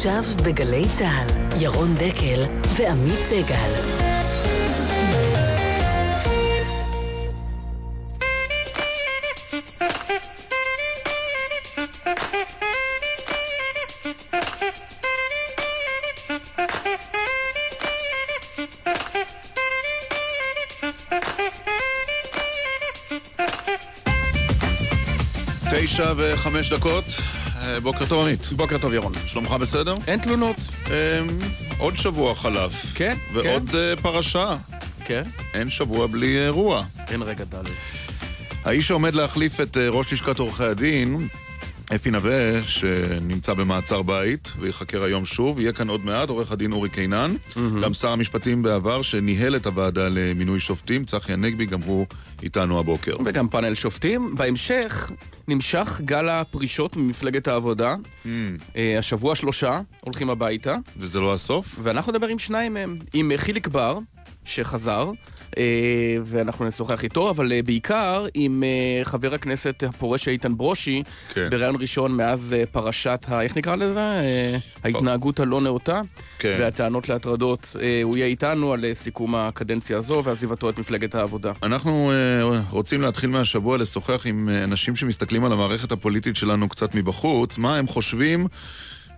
[0.00, 2.44] עכשיו בגלי צה"ל, ירון דקל
[2.76, 3.70] ועמית סגל.
[25.70, 27.04] תשע וחמש דקות.
[27.74, 28.46] אה, בוקר טוב עמית.
[28.52, 29.12] בוקר טוב ירון.
[29.26, 29.96] שלומך בסדר?
[30.06, 30.56] אין תלונות.
[30.86, 30.92] אמ,
[31.78, 32.72] עוד שבוע חלף.
[32.94, 34.56] כן, ועוד אה, פרשה.
[35.04, 35.22] כן.
[35.54, 36.84] אין שבוע בלי אירוע.
[37.08, 37.64] אין רגע ד'.
[38.64, 41.28] האיש שעומד להחליף את אה, ראש לשכת עורכי הדין,
[41.94, 46.88] אפי נווה, שנמצא במעצר בית וייחקר היום שוב, יהיה כאן עוד מעט, עורך הדין אורי
[46.90, 47.34] קינן,
[47.82, 52.06] גם שר המשפטים בעבר שניהל את הוועדה למינוי שופטים, צחי הנגבי, גם הוא
[52.42, 53.16] איתנו הבוקר.
[53.24, 54.34] וגם פאנל שופטים.
[54.36, 55.10] בהמשך
[55.48, 57.94] נמשך גל הפרישות ממפלגת העבודה.
[58.76, 61.66] אה, השבוע שלושה הולכים הביתה, וזה לא הסוף?
[61.82, 62.98] ואנחנו נדבר עם שניים מהם.
[63.12, 63.98] עם חיליק בר,
[64.44, 65.10] שחזר.
[65.58, 65.62] אה,
[66.24, 71.02] ואנחנו נשוחח איתו, אבל אה, בעיקר עם אה, חבר הכנסת הפורש איתן ברושי,
[71.34, 71.50] כן.
[71.50, 73.42] בריאיון ראשון מאז פרשת, ה...
[73.42, 74.00] איך נקרא לזה?
[74.84, 76.00] ההתנהגות הלא נאותה.
[76.38, 76.56] כן.
[76.60, 77.76] והטענות להטרדות.
[78.02, 81.52] הוא יהיה איתנו על סיכום הקדנציה הזו ועזיבתו את מפלגת העבודה.
[81.62, 82.12] אנחנו
[82.70, 87.86] רוצים להתחיל מהשבוע לשוחח עם אנשים שמסתכלים על המערכת הפוליטית שלנו קצת מבחוץ, מה הם
[87.86, 88.46] חושבים,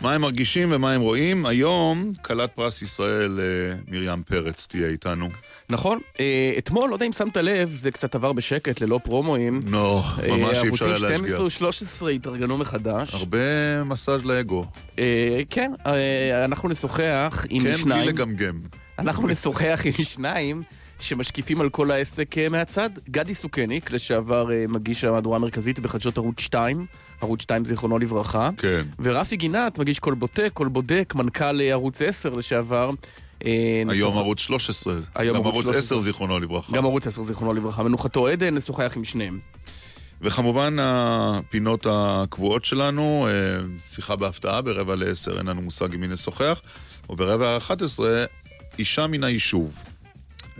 [0.03, 1.47] מה הם מרגישים ומה הם רואים.
[1.47, 5.29] היום כלת פרס ישראל אה, מרים פרץ תהיה איתנו.
[5.71, 9.61] נכון, אה, אתמול, לא יודע אם שמת לב, זה קצת עבר בשקט, ללא פרומואים.
[9.67, 11.49] נו, ממש אי אפשר היה ערוצים להשגיח.
[11.49, 13.15] 12 ו-13 התארגנו מחדש.
[13.15, 14.65] הרבה מסאז' לאגו.
[14.99, 18.09] אה, כן, אה, אנחנו נשוחח עם כן, בלי שניים.
[18.09, 18.61] לגמגם.
[18.99, 20.63] אנחנו נשוחח עם שניים
[21.03, 22.91] שמשקיפים על כל העסק אה, מהצד.
[23.11, 26.87] גדי סוכניק, לשעבר אה, מגיש המהדורה המרכזית בחדשות ערוץ 2,
[27.23, 28.51] ערוץ 2 זיכרונו לברכה.
[28.57, 28.83] כן.
[28.99, 32.91] ורפי גינת, מגיש קול בוטה, קול בודק, מנכ"ל אה, ערוץ 10 לשעבר.
[33.45, 34.95] אה, היום ערוץ 13.
[35.15, 35.99] היום גם ערוץ ערוץ 13.
[35.99, 36.77] 10 זיכרונו לברכה.
[36.77, 37.83] גם ערוץ 10 זיכרונו לברכה.
[37.83, 39.39] מנוחתו עדן, נשוחח עם שניהם.
[40.21, 46.61] וכמובן הפינות הקבועות שלנו, אה, שיחה בהפתעה ברבע לעשר, אין לנו מושג עם מי נשוחח,
[47.11, 48.25] וברבע האחת עשרה,
[48.79, 49.75] אישה מן היישוב.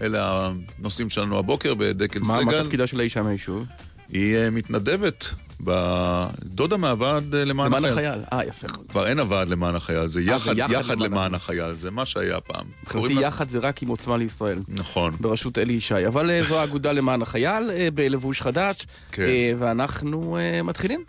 [0.03, 2.63] אלה הנושאים שלנו הבוקר בדקל מה מה סגל.
[2.63, 3.65] תפקידה של האישה מהיישוב?
[4.13, 5.27] היא אה, מתנדבת
[5.61, 8.09] בדודה מהוועד אה, למען למען החייל.
[8.09, 8.21] החייל.
[8.33, 8.69] אה, יפה.
[8.89, 12.41] כבר אין הוועד למען החייל, זה יחד, יחד יחד למען למען החייל, זה מה שהיה
[12.41, 12.67] פעם.
[12.83, 14.59] מבחינתי יחד זה רק עם עוצמה לישראל.
[14.69, 15.17] נכון.
[15.21, 16.07] בראשות אלי ישי.
[16.07, 19.27] אבל אה, זו האגודה למען החייל, בלבוש חדש, כן.
[19.59, 21.05] ואנחנו מתחילים.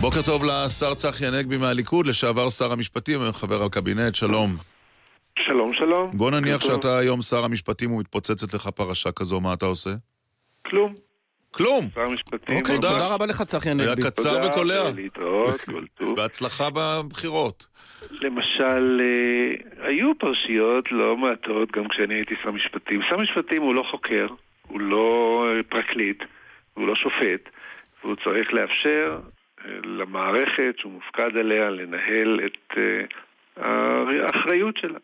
[0.00, 4.56] בוקר טוב לשר צחי הנגבי מהליכוד, לשעבר שר המשפטים, חבר הקבינט, שלום.
[5.46, 6.10] שלום, שלום.
[6.14, 6.70] בוא נניח טוב.
[6.70, 9.90] שאתה היום שר המשפטים ומתפוצצת לך פרשה כזו, מה אתה עושה?
[10.66, 10.94] כלום.
[11.50, 11.84] כלום!
[11.94, 12.56] שר המשפטים.
[12.56, 12.88] אוקיי, תודה.
[12.88, 14.02] תודה רבה לך, צחי היה הנגבי.
[14.02, 14.84] קצר תודה, וקולע.
[14.94, 16.16] ולהתראות, כל טוב.
[16.16, 17.66] בהצלחה בבחירות.
[18.10, 23.00] למשל, אה, היו פרשיות לא מעטות גם כשאני הייתי שר משפטים.
[23.02, 24.26] שר משפטים הוא לא חוקר,
[24.66, 26.22] הוא לא אה, פרקליט,
[26.74, 27.48] הוא לא שופט,
[28.04, 29.18] והוא צריך לאפשר
[29.64, 32.78] אה, למערכת שהוא מופקד עליה לנהל את
[33.56, 34.98] האחריות שלה.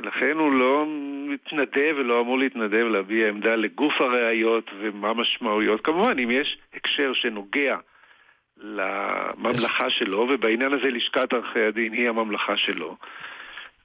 [0.00, 0.86] ולכן הוא לא
[1.28, 5.80] מתנדב ולא אמור להתנדב להביע עמדה לגוף הראיות ומה המשמעויות.
[5.80, 7.76] כמובן, אם יש הקשר שנוגע
[8.56, 12.96] לממלכה שלו, ובעניין הזה לשכת עורכי הדין היא הממלכה שלו,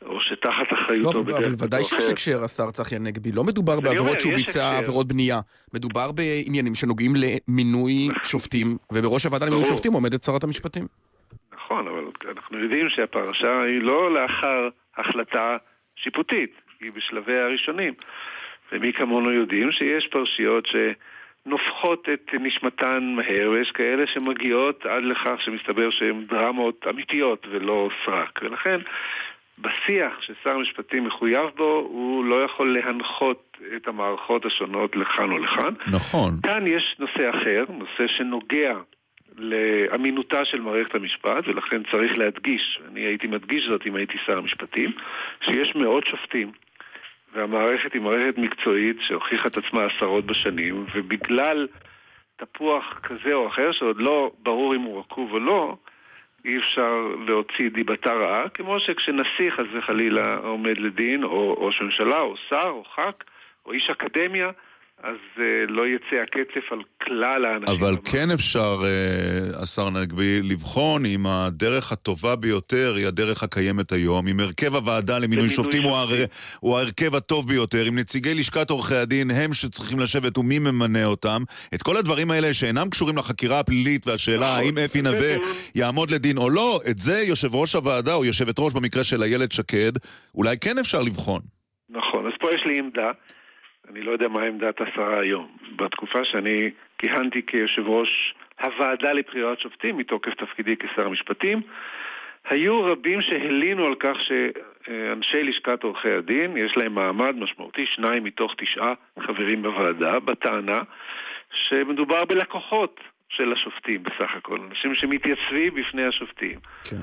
[0.06, 2.10] או שתחת לא, אחריותו בדרך אבל כזו ודאי שיש.
[2.12, 3.32] הקשר, השר צחי הנגבי.
[3.32, 4.84] לא מדובר אני אומר, בעבירות שהוא ביצע הקשר.
[4.84, 5.40] עבירות בנייה.
[5.74, 9.64] מדובר בעניינים שנוגעים למינוי שופטים, ובראש הוועדה למינוי.
[9.64, 10.88] שופטים עומדת שרת המשפטים.
[11.54, 12.04] נכון, אבל
[12.38, 15.58] אנחנו יודעים שהפרשה היא לא לאחר החלטה
[16.04, 16.52] שיפוטית,
[16.82, 17.94] היא בשלביה הראשונים.
[18.72, 25.90] ומי כמונו יודעים שיש פרשיות שנופחות את נשמתן מהר, ויש כאלה שמגיעות עד לכך שמסתבר
[25.90, 28.40] שהן דרמות אמיתיות ולא סרק.
[28.44, 28.80] ולכן,
[29.60, 35.74] בשיח ששר המשפטים מחויב בו, הוא לא יכול להנחות את המערכות השונות לכאן או לכאן.
[35.92, 36.40] נכון.
[36.44, 38.74] כאן יש נושא אחר, נושא שנוגע
[39.42, 44.92] לאמינותה של מערכת המשפט, ולכן צריך להדגיש, אני הייתי מדגיש זאת אם הייתי שר המשפטים,
[45.42, 46.52] שיש מאות שופטים,
[47.34, 51.68] והמערכת היא מערכת מקצועית שהוכיחה את עצמה עשרות בשנים, ובגלל
[52.36, 55.76] תפוח כזה או אחר, שעוד לא ברור אם הוא רקוב או לא,
[56.46, 62.36] אי אפשר להוציא דיבתה רעה, כמו שכשנשיא חס וחלילה עומד לדין, או ראש ממשלה, או
[62.50, 63.24] שר, או ח"כ,
[63.66, 64.52] או איש אקדמיה,
[65.04, 67.76] אז uh, לא יצא הקצף על כלל האנשים.
[67.76, 74.28] אבל כן אפשר, uh, השר נגבי, לבחון אם הדרך הטובה ביותר היא הדרך הקיימת היום,
[74.28, 76.26] אם הרכב הוועדה למינוי שופטים הוא, הר...
[76.60, 81.44] הוא ההרכב הטוב ביותר, אם נציגי לשכת עורכי הדין הם שצריכים לשבת ומי ממנה אותם,
[81.76, 84.58] את כל הדברים האלה שאינם קשורים לחקירה הפלילית והשאלה.
[84.58, 85.36] האם אפי נווה
[85.76, 89.52] יעמוד לדין או לא, את זה יושב ראש הוועדה או יושבת ראש במקרה של איילת
[89.52, 89.92] שקד,
[90.36, 91.42] אולי כן אפשר לבחון.
[91.90, 93.12] נכון, אז פה יש לי עמדה.
[93.90, 95.48] אני לא יודע מה עמדת השרה היום.
[95.76, 101.62] בתקופה שאני כיהנתי כיושב ראש הוועדה לבחירת שופטים, מתוקף תפקידי כשר המשפטים,
[102.50, 108.56] היו רבים שהלינו על כך שאנשי לשכת עורכי הדין, יש להם מעמד משמעותי, שניים מתוך
[108.58, 110.82] תשעה חברים בוועדה, בטענה
[111.54, 113.00] שמדובר בלקוחות
[113.32, 116.60] של השופטים בסך הכל, אנשים שמתייצבים בפני השופטים.
[116.84, 116.96] כן.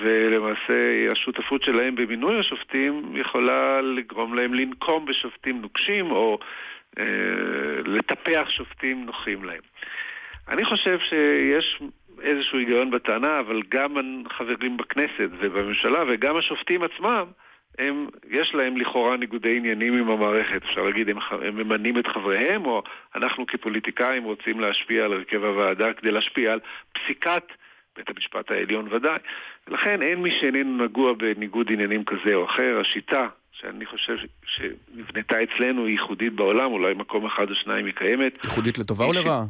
[0.00, 6.38] ולמעשה השותפות שלהם במינוי השופטים יכולה לגרום להם לנקום בשופטים נוקשים או
[6.98, 7.04] אה,
[7.84, 9.60] לטפח שופטים נוחים להם.
[10.48, 11.82] אני חושב שיש
[12.22, 13.96] איזשהו היגיון בטענה, אבל גם
[14.26, 17.24] החברים בכנסת ובממשלה וגם השופטים עצמם
[17.78, 20.62] הם, יש להם לכאורה ניגודי עניינים עם המערכת.
[20.64, 22.82] אפשר להגיד, הם, הם ממנים את חבריהם, או
[23.14, 26.60] אנחנו כפוליטיקאים רוצים להשפיע על הרכב הוועדה כדי להשפיע על
[26.92, 27.44] פסיקת
[27.96, 29.18] בית המשפט העליון ודאי.
[29.68, 32.80] ולכן אין מי שאיננו נגוע בניגוד עניינים כזה או אחר.
[32.80, 38.44] השיטה, שאני חושב שנבנתה אצלנו, היא ייחודית בעולם, אולי מקום אחד או שניים היא קיימת.
[38.44, 39.44] ייחודית לטובה או לרעה?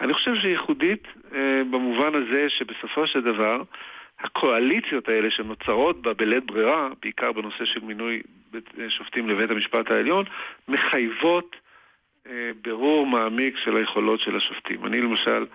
[0.00, 3.62] אני חושב שהיא ייחודית אה, במובן הזה שבסופו של דבר
[4.20, 8.22] הקואליציות האלה שנוצרות בה בלית ברירה, בעיקר בנושא של מינוי
[8.88, 10.24] שופטים לבית המשפט העליון,
[10.68, 11.56] מחייבות
[12.26, 14.86] אה, ברור מעמיק של היכולות של השופטים.
[14.86, 15.46] אני למשל,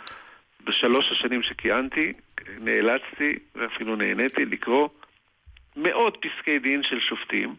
[0.63, 2.13] בשלוש השנים שכיהנתי,
[2.59, 4.89] נאלצתי ואפילו נהניתי לקרוא
[5.75, 7.56] מאות פסקי דין של שופטים,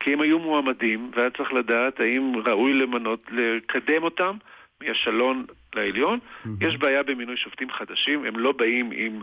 [0.00, 4.36] כי הם היו מועמדים, והיה צריך לדעת האם ראוי למנות, לקדם אותם
[4.80, 5.44] מהשלון
[5.74, 6.18] לעליון.
[6.18, 6.48] Mm-hmm.
[6.60, 9.20] יש בעיה במינוי שופטים חדשים, הם לא באים עם...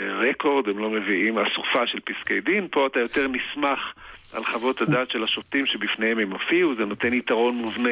[0.00, 3.78] רקורד, הם לא מביאים אסופה של פסקי דין, פה אתה יותר נסמך
[4.32, 7.90] על חוות הדעת של השופטים שבפניהם הם הופיעו, זה נותן יתרון מובנה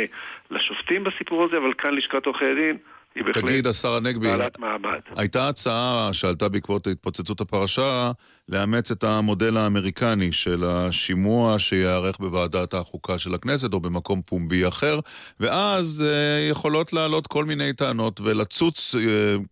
[0.50, 2.76] לשופטים בסיפור הזה, אבל כאן לשכת עורכי הדין
[3.14, 5.00] היא בהחלט תגיד, השר הנגבי, בעלת מעמד.
[5.16, 8.10] הייתה הצעה שעלתה בעקבות התפוצצות הפרשה
[8.48, 15.00] לאמץ את המודל האמריקני של השימוע שייערך בוועדת החוקה של הכנסת או במקום פומבי אחר,
[15.40, 19.00] ואז אה, יכולות לעלות כל מיני טענות ולצוץ אה,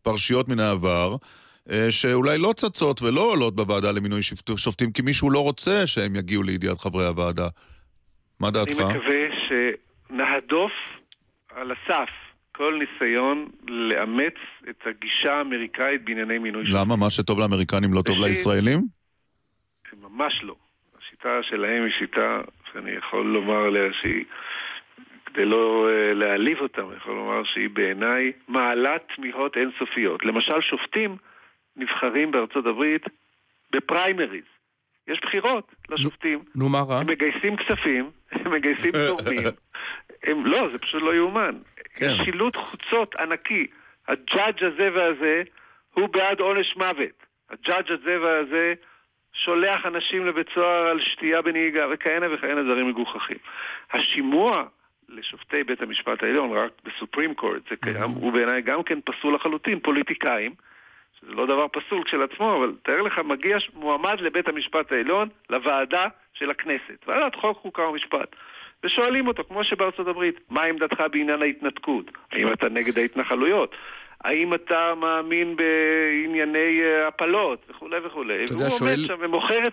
[0.02, 1.16] פרשיות מן העבר.
[1.70, 4.20] אה, שאולי לא צצות ולא עולות בוועדה למינוי
[4.56, 7.48] שופטים, כי מישהו לא רוצה שהם יגיעו לידיעת חברי הוועדה.
[8.40, 8.70] מה דעתך?
[8.70, 10.72] אני מקווה שנהדוף
[11.54, 12.08] על הסף
[12.52, 14.34] כל ניסיון לאמץ
[14.70, 16.80] את הגישה האמריקאית בענייני מינוי שופטים.
[16.80, 16.96] למה?
[16.96, 18.80] מה שטוב לאמריקנים לא טוב לישראלים?
[20.02, 20.54] ממש לא.
[20.98, 22.40] השיטה שלהם היא שיטה
[22.72, 24.24] שאני יכול לומר עליה שהיא...
[25.26, 30.24] כדי לא uh, להעליב אותם, אני יכול לומר שהיא בעיניי מעלת תמיהות אינסופיות.
[30.24, 31.16] למשל, שופטים
[31.78, 33.02] נבחרים בארצות הברית
[33.72, 34.44] בפריימריז.
[35.08, 36.44] יש בחירות לשופטים.
[36.54, 36.98] נו, מה רע?
[37.00, 39.46] הם מגייסים כספים, הם מגייסים תורמים.
[40.22, 41.58] הם, לא, זה פשוט לא יאומן.
[41.94, 42.14] כן.
[42.24, 43.66] שילוט חוצות ענקי.
[44.08, 45.42] הג'אדג' הזה והזה
[45.94, 47.26] הוא בעד עונש מוות.
[47.50, 48.74] הג'אדג' הזה והזה
[49.32, 53.36] שולח אנשים לבית סוהר על שתייה בנהיגה וכהנה וכהנה דברים מגוחכים.
[53.92, 54.64] השימוע
[55.08, 59.80] לשופטי בית המשפט העליון, רק בסופרים קורט, זה קיים, הוא בעיניי גם כן פסול לחלוטין,
[59.80, 60.54] פוליטיקאים.
[61.20, 66.50] שזה לא דבר פסול כשלעצמו, אבל תאר לך, מגיע מועמד לבית המשפט העליון, לוועדה של
[66.50, 68.36] הכנסת, ועדת חוק, חוקה ומשפט.
[68.84, 72.04] ושואלים אותו, כמו שבארצות הברית, מה עמדתך בעניין ההתנתקות?
[72.32, 73.74] האם אתה נגד ההתנחלויות?
[74.24, 78.44] האם אתה מאמין בענייני אה, הפלות וכולי וכולי.
[78.48, 79.04] והוא עומד שואל...
[79.06, 79.72] שם ומוכר את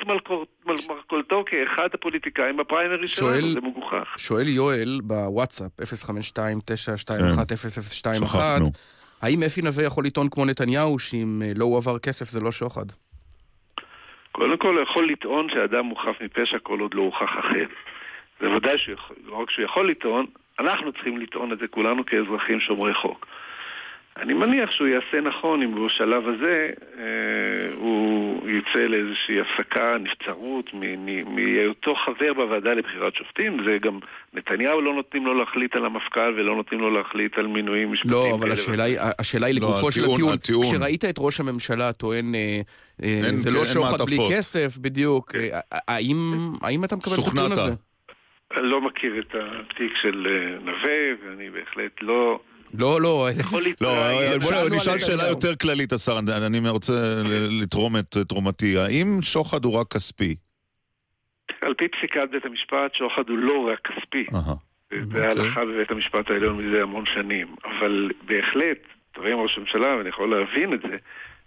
[0.66, 3.42] מרכולתו כאחד הפוליטיקאים בפריימרי שואל...
[3.42, 4.14] שלנו, זה מגוחך.
[4.18, 8.36] שואל יואל בוואטסאפ, 052-921-0021,
[9.22, 12.86] האם אפי נווה יכול לטעון כמו נתניהו, שאם אה, לא הועבר כסף זה לא שוחד?
[14.32, 17.66] קודם כל, הוא יכול לטעון שאדם הוא חף מפשע כל עוד לא הוכח אחר.
[18.40, 20.26] זה ודאי שהוא יכול, לא רק שהוא יכול לטעון,
[20.60, 23.26] אנחנו צריכים לטעון את זה כולנו כאזרחים שומרי חוק.
[24.20, 27.04] אני מניח שהוא יעשה נכון אם בשלב הזה אה,
[27.76, 30.70] הוא יצא לאיזושהי הפסקה, נבצרות,
[31.26, 33.58] מהיותו חבר בוועדה לבחירת שופטים.
[33.66, 34.00] זה גם,
[34.34, 38.14] נתניהו לא נותנים לו להחליט על המפכ"ל ולא נותנים לו להחליט על מינויים משפטיים.
[38.14, 40.34] לא, אבל השאלה היא, השאלה היא לא, לגופו של הטיעון.
[40.34, 40.66] הטיעון.
[40.66, 42.62] כשראית את ראש הממשלה טוען, אה,
[43.04, 45.40] אה, אין, זה לא שוחד בלי כסף, בדיוק, כן.
[45.40, 46.18] אה, האם,
[46.62, 47.74] האם אתה מקבל את הטיעון הזה?
[48.58, 52.40] אני לא מכיר את התיק של אה, נווה, ואני בהחלט לא...
[52.80, 53.28] לא, לא.
[53.82, 56.94] לא, נשאל שאלה יותר כללית, השר, אני רוצה
[57.62, 58.78] לתרום את תרומתי.
[58.78, 60.36] האם שוחד הוא רק כספי?
[61.62, 64.26] על פי פסיקת בית המשפט, שוחד הוא לא רק כספי.
[65.12, 67.56] זה ההלכה בבית המשפט העליון מזה המון שנים.
[67.64, 68.78] אבל בהחלט,
[69.16, 70.98] דברים ראש הממשלה, ואני יכול להבין את זה,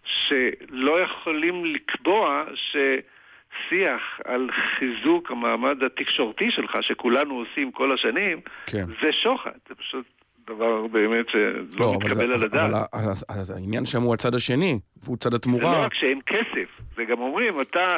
[0.05, 8.85] שלא יכולים לקבוע ששיח על חיזוק המעמד התקשורתי שלך, שכולנו עושים כל השנים, כן.
[9.03, 9.59] זה שוחד.
[9.69, 10.07] זה פשוט
[10.55, 11.41] דבר באמת שלא
[11.79, 12.95] לא, אבל מתקבל על אבל הדעת.
[12.95, 15.85] ה- העניין שם הוא הצד השני, והוא צד זה לא התמורה.
[15.85, 17.97] רק שאין כסף, זה גם אומרים, אתה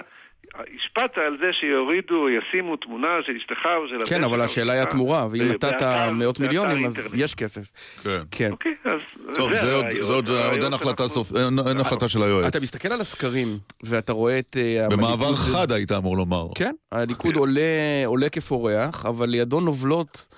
[0.55, 4.89] השפעת על זה שיורידו, ישימו תמונה של אשתך או של כן, אבל השאלה היא שלך,
[4.89, 7.15] התמורה, ואם נתת מאות מיליונים, אז אינטרנט.
[7.25, 7.71] יש כסף.
[8.05, 8.21] כן.
[8.31, 8.51] כן.
[8.53, 9.01] אוקיי, אז
[9.35, 12.47] טוב, זה עוד- זה עוד אין החלטה שאנחנו- סוף, אין אין החלטה של היועץ.
[12.47, 13.49] אתה מסתכל על הסקרים,
[13.83, 14.57] ואתה רואה את...
[14.57, 16.47] אה, במעבר חד היית אמור לומר.
[16.55, 17.61] כן, הליכוד עולה,
[18.07, 20.37] עולה כפורח, אבל לידו נובלות אה,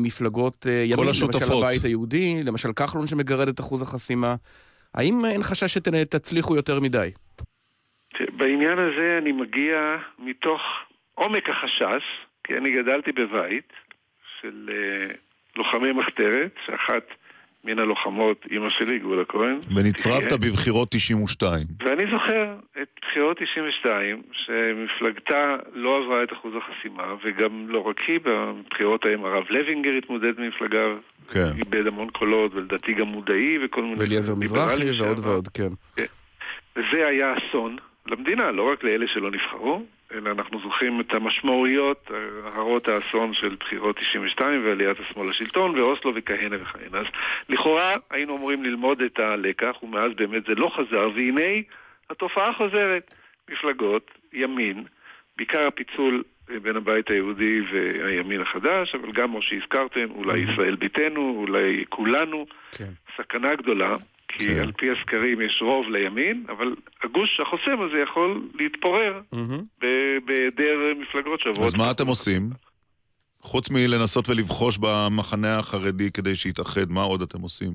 [0.00, 1.64] מפלגות אה, ימין, למשל השותפות.
[1.64, 4.34] הבית היהודי, למשל כחלון שמגרד את אחוז החסימה.
[4.94, 7.10] האם אין חשש שתצליחו יותר מדי?
[8.36, 10.62] בעניין הזה אני מגיע מתוך
[11.14, 12.02] עומק החשש,
[12.44, 13.72] כי אני גדלתי בבית
[14.40, 15.14] של אה,
[15.56, 17.04] לוחמי מחתרת, שאחת
[17.64, 19.58] מן הלוחמות, אימא שלי, גאולה כהן.
[19.74, 20.32] ונצרבת.
[20.32, 21.66] בבחירות 92.
[21.84, 28.20] ואני זוכר את בחירות 92, שמפלגתה לא עברה את אחוז החסימה, וגם לא רק היא,
[28.24, 30.84] בבחירות ההם הרב לוינגר התמודד במפלגה,
[31.32, 31.48] כן.
[31.58, 33.96] איבד המון קולות, ולדעתי גם מודעי וכל מיני...
[33.98, 35.18] ואליעזר מזרחי ועוד.
[35.26, 35.72] ועוד, כן.
[36.76, 37.76] וזה היה אסון
[38.06, 39.82] למדינה, לא רק לאלה שלא נבחרו,
[40.14, 42.16] אלא אנחנו זוכרים את המשמעויות, אה,
[42.54, 46.98] הרות האסון של בחירות 92 ועליית השמאל לשלטון ואוסלו וכהנה וכהנה.
[46.98, 47.06] אז
[47.48, 51.60] לכאורה היינו אמורים ללמוד את הלקח, ומאז באמת זה לא חזר, והנה
[52.10, 53.14] התופעה חוזרת.
[53.50, 54.84] מפלגות, ימין,
[55.36, 61.34] בעיקר הפיצול אה, בין הבית היהודי והימין החדש, אבל גם כמו שהזכרתם, אולי ישראל ביתנו,
[61.38, 62.90] אולי כולנו, כן.
[63.16, 63.96] סכנה גדולה,
[64.32, 64.58] כי כן.
[64.58, 69.20] על פי הסקרים יש רוב לימין, אבל הגוש החוסם הזה יכול להתפורר.
[69.80, 71.66] ב- בהיעדר מפלגות שעוברות.
[71.66, 72.50] אז מה אתם עושים?
[73.40, 77.72] חוץ מלנסות ולבחוש במחנה החרדי כדי שיתאחד, מה עוד אתם עושים?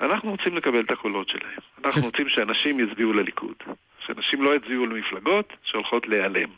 [0.00, 1.60] אנחנו רוצים לקבל את הקולות שלהם.
[1.84, 3.54] אנחנו רוצים שאנשים יצביעו לליכוד.
[4.06, 6.48] שאנשים לא יצביעו למפלגות שהולכות להיעלם.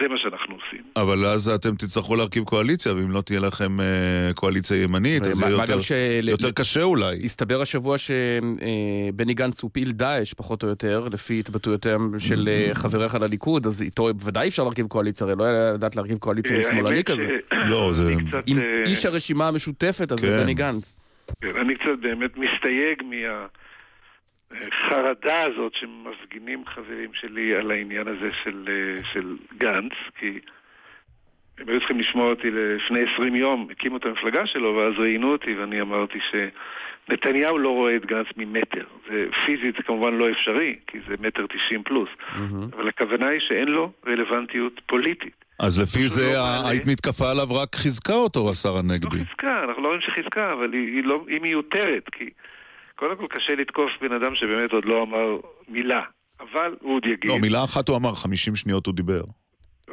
[0.00, 0.80] זה מה שאנחנו עושים.
[0.96, 3.86] אבל אז אתם תצטרכו להרכיב קואליציה, ואם לא תהיה לכם אה,
[4.34, 7.20] קואליציה ימנית, אז מה- יהיה מה יותר- של- יותר קשה אולי.
[7.24, 13.14] הסתבר השבוע שבני גנץ הוא פעיל דאעש, פחות או יותר, לפי התבטאויותיהם של אה, חבריך
[13.14, 17.04] לליכוד, אז איתו בוודאי אפשר להרכיב קואליציה, הרי לא היה לדעת להרכיב קואליציה עם שמאלני
[17.04, 17.26] כזה.
[17.26, 18.14] ש- לא, זה-
[18.46, 20.42] עם אה, איש הרשימה המשותפת, אז זה כן.
[20.42, 20.96] בני גנץ.
[21.44, 23.02] אני קצת באמת מסתייג
[24.52, 30.38] מהחרדה הזאת שמפגינים חברים שלי על העניין הזה של, אה, של גנץ, כי
[31.58, 35.54] הם היו צריכים לשמוע אותי לפני 20 יום, הקימו את המפלגה שלו, ואז ראיינו אותי
[35.54, 38.84] ואני אמרתי שנתניהו לא רואה את גנץ ממטר.
[39.10, 42.08] זה פיזית זה כמובן לא אפשרי, כי זה מטר 90 פלוס,
[42.72, 45.44] אבל הכוונה היא שאין לו רלוונטיות פוליטית.
[45.58, 46.68] אז לפי זה לא ה- מעלה.
[46.68, 49.16] היית מתקפה עליו רק חיזקה אותו, השר לא הנגבי.
[49.24, 52.30] חיזקה, אנחנו לא רואים שחיזקה, אבל היא, היא, לא, היא מיותרת, כי
[53.02, 55.36] קודם כל קשה לתקוף בן אדם שבאמת עוד לא אמר
[55.68, 56.02] מילה,
[56.40, 57.30] אבל הוא עוד יגיד.
[57.30, 59.22] לא, מילה אחת הוא אמר, 50 שניות הוא דיבר.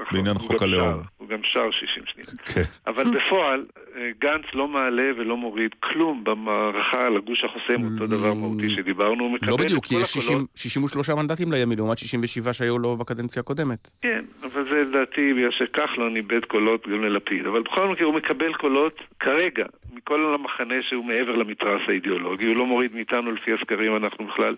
[0.01, 1.01] נכון, בעניין הוא חוק הלאום.
[1.18, 2.29] הוא גם שר 60 שניות.
[2.46, 2.63] כן.
[2.88, 3.65] אבל בפועל,
[3.96, 9.24] אה, גנץ לא מעלה ולא מוריד כלום במערכה על הגוש החוסם, אותו דבר מהותי שדיברנו,
[9.24, 10.48] הוא מקבל לא בדיוק, כי יש הקולות.
[10.56, 13.91] 60 63 מנדטים לימין, לעומת 67 שהיו לו בקדנציה הקודמת.
[14.01, 17.46] כן, אבל זה לדעתי בגלל שכחלון איבד קולות גם ללפיד.
[17.46, 22.46] אבל בכל מקרה הוא מקבל קולות כרגע מכל המחנה שהוא מעבר למתרס האידיאולוגי.
[22.46, 24.56] הוא לא מוריד מאיתנו לפי הסקרים, אנחנו בכלל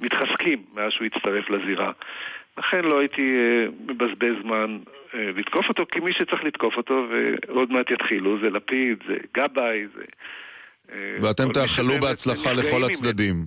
[0.00, 1.92] מתחזקים מאז שהוא הצטרף לזירה.
[2.58, 4.78] לכן לא הייתי אה, מבזבז זמן
[5.14, 9.86] אה, לתקוף אותו, כי מי שצריך לתקוף אותו, ועוד מעט יתחילו, זה לפיד, זה גבאי,
[9.94, 10.04] זה...
[10.92, 12.84] אה, ואתם תאחלו בהצלחה לכל.
[12.84, 13.46] הצדדים.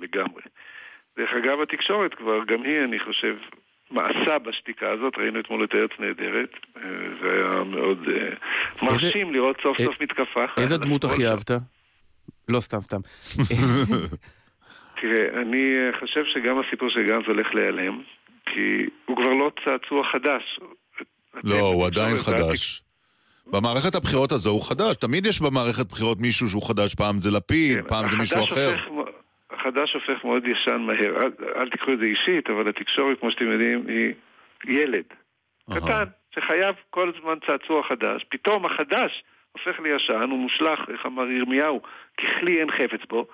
[0.00, 0.42] לגמרי.
[1.18, 3.36] דרך אגב, התקשורת כבר, גם היא, אני חושב,
[3.90, 6.50] מעשה בשתיקה הזאת, ראינו אתמול את ארץ נהדרת,
[7.22, 7.98] זה היה מאוד
[8.82, 10.44] מרשים לראות סוף סוף מתקפה.
[10.56, 11.04] איזה דמות.
[11.04, 11.50] הכי אהבת?
[12.48, 13.00] לא, סתם, סתם.
[15.00, 18.02] תראה, אני חושב שגם הסיפור של גנץ הולך להיעלם,
[18.46, 20.60] כי הוא כבר לא צעצוע חדש.
[21.44, 22.82] לא, הוא עדיין חדש.
[23.46, 24.96] במערכת הבחירות הזו הוא חדש.
[24.96, 26.94] תמיד יש במערכת בחירות מישהו שהוא חדש.
[26.94, 28.72] פעם זה לפיד, כן, פעם זה מישהו אחר.
[28.72, 29.10] הופך
[29.50, 31.16] החדש הופך מאוד ישן מהר.
[31.22, 34.14] אל, אל תיקחו את זה אישית, אבל התקשורת, כמו שאתם יודעים, היא
[34.64, 35.04] ילד.
[35.70, 35.80] אהה.
[35.80, 38.24] קטן, שחייב כל הזמן צעצוע חדש.
[38.28, 39.22] פתאום החדש
[39.52, 41.80] הופך לישן, הוא מושלך, איך אמר ירמיהו,
[42.18, 43.26] ככלי אין חפץ בו.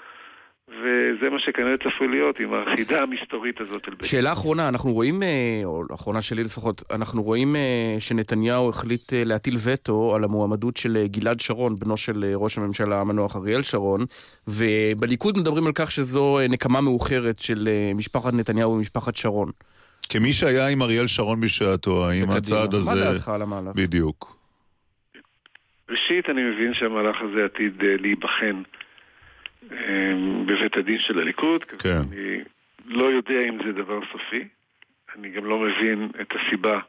[0.68, 3.88] וזה מה שכנראה צפוי להיות עם החידה המסתורית הזאת.
[4.02, 9.24] שאלה אחרונה, אנחנו רואים, אה, או אחרונה שלי לפחות, אנחנו רואים אה, שנתניהו החליט אה,
[9.24, 14.00] להטיל וטו על המועמדות של גלעד שרון, בנו של ראש הממשלה המנוח אריאל שרון,
[14.48, 19.50] ובליכוד מדברים על כך שזו נקמה מאוחרת של משפחת נתניהו ומשפחת שרון.
[20.08, 22.30] כמי שהיה עם אריאל שרון בשעתו, האם.
[22.30, 22.90] הצעד הזה...
[22.90, 23.74] מה דעתך על המהלך?
[23.74, 24.36] בדיוק.
[25.90, 28.62] ראשית, אני מבין שהמהלך הזה עתיד להיבחן
[30.46, 31.64] בבית הדין של הליכוד.
[31.64, 32.02] כן.
[32.12, 32.38] אני
[32.84, 34.48] לא יודע אם זה דבר סופי.
[35.16, 36.80] אני גם לא מבין את הסיבה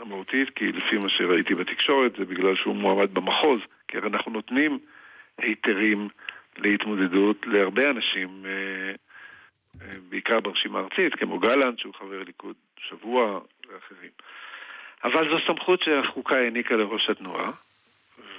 [0.00, 4.78] המהותית, כי לפי מה שראיתי בתקשורת זה בגלל שהוא מועמד במחוז, כי הרי אנחנו נותנים
[5.38, 6.08] היתרים
[6.58, 8.94] להתמודדות להרבה אנשים, אה,
[9.80, 12.56] אה, בעיקר ברשימה הארצית, כמו גלנט, שהוא חבר ליכוד
[12.88, 14.10] שבוע, ואחרים.
[15.04, 17.50] אבל זו סמכות שהחוקה העניקה לראש התנועה,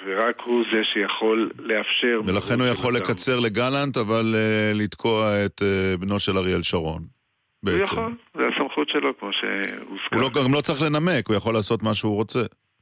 [0.05, 2.21] ורק הוא זה שיכול לאפשר...
[2.25, 3.05] ולכן הוא יכול אדם.
[3.05, 7.01] לקצר לגלנט, אבל uh, לתקוע את uh, בנו של אריאל שרון.
[7.01, 7.83] הוא בעצם.
[7.83, 10.15] יכול, זה הסמכות שלו, כמו שהוזכר.
[10.15, 12.39] הוא לא, גם לא צריך לנמק, הוא יכול לעשות מה שהוא רוצה.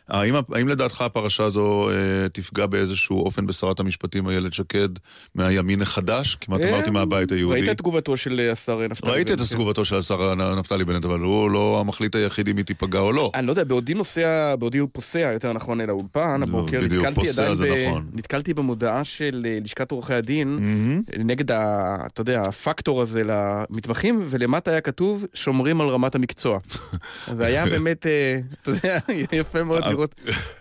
[0.10, 4.90] האם, האם לדעתך הפרשה הזו אה, תפגע באיזשהו אופן בשרת המשפטים איילת שקד
[5.36, 6.38] מהימין החדש?
[6.42, 7.60] כמעט אה, אמרתי מהבית היהודי.
[7.60, 9.50] ראית את תגובתו של אה, השר נפתלי ראיתי את בנט.
[9.50, 13.32] תגובתו של השר נפתלי בנט, אבל הוא לא המחליט היחיד אם היא תיפגע או לא.
[13.36, 17.54] אני לא יודע, בעודי נוסע, בעודי הוא פוסע, יותר נכון, אל האולפן, הבוקר נתקלתי עדיין,
[17.54, 17.88] ב...
[17.88, 18.06] נכון.
[18.14, 21.02] נתקלתי במודעה של אה, לשכת עורכי הדין, מהמם.
[21.20, 26.60] נגד, ה, אתה יודע, הפקטור הזה למתמחים, ולמטה היה כתוב, שומרים על רמת המקצוע.
[27.38, 28.98] זה היה באמת, אה, אתה יודע,
[29.40, 30.16] יפה מאוד לראות,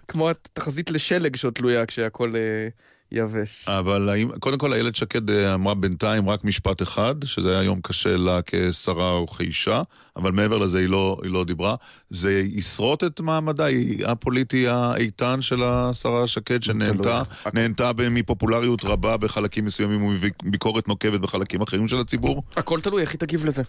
[0.08, 2.68] כמו התחזית לשלג שעוד תלויה כשהכל אה,
[3.12, 3.68] יבש.
[3.68, 7.80] אבל האם, קודם כל איילת שקד אה, אמרה בינתיים רק משפט אחד, שזה היה יום
[7.82, 9.82] קשה לה כשרה או כאישה,
[10.16, 11.74] אבל מעבר לזה היא לא, היא לא דיברה.
[12.10, 13.66] זה ישרוט את מעמדה,
[14.06, 21.98] הפוליטי האיתן של השרה שקד, שנהנתה מפופולריות רבה בחלקים מסוימים ומביקורת נוקבת בחלקים אחרים של
[21.98, 23.62] הציבור, הכל תלוי איך היא תגיב לזה.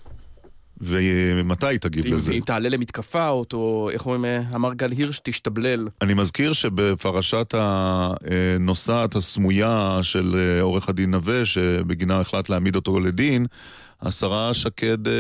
[0.81, 2.31] ומתי תגיב אם לזה?
[2.31, 5.87] היא תעלה למתקפה, או, או איך אומרים, אה, אמר גל הירש, תשתבלל.
[6.01, 13.45] אני מזכיר שבפרשת הנוסעת הסמויה של אה, עורך הדין נווה, שבגינה החלט להעמיד אותו לדין,
[14.01, 15.13] השרה שקד אה,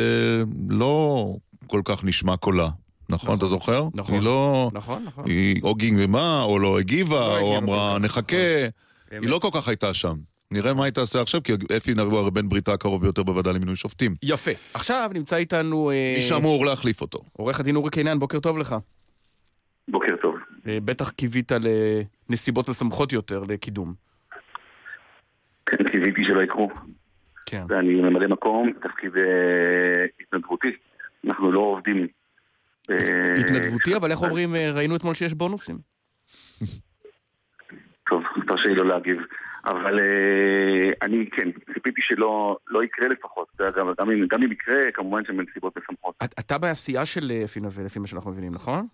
[0.69, 1.25] לא
[1.67, 2.69] כל כך נשמע קולה.
[3.09, 3.87] נכון, נכון, אתה זוכר?
[3.93, 4.15] נכון.
[4.15, 4.69] היא לא...
[4.73, 5.25] נכון, נכון.
[5.29, 8.37] היא או גינגמה, או לא הגיבה, לא או אמרה נחכה.
[9.07, 9.23] נכון.
[9.23, 10.15] היא לא כל כך הייתה שם.
[10.53, 13.75] נראה מה היא תעשה עכשיו, כי אפי נבו הרי בן בריתה הקרוב ביותר בוועדה למינוי
[13.75, 14.15] שופטים.
[14.23, 14.51] יפה.
[14.73, 17.19] עכשיו נמצא איתנו אה, מי שאמור להחליף אותו.
[17.33, 18.75] עורך הדין אורי קינן, בוקר טוב לך.
[19.87, 20.35] בוקר טוב.
[20.67, 21.51] אה, בטח קיווית
[22.29, 23.93] לנסיבות משמחות יותר לקידום.
[25.65, 26.69] כן, קיוויתי שלא יקרו.
[27.45, 27.63] כן.
[27.69, 30.71] ואני ממלא מקום, תפקיד אה, התנדבותי.
[31.27, 32.07] אנחנו לא עובדים.
[33.39, 35.77] התנדבותי, אבל איך אומרים, ראינו אתמול שיש בונוסים.
[38.57, 39.17] טוב, תרשה לי לא להגיב.
[39.65, 43.47] אבל אה, אני, כן, ציפיתי שלא לא יקרה לפחות.
[43.77, 46.15] גם, גם, אם, גם אם יקרה, כמובן שבנסיבות משמחות.
[46.23, 48.87] את- אתה בעשייה של אה, אפי נווה, לפי מה שאנחנו מבינים, נכון?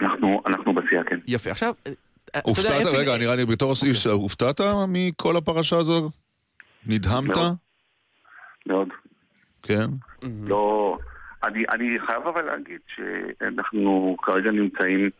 [0.00, 1.18] אנחנו, אנחנו בסיעה, כן.
[1.26, 1.50] יפה.
[1.50, 6.10] עכשיו, אה, הופתעת, רגע, נראה לי בתור איש, הופתעת מכל הפרשה הזו?
[6.86, 7.36] נדהמת?
[8.66, 8.88] מאוד.
[9.62, 9.86] כן.
[10.48, 10.98] לא...
[11.44, 15.10] אני, אני חייב אבל להגיד שאנחנו כרגע נמצאים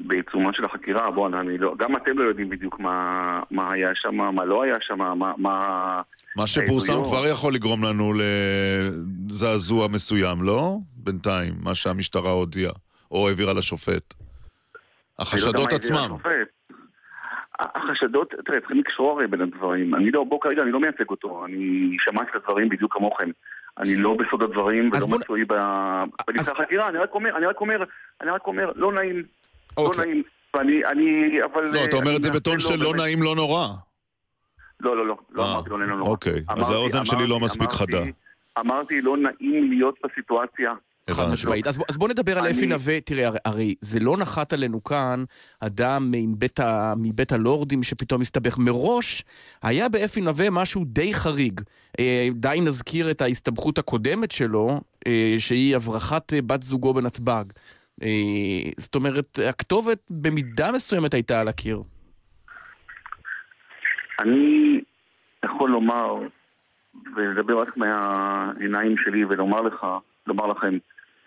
[0.00, 1.10] בעיצומה של החקירה.
[1.10, 1.74] בואו, אני לא...
[1.78, 5.32] גם אתם לא יודעים בדיוק מה, מה היה שם, מה לא היה שם, מה...
[5.38, 6.00] מה...
[6.36, 7.04] מה שפורסם.
[7.04, 8.12] כבר יכול לגרום לנו
[9.28, 10.76] לזעזוע מסוים, לא?
[10.96, 12.72] בינתיים, מה שהמשטרה הודיעה,
[13.10, 14.14] או העבירה לשופט.
[14.18, 16.16] לא החשדות הביא עצמם.
[17.60, 19.94] החשדות, תראה, צריכים לקשור הרי בין הדברים.
[19.94, 21.44] אני לא, בוא כרגע, אני לא מייצג אותו.
[21.44, 23.30] אני שמעתי את הדברים בדיוק כמוכם.
[23.78, 25.54] אני לא בסוד הדברים ולא בוא מצוי ב-
[26.26, 26.88] בנבחר אז- החקירה.
[26.88, 27.84] אני רק אומר, אני רק אומר,
[28.20, 29.22] אני רק אומר, לא נעים.
[29.78, 30.06] לא אוקיי.
[30.06, 30.22] נעים.
[30.56, 31.02] ואני, אני,
[31.52, 31.62] אבל...
[31.64, 33.68] לא, אתה אה, אומר את זה בטון של לא נעים, לא נורא.
[34.80, 36.10] לא, לא, לא, לא אה, אמרתי לא נעים, לא נורא.
[36.10, 38.02] אוקיי, אז האוזן שלי לא מספיק חדה.
[38.58, 40.72] אמרתי, לא נעים להיות בסיטואציה.
[41.10, 41.32] חד.
[41.32, 41.66] משמעית.
[41.66, 43.00] אז, בוא- אז בוא נדבר על אפי נווה.
[43.00, 45.24] תראה, הרי, הרי זה לא נחת עלינו כאן
[45.60, 48.58] אדם עם בית ה, מבית הלורדים שפתאום הסתבך.
[48.58, 49.24] מראש
[49.62, 51.60] היה באפי נווה משהו די חריג.
[52.00, 57.44] אה, די נזכיר את ההסתבכות הקודמת שלו, אה, שהיא הברחת בת זוגו בנתב"ג.
[58.02, 61.82] אה, זאת אומרת, הכתובת במידה מסוימת הייתה על הקיר.
[64.20, 64.80] אני
[65.44, 66.14] יכול לומר,
[67.16, 69.86] ולדבר רק מהעיניים שלי ולומר לך,
[70.26, 70.78] לומר לכם,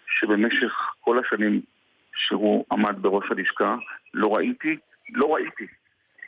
[0.07, 1.62] שבמשך כל השנים
[2.15, 3.75] שהוא עמד בראש הלשכה,
[4.13, 4.77] לא ראיתי,
[5.13, 5.67] לא ראיתי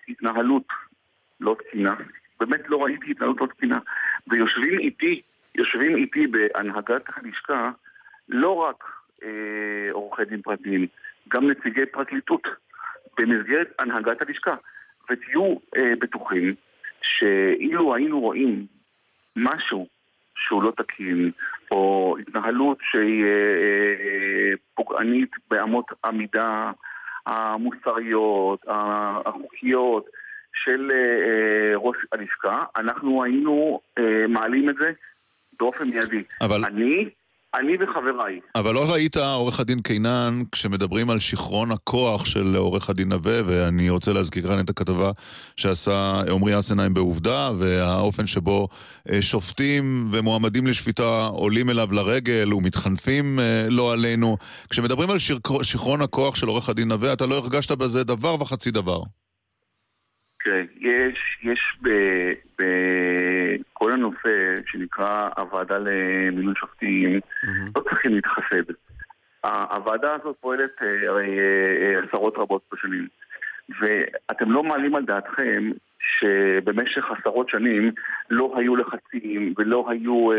[0.10, 0.68] התנהלות
[1.40, 1.96] לא תקינה,
[2.40, 3.80] באמת לא ראיתי התנהלות לא תקינה.
[4.28, 5.22] ויושבים איתי,
[5.56, 7.72] יושבים איתי בהנהגת הלשכה
[8.30, 8.84] לא רק
[9.92, 10.88] עורכי דין פרטיים,
[11.28, 12.48] גם נציגי פרקליטות
[13.20, 14.56] במסגרת הנהגת הלשכה.
[15.10, 16.56] ותהיו אה, בטוחים
[17.02, 18.66] שאילו היינו רואים
[19.36, 19.88] משהו
[20.36, 21.32] שהוא לא תקין,
[21.72, 26.72] או התנהלות שהיא אה, אה, פוגענית באמות המידה
[27.26, 28.66] המוסריות,
[29.26, 30.06] החוקיות
[30.64, 33.80] של אה, ראש הלשכה, אנחנו היינו
[34.30, 34.92] מעלים את זה
[35.60, 36.24] באופן מיידי.
[36.42, 36.66] אבל...
[36.66, 37.10] אני
[37.56, 38.40] אני וחבריי.
[38.56, 43.90] אבל לא ראית, עורך הדין קינן, כשמדברים על שיכרון הכוח של עורך הדין נווה, ואני
[43.90, 45.12] רוצה להזכיר כאן את הכתבה
[45.58, 48.68] שעשה עמרי אסנהיים בעובדה, והאופן שבו
[49.12, 54.38] אה, שופטים ומועמדים לשפיטה עולים אליו לרגל ומתחנפים אה, לא עלינו.
[54.70, 55.18] כשמדברים על
[55.64, 59.00] שיכרון הכוח של עורך הדין נווה, אתה לא הרגשת בזה דבר וחצי דבר.
[60.44, 61.78] תראה, יש, יש
[62.60, 67.72] בכל הנושא שנקרא הוועדה למינוי שופטים, mm-hmm.
[67.76, 68.74] לא צריכים להתחסד.
[69.44, 73.08] הוועדה הזאת פועלת אה, הרי אה, אה, עשרות רבות בשנים,
[73.80, 77.92] ואתם לא מעלים על דעתכם שבמשך עשרות שנים
[78.30, 80.30] לא היו לחצים ולא היו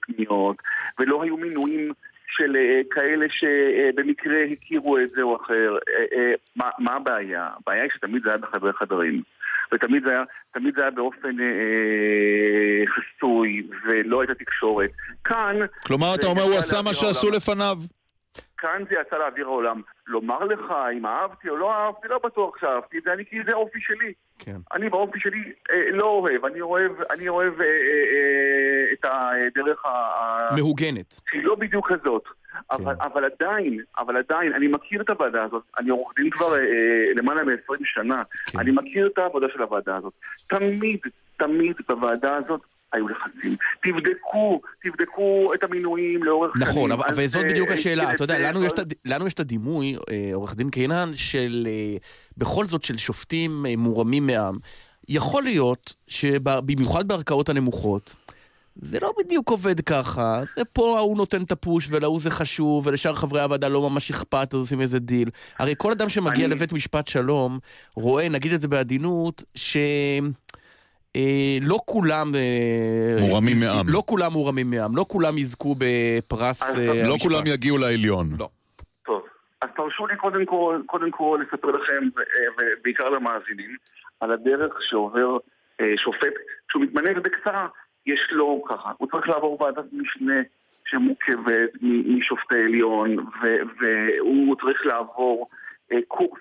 [0.00, 0.56] פניות
[0.98, 1.92] ולא היו מינויים
[2.28, 2.56] של
[2.90, 5.76] כאלה שבמקרה הכירו את זה או אחר.
[6.56, 7.48] מה, מה הבעיה?
[7.60, 9.22] הבעיה היא שתמיד זה היה בחדרי חדרים.
[9.74, 14.90] ותמיד זה היה, תמיד זה היה באופן אה, חסוי, ולא הייתה תקשורת.
[15.24, 15.56] כאן...
[15.86, 17.76] כלומר, אתה אומר, הוא עשה מה שעשו לפניו.
[18.58, 19.82] כאן זה יצא לאוויר העולם.
[20.06, 23.52] לומר לך אם אהבתי או לא אהבתי, לא בטוח שאהבתי את זה, אני כי זה
[23.52, 24.12] אופי שלי.
[24.38, 24.56] כן.
[24.72, 29.86] אני באופי שלי אה, לא אוהב, אני אוהב, אני אוהב אה, אה, אה, את הדרך
[29.86, 30.54] ה...
[30.56, 31.20] מהוגנת.
[31.32, 32.24] היא לא בדיוק כזאת.
[32.70, 33.00] אבל, כן.
[33.02, 37.12] אבל עדיין, אבל עדיין, אני מכיר את הוועדה הזאת, אני עורך דין כבר אה, אה
[37.16, 38.58] למעלה מ-20 שנה, כן.
[38.58, 40.12] אני מכיר את העבודה של הוועדה הזאת.
[40.46, 41.00] תמיד,
[41.36, 42.60] תמיד בוועדה הזאת
[42.92, 43.56] היו לחצים.
[43.82, 46.92] תבדקו, תבדקו את המינויים לאורך נכון, שנים.
[46.92, 48.12] נכון, אבל זאת בדיוק השאלה.
[48.12, 48.72] אתה יודע, לנו יש,
[49.04, 51.68] לנו יש את הדימוי, אה, עורך דין קינן, של
[52.36, 54.58] בכל זאת של שופטים מורמים מעם.
[55.08, 58.14] יכול להיות שבמיוחד בערכאות הנמוכות,
[58.76, 63.14] זה לא בדיוק עובד ככה, זה פה ההוא נותן את הפוש ולהוא זה חשוב, ולשאר
[63.14, 65.30] חברי הוועדה לא ממש אכפת, אז עושים איזה דיל.
[65.58, 66.54] הרי כל אדם שמגיע אני...
[66.54, 67.58] לבית משפט שלום,
[67.94, 69.76] רואה, נגיד את זה בעדינות, ש...
[71.16, 72.34] אה, לא כולם...
[72.34, 73.86] אה, מורמים מעם.
[73.88, 77.08] לא כולם מורמים מעם, לא כולם יזכו בפרס אה, המשפט.
[77.08, 78.26] לא כולם יגיעו לעליון.
[78.38, 78.48] לא.
[79.04, 79.22] טוב,
[79.60, 82.08] אז תרשו לי קודם כל, קודם כל לספר לכם,
[82.58, 83.76] ובעיקר למאזינים,
[84.20, 85.36] על הדרך שעובר
[85.96, 86.34] שופט
[86.68, 87.66] כשהוא מתמנה, ובקצרה.
[88.06, 90.40] יש לו ככה, הוא צריך לעבור ועדת משנה
[90.84, 93.16] שמורכבת משופטי עליון,
[93.80, 95.48] והוא צריך לעבור
[95.92, 96.40] אה, קורס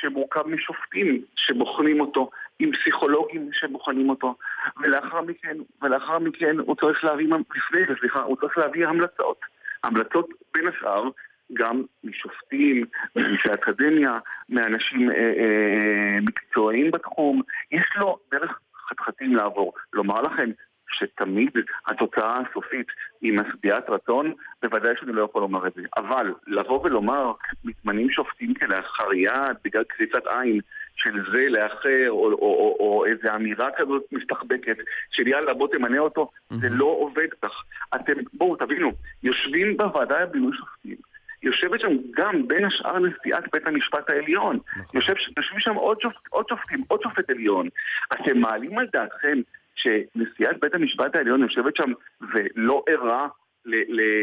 [0.00, 2.30] שמורכב משופטים שבוחנים אותו,
[2.60, 4.34] עם פסיכולוגים שבוחנים אותו,
[4.82, 9.40] ולאחר מכן, ולאחר מכן הוא צריך להביא, לפני זה, סליחה, הוא צריך להביא המלצות.
[9.84, 11.04] המלצות בין השאר
[11.52, 12.84] גם משופטים,
[13.16, 14.18] מאנשי אקדמיה,
[14.48, 17.42] מאנשים אה, אה, מקצועיים בתחום.
[17.72, 19.72] יש לו דרך חתחתים לעבור.
[19.92, 20.50] לומר לכם
[20.92, 21.50] שתמיד
[21.86, 22.86] התוצאה הסופית
[23.20, 25.82] היא משביעת רצון, בוודאי שאני לא יכול לומר את זה.
[25.96, 27.32] אבל לבוא ולומר,
[27.64, 30.60] מתמנים שופטים כלאחר יד, בגלל קריצת עין
[31.02, 34.76] של זה לאחר, או, או, או, או איזו אמירה כזאת מסתחבקת,
[35.10, 36.54] של יאללה בוא תמנה אותו, mm-hmm.
[36.60, 37.64] זה לא עובד כך.
[37.94, 40.96] אתם, בואו תבינו, יושבים בוועדה לבינוי שופטים.
[41.42, 44.58] יושבת שם גם בין השאר נשיאת בית המשפט העליון.
[44.76, 45.00] נכון.
[45.00, 47.68] יושב, יושבים שם עוד, שופט, עוד שופטים, עוד שופט עליון.
[48.12, 49.38] אתם מעלים על דעתכם
[49.74, 51.92] שנשיאת בית המשפט העליון יושבת שם
[52.34, 53.28] ולא ערה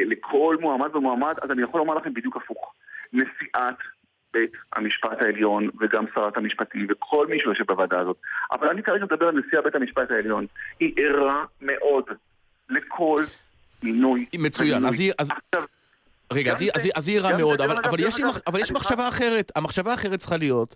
[0.06, 2.74] לכל מועמד ומועמד, אז אני יכול לומר לכם בדיוק הפוך.
[3.14, 3.76] נשיאת
[4.34, 8.18] בית המשפט העליון וגם שרת המשפטים וכל מי שיושב בוועדה הזאת.
[8.52, 10.46] אבל אני כרגע מדבר על נשיאת בית המשפט העליון.
[10.80, 12.04] היא ערה מאוד
[12.70, 13.24] לכל
[13.84, 14.26] מינוי.
[14.40, 15.14] מצוין, אז היא...
[15.20, 15.30] אז...
[16.34, 16.54] רגע,
[16.96, 17.62] אז היא ערה מאוד,
[18.48, 19.52] אבל יש מחשבה אחרת.
[19.56, 20.76] המחשבה האחרת צריכה להיות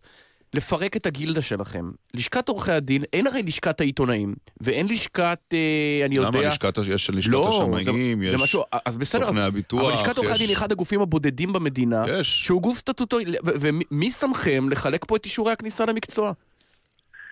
[0.53, 1.85] לפרק את הגילדה שלכם.
[2.13, 6.39] לשכת עורכי הדין, אין הרי לשכת העיתונאים, ואין לשכת, אה, אני יודע...
[6.39, 6.49] למה?
[6.49, 10.17] לשכת, יש לשכת לא, השמאים, זה, יש זה משהו, אז בסדר, סוכני הביטוח, אבל לשכת
[10.17, 12.45] עורכי הדין היא אחד הגופים הבודדים במדינה, יש.
[12.45, 16.31] שהוא גוף סטטוטורי, ומי שמכם לחלק פה את אישורי הכניסה למקצוע?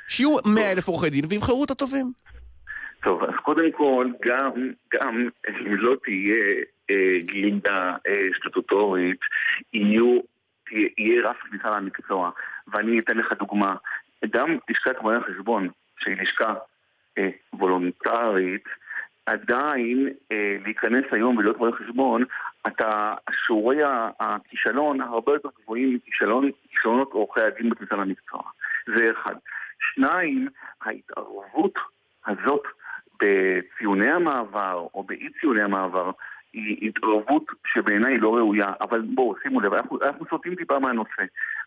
[0.07, 2.11] שיהיו מאה אלף עורכי דין ויבחרו את הטובים.
[3.03, 4.51] טוב, אז קודם כל, גם,
[4.93, 6.63] גם אם לא תהיה
[7.19, 7.95] גילדה
[8.39, 9.19] סטטוטורית,
[9.73, 10.19] יהיו,
[10.97, 12.31] יהיה רף כניסה למקצוע.
[12.71, 13.75] ואני אתן לך דוגמה.
[14.29, 16.53] גם לשכת רואי החשבון, שהיא לשכה
[17.53, 18.63] וולונטרית,
[19.25, 22.23] עדיין אה, להיכנס היום ולהיות רואה חשבון,
[22.67, 23.13] אתה,
[23.45, 23.77] שיעורי
[24.19, 28.41] הכישלון הרבה יותר גבוהים מכישלונות עורכי הדין בכניסה למקצוע.
[28.95, 29.35] זה אחד.
[29.79, 30.47] שניים,
[30.81, 31.73] ההתערבות
[32.27, 32.63] הזאת
[33.21, 36.11] בציוני המעבר או באי ציוני המעבר
[36.53, 41.23] היא התערבות שבעיניי לא ראויה, אבל בואו, שימו לב, אנחנו, אנחנו סוטים טיפה מהנושא.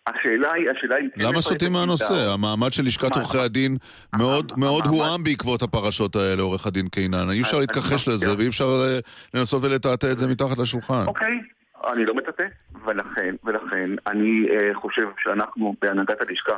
[0.06, 1.08] השאלה היא, השאלה היא...
[1.16, 2.14] למה סוטים מהנושא?
[2.34, 3.76] המעמד של לשכת עורכי הדין
[4.18, 7.30] מאוד מאוד הועם בעקבות הפרשות האלה, עורך הדין קינן.
[7.30, 8.98] אי אפשר להתכחש לזה, ואי אפשר אה,
[9.34, 11.04] לנסות ולטאטא את זה מתחת לשולחן.
[11.06, 11.40] אוקיי,
[11.86, 12.46] אני לא מטאטא,
[12.84, 16.56] ולכן, ולכן, אני uh, חושב שאנחנו בהנהגת הלשכה,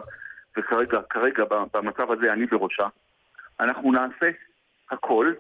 [0.58, 2.86] וכרגע, כרגע, במצב הזה, אני בראשה,
[3.60, 4.30] אנחנו נעשה
[4.90, 5.32] הכל,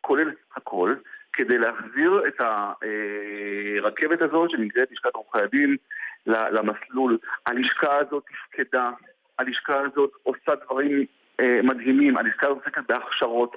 [0.00, 0.94] כולל הכל,
[1.32, 5.76] כדי להחזיר את הרכבת הזאת שנקראת לשכת עורכי הדין
[6.26, 7.18] למסלול.
[7.46, 8.90] הלשכה הזאת תפקדה,
[9.38, 11.04] הלשכה הזאת עושה דברים
[11.40, 13.56] אה, מדהימים, הלשכה הזאת עוסקת בהכשרות,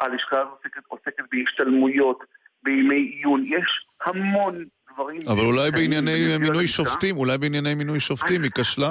[0.00, 2.24] הלשכה הזאת עוסקת, עוסקת בהשתלמויות,
[2.62, 5.20] בימי עיון, יש המון דברים...
[5.26, 8.90] אבל אולי בענייני מינוי שופטים, אולי בענייני מינוי שופטים היא כשלה.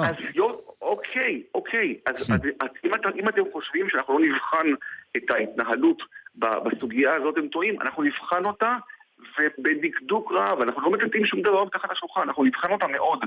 [0.82, 1.96] אוקיי, אוקיי.
[2.06, 4.66] אז, אז, אז אם, את, אם אתם חושבים שאנחנו לא נבחן
[5.16, 6.02] את ההתנהלות
[6.36, 7.80] בסוגיה הזאת, הם טועים.
[7.80, 8.76] אנחנו נבחן אותה
[9.38, 13.18] ובדקדוק רב, אנחנו לא מטטים שום דבר מתחת לשולחן, אנחנו נבחן אותה מאוד.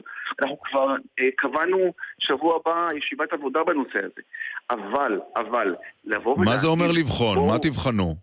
[0.41, 4.21] אנחנו כבר אה, קבענו שבוע הבא ישיבת עבודה בנושא הזה.
[4.69, 6.53] אבל, אבל, לבוא ולהגיד...
[6.53, 7.37] מה זה אומר לבחון?
[7.37, 7.47] בוא...
[7.47, 8.15] מה תבחנו?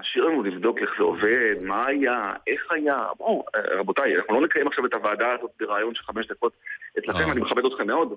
[0.00, 2.96] תשאיר לנו לבדוק איך זה עובד, מה היה, איך היה.
[3.18, 6.52] בואו, אה, רבותיי, אנחנו לא נקיים עכשיו את הוועדה הזאת ברעיון של חמש דקות
[6.98, 7.32] אצלכם, אה.
[7.32, 8.14] אני מכבד אתכם מאוד.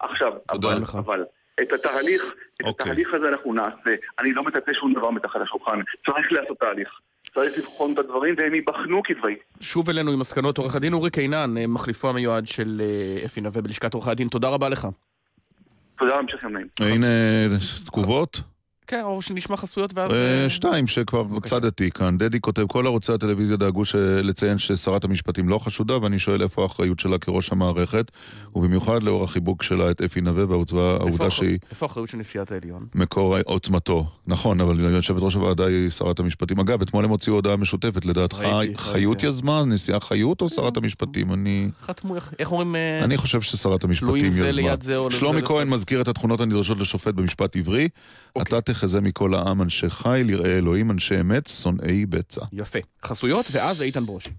[0.00, 1.24] עכשיו, אבל, אבל,
[1.62, 2.66] את התהליך, את okay.
[2.66, 2.84] אוקיי.
[2.84, 3.94] התהליך הזה אנחנו נעשה.
[4.20, 5.80] אני לא מטאטא שום דבר מתחת לשולחן.
[6.06, 6.90] צריך לעשות תהליך.
[7.34, 9.36] צריך לבחון את הדברים והם ייבחנו כדברי.
[9.60, 13.62] שוב אלינו עם מסקנות עורך הדין אורי קינן, אה, מחליפו המיועד של אה, אפי נווה
[13.62, 14.28] בלשכת עורכי הדין.
[14.28, 14.88] תודה רבה לך.
[15.98, 16.66] תודה, המשך יום נעים.
[16.80, 17.06] הנה
[17.86, 18.40] תגובות.
[18.88, 20.10] כן, או שנשמע חסויות ואז...
[20.10, 22.18] אה, אה, שתיים שכבר צדתי כאן.
[22.18, 23.82] דדי כותב, כל ערוצי הטלוויזיה דאגו
[24.22, 28.10] לציין ששרת המשפטים לא חשודה, ואני שואל איפה האחריות שלה כראש המערכת,
[28.54, 31.58] ובמיוחד לאור החיבוק שלה את אפי נווה והעובדה שהיא...
[31.70, 32.86] איפה האחריות של נשיאת העליון?
[32.94, 34.06] מקור עוצמתו.
[34.26, 36.60] נכון, אבל יושבת ראש הוועדה היא שרת המשפטים.
[36.60, 38.42] אגב, אתמול הם הוציאו הודעה משותפת, לדעתך
[38.76, 41.32] חיות יזמה, נשיאה חיות או שרת המשפטים?
[41.32, 41.68] אני...
[41.80, 42.76] חתמו, איך אומרים...
[42.76, 45.10] אה, אני חושב ששרת המשפטים יזמה.
[45.10, 47.88] שלומי כהן מזכיר את התכונות הנדרשות לשופט במשפט עברי.
[48.42, 52.44] אתה תחזה מכל העם אנשי חיל, יראי אלוהים אנשי אמת, שונאי בצע.
[52.52, 52.78] יפה.
[53.04, 54.30] חסויות, ואז איתן ברושי.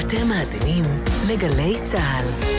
[0.00, 0.84] אתם מאזינים
[1.28, 2.54] לגלי צה"ל.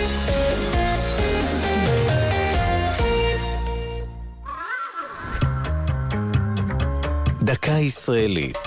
[7.40, 8.58] דקה ישראלית.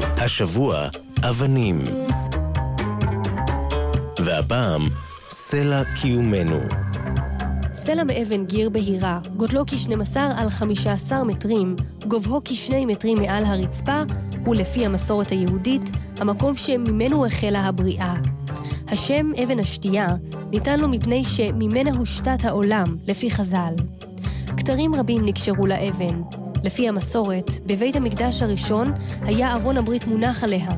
[0.00, 0.88] השבוע,
[1.22, 1.84] אבנים.
[4.18, 4.82] והפעם,
[5.30, 6.60] סלע קיומנו.
[7.86, 11.76] סלע מאבן גיר בהירה, גודלו כ-12 על 15 מטרים,
[12.08, 14.02] גובהו כ-2 מטרים מעל הרצפה,
[14.46, 18.14] ולפי המסורת היהודית, המקום שממנו החלה הבריאה.
[18.88, 20.08] השם אבן השתייה
[20.50, 23.74] ניתן לו מפני שממנה הושתת העולם, לפי חז"ל.
[24.56, 26.22] כתרים רבים נקשרו לאבן.
[26.62, 28.92] לפי המסורת, בבית המקדש הראשון
[29.22, 30.68] היה ארון הברית מונח עליה.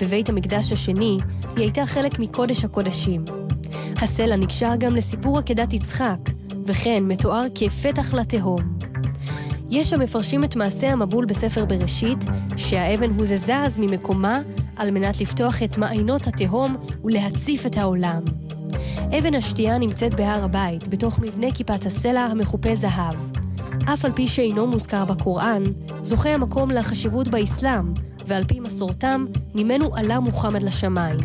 [0.00, 1.18] בבית המקדש השני
[1.56, 3.24] היא הייתה חלק מקודש הקודשים.
[3.96, 6.18] הסלע נקשר גם לסיפור עקדת יצחק,
[6.68, 8.60] וכן מתואר כפתח לתהום.
[9.70, 12.24] יש המפרשים את מעשה המבול בספר בראשית,
[12.56, 14.40] שהאבן הוזזה אז ממקומה
[14.76, 18.22] על מנת לפתוח את מעיינות התהום ולהציף את העולם.
[19.18, 23.14] אבן השתייה נמצאת בהר הבית, בתוך מבנה כיפת הסלע המכופה זהב.
[23.94, 25.62] אף על פי שאינו מוזכר בקוראן,
[26.02, 27.92] זוכה המקום לחשיבות באסלאם,
[28.26, 31.18] ועל פי מסורתם, ממנו עלה מוחמד לשמיים.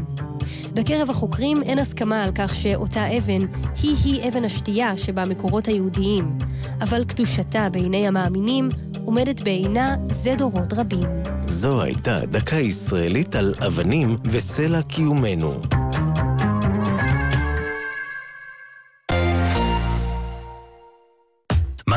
[0.74, 3.40] בקרב החוקרים אין הסכמה על כך שאותה אבן
[3.84, 6.38] היא-היא אבן השתייה שבמקורות היהודיים,
[6.82, 8.70] אבל קדושתה בעיני המאמינים
[9.06, 11.10] עומדת בעינה זה דורות רבים.
[11.48, 15.83] זו הייתה דקה ישראלית על אבנים וסלע קיומנו.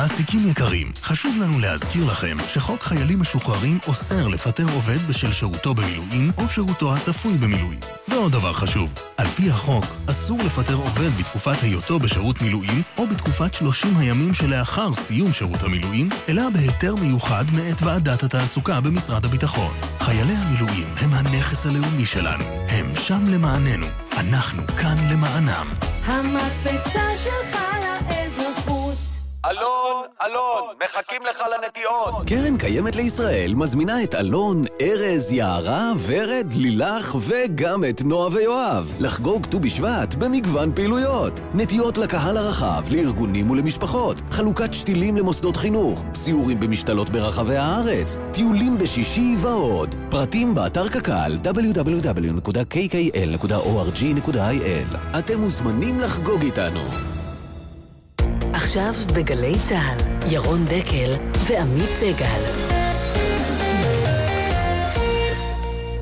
[0.07, 6.31] מעסיקים יקרים, חשוב לנו להזכיר לכם שחוק חיילים משוחררים אוסר לפטר עובד בשל שירותו במילואים
[6.39, 7.79] או שירותו הצפוי במילואים.
[8.09, 13.55] ועוד דבר חשוב, על פי החוק, אסור לפטר עובד בתקופת היותו בשירות מילואים או בתקופת
[13.55, 19.75] 30 הימים שלאחר סיום שירות המילואים, אלא בהיתר מיוחד מאת ועדת התעסוקה במשרד הביטחון.
[20.01, 25.67] חיילי המילואים הם הנכס הלאומי שלנו, הם שם למעננו, אנחנו כאן למענם.
[26.07, 27.76] המקפצה שלך
[29.51, 32.15] אלון אלון, מחכים לך לנטיעות.
[32.27, 39.47] קרן קיימת לישראל מזמינה את אלון, ארז, יערה, ורד, לילך וגם את נועה ויואב לחגוג
[39.47, 41.41] ט"ו בשבט במגוון פעילויות.
[41.55, 49.37] נטיעות לקהל הרחב, לארגונים ולמשפחות, חלוקת שתילים למוסדות חינוך, סיורים במשתלות ברחבי הארץ, טיולים בשישי
[49.41, 49.95] ועוד.
[50.11, 51.99] פרטים באתר קק"ל www.kkl.org.il
[55.19, 57.16] אתם מוזמנים לחגוג איתנו.
[58.57, 59.99] עכשיו בגלי צה"ל,
[60.35, 61.11] ירון דקל
[61.49, 62.43] ועמית סגל.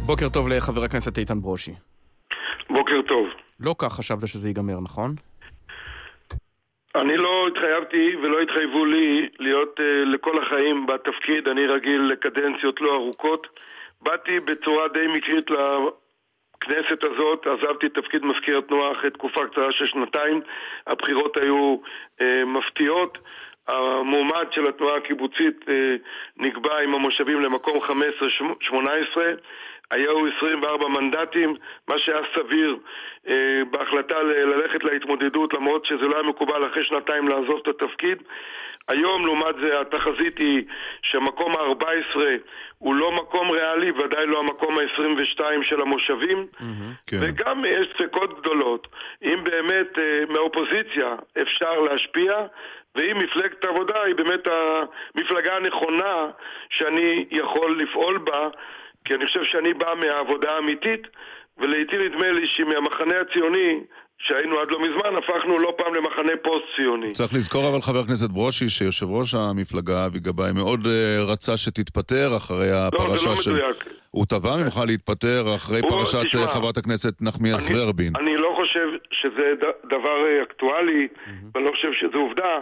[0.06, 1.74] בוקר טוב לחבר הכנסת איתן ברושי.
[2.70, 3.26] בוקר טוב.
[3.60, 5.14] לא כך חשבת שזה ייגמר, נכון?
[6.94, 12.94] אני לא התחייבתי ולא התחייבו לי להיות uh, לכל החיים בתפקיד, אני רגיל לקדנציות לא
[12.94, 13.46] ארוכות.
[14.02, 15.50] באתי בצורה די מקרית
[16.64, 20.40] לכנסת הזאת, עזבתי את תפקיד מזכיר התנועה אחרי תקופה קצרה של שנתיים,
[20.86, 21.76] הבחירות היו
[22.18, 23.18] uh, מפתיעות.
[23.68, 25.96] המועמד של התנועה הקיבוצית אה,
[26.36, 27.78] נקבע עם המושבים למקום
[28.70, 28.74] 15-18
[29.90, 31.56] היו 24 מנדטים,
[31.88, 32.76] מה שהיה סביר
[33.28, 38.22] אה, בהחלטה ל- ללכת להתמודדות למרות שזה לא היה מקובל אחרי שנתיים לעזוב את התפקיד.
[38.88, 40.64] היום לעומת זה התחזית היא
[41.02, 42.18] שמקום ה-14
[42.84, 46.46] הוא לא מקום ריאלי, ודאי לא המקום ה-22 של המושבים.
[46.52, 46.64] Mm-hmm,
[47.06, 47.18] כן.
[47.20, 48.88] וגם יש ספקות גדולות.
[49.22, 52.32] אם באמת אה, מהאופוזיציה אפשר להשפיע
[52.94, 56.26] ואם מפלגת העבודה היא באמת המפלגה הנכונה
[56.70, 58.48] שאני יכול לפעול בה
[59.04, 61.06] כי אני חושב שאני בא מהעבודה האמיתית,
[61.58, 63.80] ולעיתים נדמה לי שמהמחנה הציוני,
[64.24, 67.12] שהיינו עד לא מזמן, הפכנו לא פעם למחנה פוסט-ציוני.
[67.12, 72.36] צריך לזכור אבל חבר הכנסת ברושי, שיושב ראש המפלגה אבי גבאי מאוד אה, רצה שתתפטר
[72.36, 73.52] אחרי הפרשה לא, זה לא של...
[73.52, 73.84] מדויק.
[74.10, 78.12] הוא תבע ממך להתפטר אחרי הוא, פרשת אה, תשמע, חברת הכנסת נחמיאס ורבין.
[78.16, 79.52] אני לא חושב שזה
[79.84, 81.30] דבר אה, אקטואלי, mm-hmm.
[81.54, 82.58] ואני לא חושב שזו עובדה.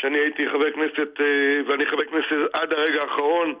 [0.00, 1.20] שאני הייתי חבר כנסת,
[1.68, 3.54] ואני חבר כנסת עד הרגע האחרון,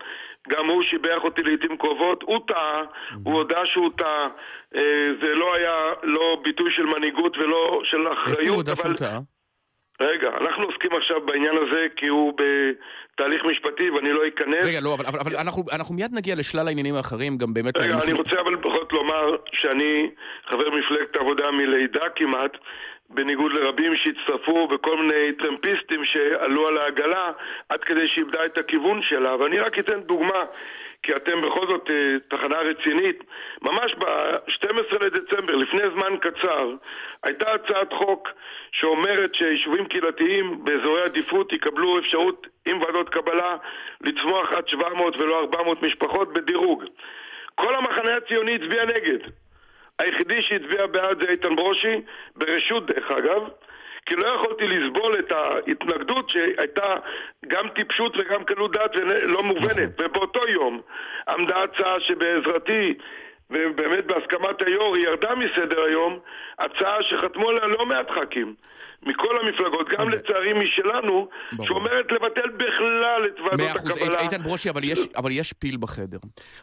[0.48, 2.82] גם הוא שיבח אותי לעיתים קרובות, הוא טעה,
[3.24, 4.28] הוא הודה שהוא טעה,
[4.74, 8.94] אה, זה לא היה לא ביטוי של מנהיגות ולא של אחריות, איפה הוא הודה שהוא
[8.94, 9.18] טעה?
[10.00, 14.64] רגע, אנחנו עוסקים עכשיו בעניין הזה כי הוא בתהליך משפטי ואני לא אכנס.
[14.64, 17.76] רגע, לא, אבל, אבל, אבל אנחנו, אנחנו מיד נגיע לשלל העניינים האחרים, גם באמת...
[17.76, 20.10] רגע, אני רוצה אבל בכל זאת לומר שאני
[20.46, 22.56] חבר מפלגת העבודה מלידה כמעט,
[23.10, 27.30] בניגוד לרבים שהצטרפו וכל מיני טרמפיסטים שעלו על העגלה
[27.68, 29.36] עד כדי שאיבדה את הכיוון שלה.
[29.36, 30.44] ואני רק אתן דוגמה,
[31.02, 33.24] כי אתם בכל זאת אה, תחנה רצינית.
[33.62, 36.74] ממש ב-12 לדצמבר, לפני זמן קצר,
[37.22, 38.28] הייתה הצעת חוק
[38.72, 43.56] שאומרת שיישובים קהילתיים באזורי עדיפות יקבלו אפשרות עם ועדות קבלה
[44.00, 46.84] לצמוח עד 700 ולא 400 משפחות בדירוג.
[47.54, 49.18] כל המחנה הציוני הצביע נגד.
[49.98, 52.00] היחידי שהצביע בעד זה איתן ברושי,
[52.36, 53.48] ברשות דרך אגב,
[54.06, 56.94] כי לא יכולתי לסבול את ההתנגדות שהייתה
[57.46, 59.70] גם טיפשות וגם קלות דעת ולא מובנת.
[59.70, 60.06] נכון.
[60.06, 60.80] ובאותו יום
[61.28, 62.94] עמדה הצעה שבעזרתי
[63.50, 66.18] ובאמת בהסכמת היו"ר היא ירדה מסדר היום,
[66.58, 68.54] הצעה שחתמו עליה לא מעט ח"כים.
[69.02, 70.08] מכל המפלגות, גם.
[70.08, 71.28] לצערי משלנו,
[71.64, 73.64] שאומרת לבטל בכלל את ועדות הקבלה.
[73.64, 76.18] מאה אחוז, איתן ברושי, אבל יש, אבל יש פיל בחדר.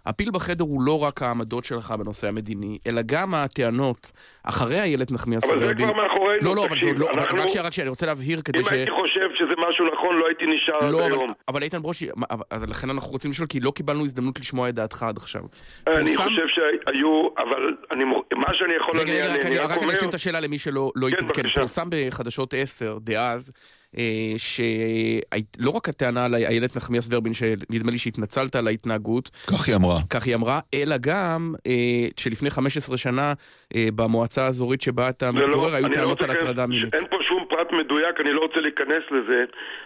[0.06, 4.12] הפיל בחדר הוא לא רק העמדות שלך בנושא המדיני, אלא גם הטענות
[4.44, 5.64] אחרי איילת נחמיאס ורבין.
[5.64, 7.42] אבל זה כבר מאחורינו, לא, לא, אבל זה לא, אנחנו...
[7.42, 8.68] רק שנייה, רק שנייה, אני רוצה להבהיר כדי אם ש...
[8.68, 11.34] אם הייתי חושב שזה משהו נכון, לא הייתי נשאר לא, עד אבל, היום.
[11.48, 12.08] אבל איתן ברושי,
[12.50, 15.42] אז לכן אנחנו רוצים לשאול, כי לא קיבלנו הזדמנות לשמוע את דעתך עד עכשיו.
[15.88, 16.18] אני.
[16.18, 18.04] חושב שהיו, אבל אני,
[18.36, 19.00] מה שאני יכול...
[19.00, 21.50] רגע, רגע, רגע, רק אני אשלים את השאלה למי שלא לא כן, התעדכן.
[21.50, 23.52] פורסם בחדשות 10 דאז,
[23.98, 29.30] אה, שלא רק הטענה על איילת נחמיאס ורבין, שנדמה לי שהתנצלת על ההתנהגות.
[29.48, 30.00] כך היא אמרה.
[30.10, 33.34] כך היא אמרה, אלא גם אה, שלפני 15 שנה
[33.76, 36.94] אה, במועצה האזורית שבה אתה לא- מתגורר, לא, היו לא טענות לא על הטרדה מינית.
[36.94, 39.44] אין פה שום פרט מדויק, אני לא רוצה להיכנס לזה,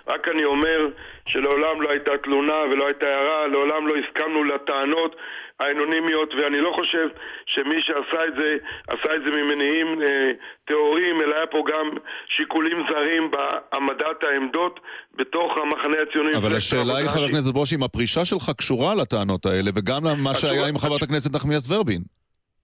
[0.08, 0.88] רק אני אומר
[1.28, 5.16] שלעולם לא הייתה תלונה ולא הייתה הערה, לעולם לא הסכמנו לטענות.
[5.60, 7.08] האנונימיות, ואני לא חושב
[7.46, 10.32] שמי שעשה את זה, עשה את זה ממניעים אה,
[10.66, 11.90] טהורים, אלא היה פה גם
[12.28, 14.80] שיקולים זרים בהעמדת העמדות
[15.16, 16.38] בתוך המחנה הציוני.
[16.38, 20.68] אבל השאלה היא, חבר הכנסת ברושי, אם הפרישה שלך קשורה לטענות האלה, וגם למה שהיה
[20.68, 22.02] עם חברת הכנסת נחמיאס ורבין.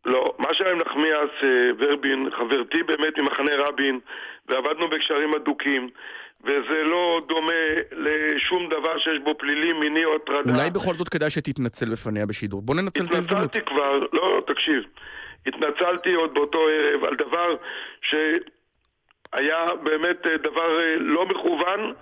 [0.05, 3.99] לא, מה שהיה עם נחמיאס אה, ורבין, חברתי באמת ממחנה רבין,
[4.49, 5.89] ועבדנו בקשרים הדוקים.
[6.43, 7.53] וזה לא דומה
[7.91, 10.51] לשום דבר שיש בו פלילי, מיני או הטרדה.
[10.51, 12.61] אולי בכל זאת כדאי שתתנצל בפניה בשידור.
[12.61, 13.55] בוא ננצל את ההזדמנות.
[13.55, 14.83] התנצלתי כבר, לא, תקשיב.
[15.45, 17.55] התנצלתי עוד באותו ערב על דבר
[18.01, 21.93] שהיה באמת דבר אה, לא מכוון,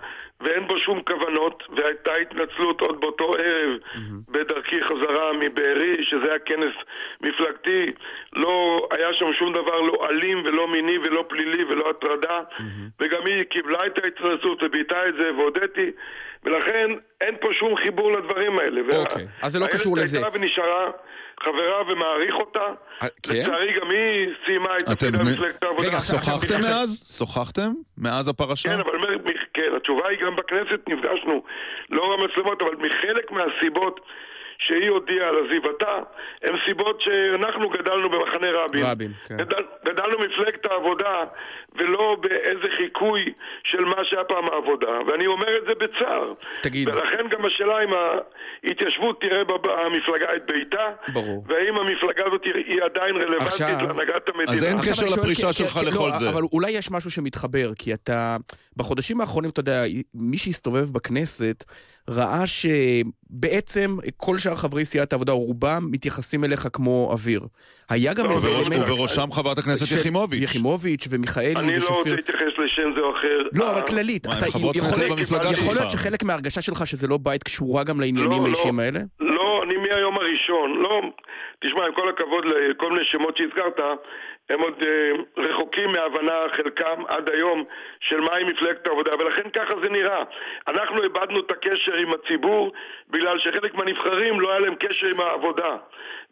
[0.42, 3.70] ואין בו שום כוונות, והייתה התנצלות עוד באותו ערב
[4.28, 6.74] בדרכי חזרה מבארי, שזה היה כנס
[7.20, 7.92] מפלגתי,
[8.32, 12.40] לא היה שם שום דבר לא אלים ולא מיני ולא פלילי ולא הטרדה,
[13.00, 15.90] וגם היא קיבלה את ההתנצלות וביטאה את זה והודיתי,
[16.44, 16.90] ולכן
[17.20, 18.80] אין פה שום חיבור לדברים האלה.
[18.96, 20.16] אוקיי, אז זה לא קשור לזה.
[20.16, 20.90] הילד הייתה ונשארה
[21.44, 22.60] חברה ומעריך אותה,
[23.02, 23.32] אה, כן?
[23.34, 25.88] לצערי גם היא סיימה את תפקיד מ- במפלגת העבודה.
[25.88, 27.16] רגע, שוחחתם עכשיו- מאז?
[27.18, 27.72] שוחחתם?
[27.98, 28.68] מאז הפרשה?
[28.68, 28.92] כן, אבל
[29.54, 31.42] כן, התשובה היא גם בכנסת נפגשנו
[31.90, 34.00] לאור המצלמות, אבל מחלק מהסיבות
[34.66, 35.98] שהיא הודיעה על עזיבתה,
[36.42, 38.84] הן סיבות שאנחנו גדלנו במחנה רבין.
[38.86, 39.36] רבין, כן.
[39.36, 41.14] גדל, גדלנו מפלגת העבודה,
[41.76, 43.32] ולא באיזה חיקוי
[43.64, 46.32] של מה שהיה פעם העבודה, ואני אומר את זה בצער.
[46.62, 46.88] תגיד.
[46.88, 47.90] ולכן גם השאלה אם
[48.64, 51.44] ההתיישבות תראה במפלגה את ביתה, ברור.
[51.48, 54.52] והאם המפלגה הזאת היא- עדיין רלוונטית עכשיו- להנהגת המדינה.
[54.52, 56.28] אז אין קשר לפרישה כי- שלך כי- לכל לא, זה.
[56.28, 58.36] אבל אולי יש משהו שמתחבר, כי אתה...
[58.76, 59.82] בחודשים האחרונים, אתה יודע,
[60.14, 61.64] מי שהסתובב בכנסת
[62.10, 67.40] ראה שבעצם כל שאר חברי סיעת העבודה, רובם, מתייחסים אליך כמו אוויר.
[67.90, 68.88] היה גם לא, איזה ובראש- אלמנט...
[68.90, 70.42] ובראשם חברת הכנסת יחימוביץ'.
[70.42, 72.14] יחימוביץ' ומיכאלי אני לא רוצה ושפיר.
[72.16, 73.38] להתייחס לשם זה או אחר.
[73.52, 76.00] לא, אבל כללית, מה, אתה הם חברות יכול כנסת להיות- במפלגה יכול להיות שלך.
[76.00, 78.46] שחלק מההרגשה שלך שזה לא בית קשורה גם לעניינים לא, לא.
[78.46, 79.00] האישיים האלה?
[79.20, 81.00] לא, אני מהיום הראשון, לא,
[81.64, 83.78] תשמע, עם כל הכבוד לכל מיני שמות שהזכרת,
[84.52, 85.10] הם עוד אה,
[85.44, 87.64] רחוקים מהבנה, חלקם עד היום,
[88.00, 90.22] של מהי מפלגת העבודה, ולכן ככה זה נראה.
[90.68, 92.72] אנחנו איבדנו את הקשר עם הציבור,
[93.10, 95.76] בגלל שחלק מהנבחרים לא היה להם קשר עם העבודה.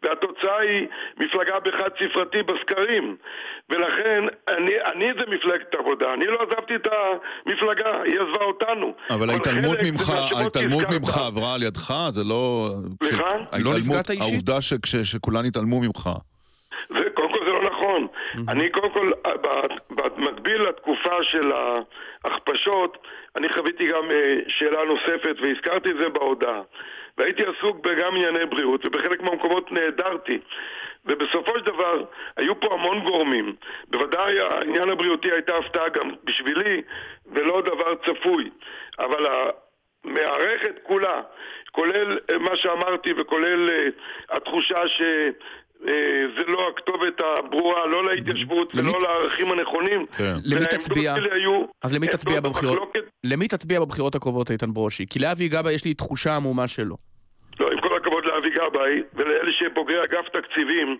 [0.03, 3.15] והתוצאה היא מפלגה בחד ספרתי בסקרים.
[3.69, 6.13] ולכן, אני, אני זה מפלגת העבודה.
[6.13, 6.87] אני לא עזבתי את
[7.45, 8.93] המפלגה, היא עזבה אותנו.
[9.09, 10.83] אבל ההתעלמות ממך, ההתעלמות.
[10.99, 12.69] ממך עברה על ידך, זה לא...
[13.03, 13.23] סליחה?
[13.23, 14.23] ההתעלמות- לא נפגעת אישית?
[14.23, 14.61] העובדה
[15.03, 16.09] שכולם התעלמו ממך.
[16.89, 18.07] זה, קודם כל זה לא נכון.
[18.47, 19.11] אני קודם כל,
[19.89, 21.51] במקביל לתקופה של
[22.23, 22.97] ההכפשות,
[23.35, 26.61] אני חוויתי גם אה, שאלה נוספת והזכרתי את זה בהודעה.
[27.17, 30.39] והייתי עסוק גם ענייני בריאות, ובחלק מהמקומות נעדרתי.
[31.05, 32.03] ובסופו של דבר,
[32.37, 33.55] היו פה המון גורמים.
[33.87, 36.81] בוודאי העניין הבריאותי הייתה הפתעה גם בשבילי,
[37.25, 38.49] ולא דבר צפוי.
[38.99, 39.25] אבל
[40.05, 41.21] המערכת כולה,
[41.71, 43.87] כולל אה, מה שאמרתי וכולל אה,
[44.29, 45.01] התחושה ש...
[46.37, 50.05] זה לא הכתובת הברורה, לא להתיישבות ולא לערכים הנכונים.
[50.17, 50.35] כן.
[50.45, 51.15] למי תצביע?
[51.81, 52.93] אז למי תצביע בבחירות?
[53.23, 55.05] למי תצביע בבחירות הקרובות, איתן ברושי?
[55.09, 56.97] כי לאבי גבאי יש לי תחושה עמומה שלו.
[57.59, 60.97] לא, עם כל הכבוד לאבי גבאי ולאלה שבוגרי אגף תקציבים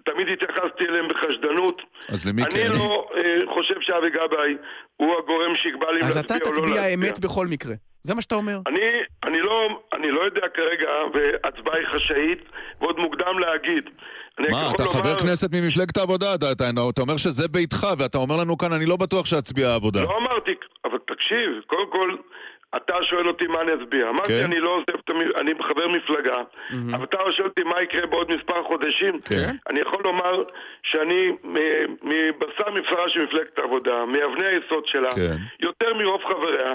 [0.00, 1.82] ותמיד התייחסתי אליהם בחשדנות.
[2.08, 2.70] אז למי אני כן?
[2.72, 4.56] לא אה, חושב שאבי גבאי
[4.96, 7.08] הוא הגורם שיקבע לי אם אז להצביע אתה או לא תצביע להצביע.
[7.08, 7.74] אמת בכל מקרה.
[8.02, 8.58] זה מה שאתה אומר.
[8.66, 8.80] אני,
[9.24, 12.38] אני, לא, אני לא יודע כרגע, והצבעה היא חשאית,
[12.80, 13.84] ועוד מוקדם להגיד.
[14.38, 18.18] אני מה, אתה לומר- חבר כנסת ממפלגת העבודה, אתה- אתה אתה אומר שזה ביתך, ואתה
[18.18, 20.02] אומר לנו כאן, אני לא בטוח שאצביע העבודה.
[20.02, 22.16] לא אמרתי, אבל תקשיב, קודם כל,
[22.76, 24.08] אתה שואל אותי מה אני אצביע.
[24.08, 24.44] אמרתי, כן.
[24.44, 26.36] אני לא עוזב, את המ- אני חבר מפלגה,
[26.94, 29.20] אבל אתה שואל אותי מה יקרה בעוד מספר חודשים.
[29.30, 29.56] כן.
[29.70, 30.42] אני יכול לומר
[30.82, 31.28] שאני
[32.02, 35.36] מבשר מבשרה של מפלגת העבודה, מאבני היסוד שלה, כן.
[35.60, 36.74] יותר מרוב חבריה,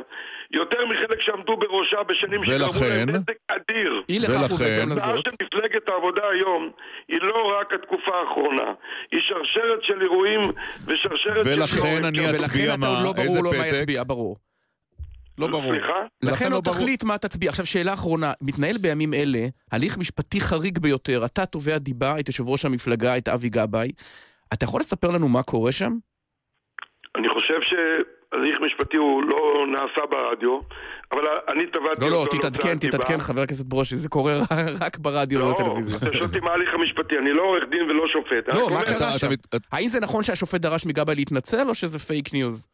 [0.52, 2.86] יותר מחלק שעמדו בראשה בשנים שגרמו ולכן?
[2.98, 4.02] להם נזק אדיר.
[4.10, 4.54] אי לכך ולכן?
[4.56, 5.24] ובהתאם לזאת.
[5.30, 6.70] של מפלגת העבודה היום
[7.08, 8.74] היא לא רק התקופה האחרונה,
[9.12, 10.42] היא שרשרת של אירועים
[10.88, 11.60] ושרשרת של...
[11.60, 13.74] ולכן אני ולכן אצביע אתה עוד מה, לא ברור איזה לו מה פתק?
[13.74, 14.38] יצביע, ברור.
[15.38, 15.72] לא ברור.
[15.72, 15.94] סליחה?
[16.24, 16.76] לכן לא לא ברור.
[16.78, 17.50] תחליט מה תצביע.
[17.50, 21.26] עכשיו, שאלה אחרונה, מתנהל בימים אלה הליך משפטי חריג ביותר.
[21.26, 23.92] אתה תובע דיבה את יושב ראש המפלגה, את אבי גבאי.
[24.54, 25.94] אתה יכול לספר לנו מה קורה שם?
[27.18, 29.38] אני חושב שהליך משפטי הוא לא
[29.72, 30.60] נעשה ברדיו,
[31.12, 31.22] אבל
[31.54, 32.78] אני תבעתי לא, לא, תתעדכן.
[32.80, 34.34] תתעדכן, חבר הכנסת ברושי, זה קורה
[34.82, 35.98] רק ברדיו לא, ובטלוויזיה.
[35.98, 38.48] אתה שואל אותי מה ההליך המשפטי, אני לא עורך דין ולא שופט.
[38.56, 39.32] לא, מה קרה שם?
[39.32, 42.68] אתה- האם זה נכון שהשופט דרש מגבאי להתנצל, או שזה fake news?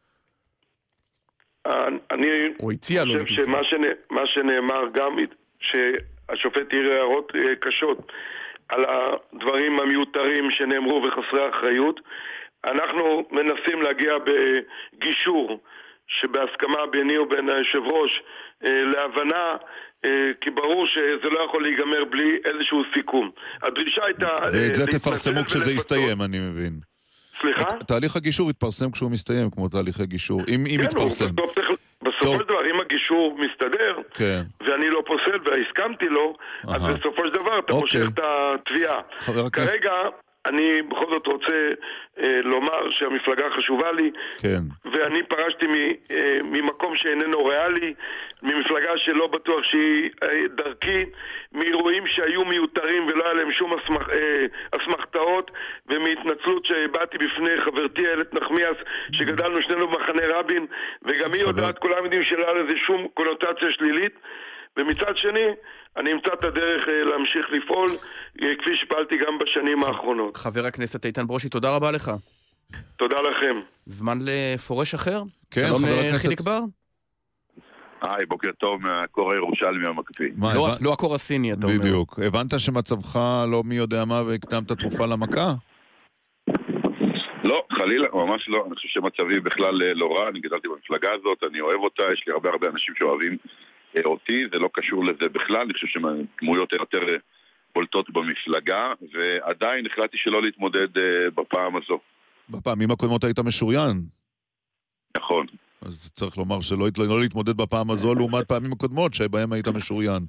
[2.10, 2.48] אני
[3.24, 3.44] חושב.
[3.44, 5.16] שמה שנ- מה שנאמר גם,
[5.60, 8.12] שהשופט העיר הערות אה, קשות
[8.68, 12.00] על הדברים המיותרים שנאמרו וחסרי אחריות,
[12.64, 15.60] אנחנו מנסים להגיע בגישור
[16.06, 18.22] שבהסכמה ביני ובין היושב ראש
[18.64, 19.56] אה, להבנה
[20.04, 20.10] אה,
[20.40, 23.30] כי ברור שזה לא יכול להיגמר בלי איזשהו סיכום.
[23.62, 24.28] הדרישה הייתה...
[24.52, 25.72] ואת זה תפרסמו כשזה.
[25.72, 26.91] יסתיים, אני מבין.
[27.40, 27.64] סליחה?
[27.86, 30.40] תהליך הגישור יתפרסם כשהוא מסתיים, כמו תהליכי גישור.
[30.48, 31.34] אם אם כן, יתפרסם.
[31.36, 31.70] בסוף צריך-
[32.02, 32.38] בסופו.
[32.38, 34.42] של דבר, אם הגישור מסתדר, כן.
[34.60, 36.36] ואני לא פוסל והסכמתי לו,
[36.68, 36.82] אז.
[36.88, 38.00] בסופו של דבר אתה אוקיי.
[38.02, 39.00] מושך את התביעה.
[39.52, 39.92] כרגע
[40.46, 41.70] אני בכל זאת רוצה
[42.20, 44.60] אה, לומר שהמפלגה חשובה לי, כן.
[44.92, 45.74] ואני פרשתי מ,
[46.10, 47.94] אה, ממקום שאיננו ריאלי,
[48.42, 51.04] ממפלגה שלא בטוח שהיא אה, דרכי,
[51.52, 55.50] מאירועים שהיו מיותרים ולא היה להם שום אסמכ, אה, אסמכתאות,
[55.86, 58.76] ומהתנצלות שהבעתי בפני חברתי איילת נחמיאס,
[59.12, 60.66] שגדלנו שנינו במחנה רבין,
[61.02, 64.14] וגם היא יודעת, כולם יודעים שלא היה לזה שום קונוטציה שלילית.
[64.78, 65.46] ומצד שני,
[65.96, 67.90] אני אמצא את הדרך אה, להמשיך לפעול,
[68.42, 70.36] אה, כפי שפעלתי גם בשנים האחרונות.
[70.36, 72.10] חבר הכנסת איתן ברושי, תודה רבה לך.
[72.96, 73.60] תודה לכם.
[73.86, 75.22] זמן לפורש אחר?
[75.50, 76.58] כן, שלום חבר הכנסת- לחיליק בר?
[78.02, 80.28] היי, בוקר טוב מהקור הירושלמי המקפיא.
[80.42, 81.78] לא- הבנ- לא הקור הסיני, אתה אומר.
[81.78, 82.18] בדיוק.
[82.26, 83.16] הבנת שמצבך
[83.50, 85.52] לא מי יודע מה והקדמת תרופה למכה?
[87.44, 88.64] לא, חלילה, ממש לא.
[88.66, 92.24] אני חושב שמצבי בכלל אה, לא רע, אני גדלתי במפלגה הזאת, אני אוהב אותה, יש
[92.26, 93.36] לי הרבה הרבה אנשים שאוהבים אה,
[94.04, 97.16] אותי, זה לא קשור לזה בכלל, אני חושב שהדמויות יותר אה,
[97.74, 101.98] בולטות במפלגה, ועדיין החלטתי שלא להתמודד אה, בפעם הזו.
[102.50, 104.02] בפעמים הקודמות היית משוריין.
[105.16, 105.46] נכון.
[105.82, 110.22] אז צריך לומר שלא לא להתמודד בפעם הזו לעומת פעמים הקודמות שבהם היית משוריין.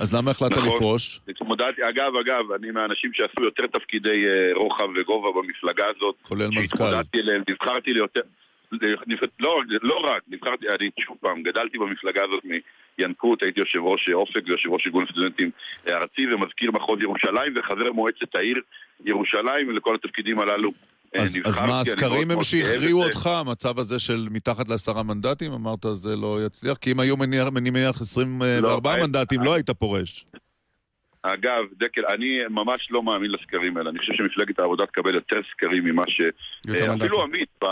[0.00, 0.68] אז למה החלטת נכון.
[0.68, 1.20] לפרוש?
[1.28, 6.14] התמודדתי, אגב, אגב, אני מהאנשים שעשו יותר תפקידי אה, רוחב וגובה במפלגה הזאת.
[6.22, 6.76] כולל מזכ"ל.
[6.76, 8.20] שהתמודדתי אליהם, נבחרתי ליותר...
[9.40, 12.44] לא, לא רק, נבחרתי, אני שוב פעם, גדלתי במפלגה הזאת
[12.98, 15.50] מינקות, הייתי יושב ראש אופק ויושב ראש ארגון סטודנטים
[15.88, 18.60] ארצי ומזכיר מחוז ירושלים וחבר מועצת העיר
[19.04, 20.70] ירושלים, ולכל התפקידים הללו
[21.16, 21.60] אה, אז, אז.
[21.60, 23.04] מה, הסקרים הם שהכריעו.
[23.04, 25.52] אותך, המצב הזה של מתחת לעשרה מנדטים?
[25.52, 26.76] אמרת זה לא יצליח?
[26.76, 30.26] כי אם היו מניח, אני מניח 24 לא, מנדטים, לא היית פורש.
[31.22, 33.90] אגב, דקל, אני ממש לא מאמין לסקרים האלה.
[33.90, 36.20] אני חושב שמפלגת העבודה תקבל יותר סקרים ממה ש...
[36.68, 36.94] אה.
[36.94, 37.62] אפילו עמית.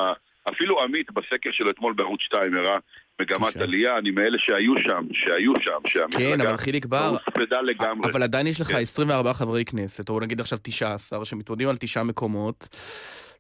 [0.49, 2.79] אפילו עמית בסקר שלו אתמול בערוץ 2 הראה
[3.21, 3.63] מגמת תשעה.
[3.63, 8.11] עלייה, אני מאלה שהיו שם, שהיו שם, כן, שהמפלגה אבל חיליק בר, הוספדה לגמרי.
[8.13, 8.77] אבל עדיין יש לך כן.
[8.77, 12.69] 24 חברי כנסת, או נגיד עכשיו 19, שמתמודדים על תשעה מקומות.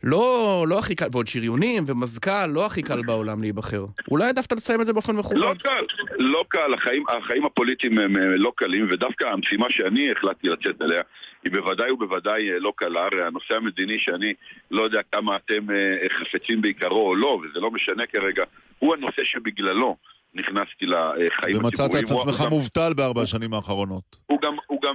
[0.05, 3.85] לא, לא הכי קל, ועוד שריונים ומזכ"ל, לא הכי קל בעולם להיבחר.
[4.11, 5.37] אולי העדפת לסיים את זה באופן מכובד.
[5.39, 5.85] לא קל,
[6.19, 11.03] לא קל, החיים, החיים הפוליטיים הם אה, לא קלים, ודווקא המשימה שאני החלטתי לצאת אליה,
[11.45, 14.35] היא בוודאי ובוודאי אה, לא קלה, הרי הנושא המדיני שאני
[14.71, 18.45] לא יודע כמה אתם אה, חפצים בעיקרו או לא, וזה לא משנה כרגע,
[18.79, 19.97] הוא הנושא שבגללו
[20.35, 22.05] נכנסתי לחיים ומצאת הציבוריים.
[22.05, 24.17] את הוא- עצמך מובטל בארבע השנים האחרונות.
[24.27, 24.95] הוא גם, הוא גם,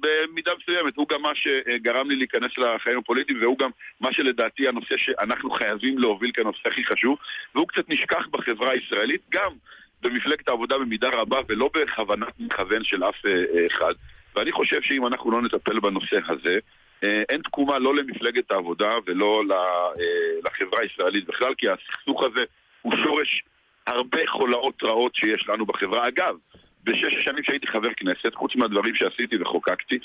[0.00, 4.96] במידה מסוימת, הוא גם מה שגרם לי להיכנס לחיים הפוליטיים, והוא גם מה שלדעתי הנושא
[4.96, 7.18] שאנחנו חייבים להוביל כנושא הכי חשוב,
[7.54, 9.52] והוא קצת נשכח בחברה הישראלית, גם
[10.02, 13.94] במפלגת העבודה במידה רבה, ולא בכוונת מכוון של אף אה, אחד.
[14.34, 16.58] ואני חושב שאם אנחנו לא נטפל בנושא הזה,
[17.04, 19.56] אה, אין תקומה לא למפלגת העבודה ולא אה,
[20.44, 22.44] לחברה הישראלית בכלל, כי הסכסוך הזה
[22.82, 23.42] הוא שורש
[23.86, 26.08] הרבה חולאות רעות שיש לנו בחברה.
[26.08, 26.36] אגב,
[26.86, 29.98] בשש השנים שהייתי חבר כנסת, חוץ מהדברים שעשיתי וחוקקתי,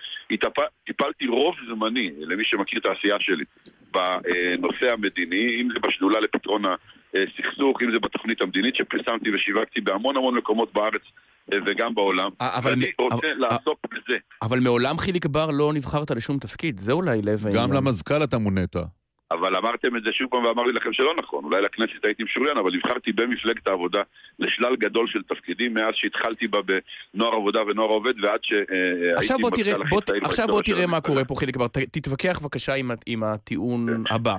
[0.86, 3.44] טיפלתי רוב זמני, למי שמכיר את העשייה שלי,
[3.92, 6.62] בנושא המדיני, אם זה בשדולה לפתרון
[7.14, 11.02] הסכסוך, אם זה בתוכנית המדינית שפרסמתי ושיווקתי בהמון המון מקומות בארץ
[11.54, 12.30] אה, וגם בעולם.
[12.42, 14.18] אבל ואני מ- רוצה אבל- לעסוק בזה.
[14.42, 17.64] אבל מעולם חיליק בר לא נבחרת לשום תפקיד, זה אולי לב העניין.
[17.64, 18.76] גם למזכ"ל אתה מונית.
[19.34, 21.44] אבל אמרתם את זה שוב פעם ואמרתי לכם שלא נכון.
[21.44, 24.02] אולי לכנסת הייתי משוריין, אבל נבחרתי במפלגת העבודה
[24.40, 28.74] לשלל גדול של תפקידים מאז שהתחלתי בה בנוער עבודה ונוער עובד ועד שהייתי
[29.16, 31.02] עכשיו בוא תראה, מזכ"ל בוא, הכי צעיר עכשיו בוא תראה מה.
[31.02, 34.14] קורה פה חיליק בר, תתווכח בבקשה עם, עם הטיעון כן.
[34.14, 34.36] הבא.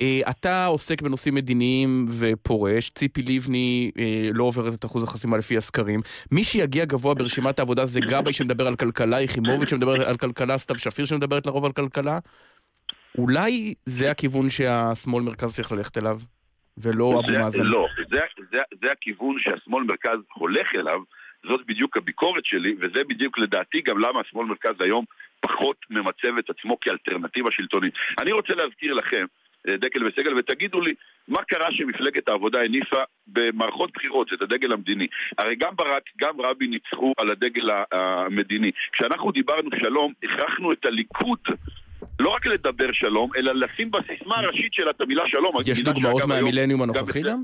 [0.00, 5.56] אה, אתה עוסק בנושאים מדיניים ופורש, ציפי לבני אה, לא עוברת את אחוז החסימה לפי
[5.56, 6.00] הסקרים.
[6.32, 10.78] מי שיגיע גבוה ברשימת העבודה זה גבאי שמדבר על כלכלה, יחימוביץ' שמדברת על כלכלה, סתיו
[10.78, 12.18] שפיר שמדברת לרוב על כלכלה.
[13.18, 16.20] אולי זה הכיוון שהשמאל מרכז צריך ללכת אליו,
[16.78, 17.64] ולא אבו זה- מאזן.
[17.64, 18.20] לא, זה,
[18.52, 21.00] זה, זה הכיוון שהשמאל מרכז הולך אליו,
[21.48, 25.04] זאת בדיוק הביקורת שלי, וזה בדיוק לדעתי גם למה השמאל מרכז היום
[25.40, 27.94] פחות ממצב את עצמו כאלטרנטיבה שלטונית.
[28.20, 29.26] אני רוצה להזכיר לכם,
[29.68, 30.94] אה, דקל וסגל, ותגידו לי,
[31.28, 32.96] מה קרה שמפלגת העבודה הניפה
[33.26, 35.06] במערכות בחירות את הדגל המדיני?
[35.38, 38.70] הרי גם ברק, גם רבין ניצחו על הדגל המדיני.
[38.92, 41.38] כשאנחנו דיברנו שלום, הכרחנו את הליכוד
[42.20, 45.52] לא רק לדבר שלום, אלא לשים בסיסמה הראשית שלה את המילה שלום.
[45.66, 47.42] יש דוגמאות מהמילניום הנוכחי גם?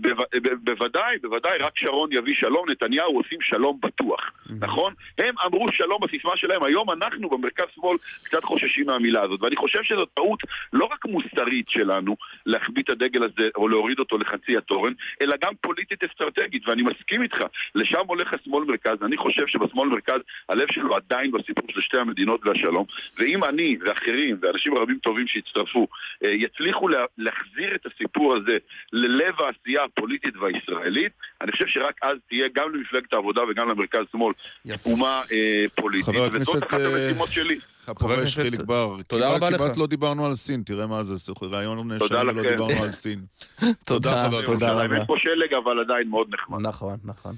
[0.00, 0.22] בו-
[0.62, 4.94] בוודאי, בוודאי, רק שרון יביא שלום, נתניהו עושים שלום בטוח, נכון?
[5.18, 9.82] הם אמרו שלום בסיסמה שלהם, היום אנחנו במרכז שמאל קצת חוששים מהמילה הזאת, ואני חושב
[9.82, 10.40] שזו טעות
[10.72, 12.16] לא רק מוסרית שלנו
[12.46, 17.22] להחביא את הדגל הזה או להוריד אותו לחצי התורן, אלא גם פוליטית אסטרטגית, ואני מסכים
[17.22, 17.38] איתך,
[17.74, 22.46] לשם הולך השמאל מרכז, אני חושב שבשמאל מרכז הלב שלו עדיין בסיפור של שתי המדינות
[22.46, 22.84] והשלום,
[23.18, 25.86] ואם אני ואחרים ואנשים רבים טובים שהצטרפו
[26.24, 28.58] אה, יצליחו לה- להחזיר את הסיפור הזה
[28.92, 34.32] ללב העשייה הפוליטית והישראלית, אני חושב שרק אז תהיה גם למפלגת העבודה וגם למרכז שמאל
[34.64, 34.76] יפה.
[34.76, 37.58] תקומה אה, פוליטית, חבר וזאת הכנסת, אחת אה, המשימות שלי.
[37.88, 38.96] הפורש חיליק בר.
[39.06, 39.60] תודה כמעט- רבה לך.
[39.62, 42.42] כמעט לא דיברנו על סין, תראה מה זה, זה רעיון ולא לכם.
[42.50, 43.24] דיברנו על סין.
[43.84, 44.44] תודה, חבר הכנסת.
[44.60, 44.96] תודה רבה.
[44.96, 46.60] אין פה שלג, אבל עדיין מאוד נחמד.
[46.60, 47.34] נכון, נכון.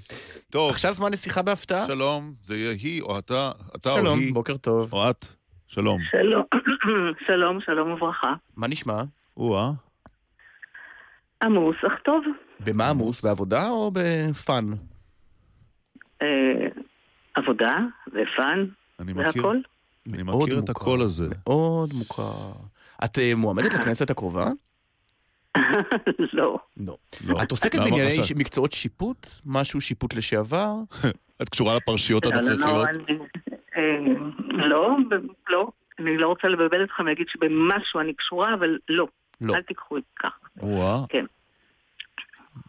[0.50, 1.86] טוב, עכשיו זמן לשיחה בהפתעה.
[1.86, 4.92] שלום, זה יהיה היא או אתה, אתה או שלום, היא, בוקר טוב.
[4.92, 5.24] או את.
[5.68, 5.98] שלום.
[6.10, 6.42] שלום,
[7.26, 8.32] שלום, שלום וברכה.
[8.56, 9.02] מה נשמע?
[9.36, 9.87] או-אה.
[11.42, 12.24] עמוס, אך טוב.
[12.64, 13.20] במה עמוס?
[13.24, 14.64] בעבודה או בפאן?
[16.22, 16.68] אה,
[17.34, 17.78] עבודה
[18.08, 18.66] ופאן
[19.00, 19.56] אני מכיר, והכל.
[20.14, 20.82] אני מאוד מכיר את מוכר.
[20.82, 21.28] הקול הזה.
[21.46, 22.52] מאוד מוכר.
[23.04, 24.44] את אה, מועמדת לכנסת הקרובה?
[26.32, 26.58] לא.
[26.76, 26.96] לא.
[27.26, 27.42] לא.
[27.42, 28.18] את עוסקת בענייני?
[28.36, 29.26] מקצועות שיפוט?
[29.46, 30.72] משהו שיפוט לשעבר?
[31.42, 32.86] את קשורה לפרשיות לא, לא, לא, הנוכחיות?
[32.88, 33.18] אני-
[33.76, 33.98] אה,
[34.68, 34.96] לא,
[35.48, 35.70] לא.
[35.98, 39.06] אני לא רוצה לבלבל אתכם להגיד שבמשהו אני קשורה, אבל לא.
[39.40, 39.54] לא.
[39.54, 40.46] אל תיקחו את זה ככה.
[40.62, 41.04] או-אה.
[41.08, 41.24] כן.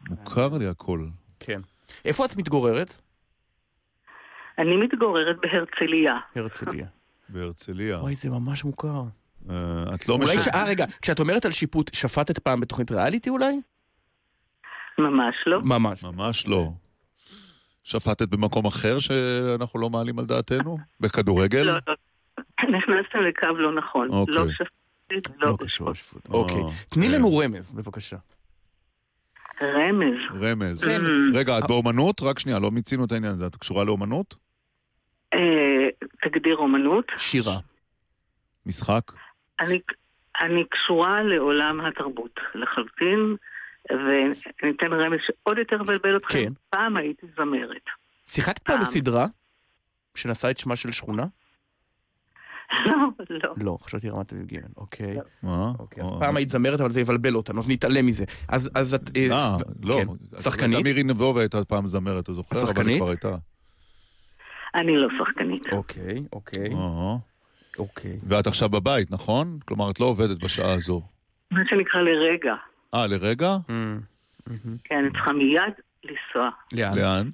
[0.10, 1.06] מוכר לי הכל.
[1.40, 1.62] כן.
[2.06, 3.02] איפה את מתגוררת?
[4.58, 6.18] אני מתגוררת בהרצליה.
[6.36, 6.88] הרצליה.
[7.30, 7.98] בהרצליה.
[7.98, 9.04] וואי, זה ממש מוכר.
[9.50, 10.42] אה, את לא אולי, ש...
[10.42, 10.54] משנה.
[10.54, 13.62] אה, רגע, כשאת אומרת על שיפוט, שפטת פעם בתוכנית ריאליטי אולי?
[14.98, 15.62] ממש לא.
[15.62, 16.04] ממש.
[16.04, 16.72] ממש לא.
[17.84, 20.78] שפטת במקום אחר שאנחנו לא מעלים על דעתנו?
[21.00, 21.62] בכדורגל?
[21.62, 21.96] לא, לא.
[22.78, 24.10] נכנסתם לקו לא נכון.
[24.10, 24.36] אוקיי.
[24.36, 24.68] לא שפטית,
[25.12, 26.22] לא לא קשור בשפוט.
[26.26, 26.36] לשפוט.
[26.36, 26.56] אוקיי.
[26.56, 27.14] אה, תני כן.
[27.14, 28.18] לנו רמז, בבקשה.
[29.62, 30.18] רמז.
[30.42, 30.84] רמז.
[31.34, 32.22] רגע, את באומנות?
[32.22, 33.48] רק שנייה, לא מיצינו את העניין הזה.
[33.48, 34.36] את קשורה לאומנות?
[35.34, 35.40] אה,
[36.22, 37.06] תגדיר אומנות.
[37.18, 37.58] שירה.
[38.66, 39.12] משחק?
[40.42, 43.36] אני, קשורה לעולם התרבות לחלוטין,
[43.90, 46.34] ואני אתן רמז שעוד יותר מבלבל אתכם.
[46.34, 46.54] כן.
[46.70, 47.84] פעם הייתי זמרת.
[48.26, 48.86] שיחקת פעם פעם.
[48.86, 49.26] בסדרה
[50.16, 51.24] שנשא את שמה של שכונה?
[52.86, 52.94] לא,
[53.30, 53.54] לא.
[53.58, 55.18] לא, חשבתי רמת אביב ג', אוקיי.
[55.44, 55.72] מה?
[55.80, 58.26] אוקיי, אה, אז פעם היית זמרת, אבל זה יבלבל אותנו, אז נתעלם מזה.
[58.48, 59.18] אז אז את...
[59.18, 59.96] אה, אה, לא.
[59.96, 60.38] כן.
[60.40, 60.84] שחקנית?
[60.84, 62.56] מירי נבובה הייתה פעם זמרת, אתה זוכר?
[62.56, 63.02] אבל היא שחקנית?
[63.02, 63.36] כבר הייתה.
[64.76, 65.74] אני לא שחקנית.
[65.74, 67.16] אוקיי, אוקיי, אה.
[67.80, 68.20] אוקיי.
[68.24, 69.60] ואת עכשיו בבית, נכון?
[69.66, 71.02] כלומר, את לא עובדת בשעה הזו.
[71.52, 72.56] מה שנקרא לרגע.
[72.94, 73.50] אה, לרגע?
[73.70, 74.00] אמ,
[74.48, 74.78] מהמם.
[74.84, 76.98] כן, אני צריכה מיד לנסוע לאן?
[76.98, 77.30] לאן?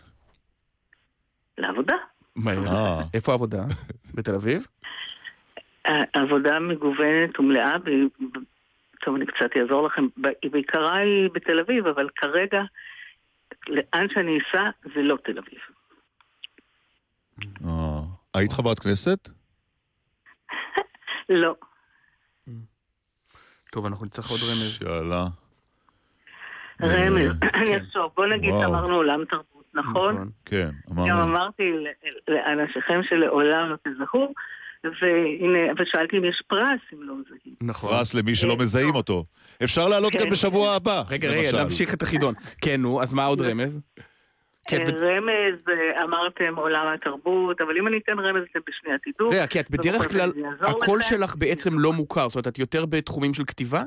[1.57, 1.95] לעבודה.
[2.47, 3.01] אה.
[3.13, 3.63] איפה העבודה?
[4.13, 4.67] בתל אביב?
[5.85, 7.89] העבודה מגוונת ומלאה, ב-
[9.05, 10.07] טוב, אני קצת אעזור לכם.
[10.21, 12.61] ב- בעיקרה היא בתל אביב, אבל כרגע,
[13.67, 14.63] לאן שאני אסע,
[14.95, 15.59] זה לא תל אביב.
[17.65, 17.99] אה.
[18.33, 19.29] היית חברת כנסת?
[21.29, 21.55] לא.
[23.71, 24.79] טוב, אנחנו נצטרך עוד רמז.
[24.79, 25.25] שאלה.
[26.81, 27.47] רמז, כן.
[27.53, 28.53] אני אחשוב, בוא נגיד.
[28.61, 30.15] שאמרנו עולם תרבות, נכון?
[30.45, 31.23] כן, גם אמרנו.
[31.23, 31.87] אמרתי ל-
[32.33, 34.33] לאנשיכם שלעולם לא תזהו,
[35.01, 37.55] והנה, ושאלתי אם יש פרס אם לא מזהים.
[37.61, 37.89] נכון.
[37.89, 38.95] פרס למי שלא אה, מזהים טוב.
[38.95, 39.25] אותו.
[39.63, 40.19] אפשר לעלות כן.
[40.19, 41.01] גם בשבוע הבא.
[41.09, 41.63] רגע, רגע, למשל.
[41.63, 42.33] נמשיך את החידון.
[42.61, 43.81] כן, נו, אז מה עוד רמז?
[44.67, 48.59] כי את אה, בד- רמז, אה, אמרתם עולם התרבות, אבל אם אני אתן רמז אתם
[48.67, 49.29] בשנייה תדעו.
[49.29, 50.31] רגע, כי את בדרך כלל,
[50.61, 51.01] הקול.
[51.01, 53.83] שלך בעצם לא מוכר, זאת אומרת, את יותר בתחומים של כתיבה?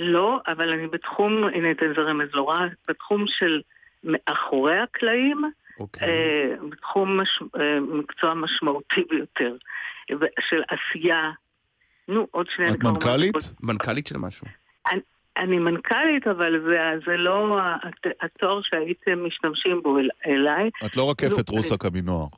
[0.00, 3.60] לא, אבל אני בתחום, הנה אתן זה רמז לא רע, בתחום של
[4.04, 5.42] מאחורי הקלעים,
[5.80, 6.08] אוקיי.
[6.08, 9.56] אה, בתחום מש, אה, מקצוע משמעותי ביותר,
[10.40, 11.30] של עשייה.
[12.08, 12.70] נו, עוד שנייה.
[12.70, 13.36] את אני מנכ"לית?
[13.36, 13.48] הכל.
[13.62, 14.46] מנכ"לית של משהו.
[15.36, 20.70] אני מנכ"לית, אבל זה, זה לא הת- התואר שהייתם משתמשים בו אל, אליי.
[20.86, 22.30] את לא רקפת לא, רוסק עמינח.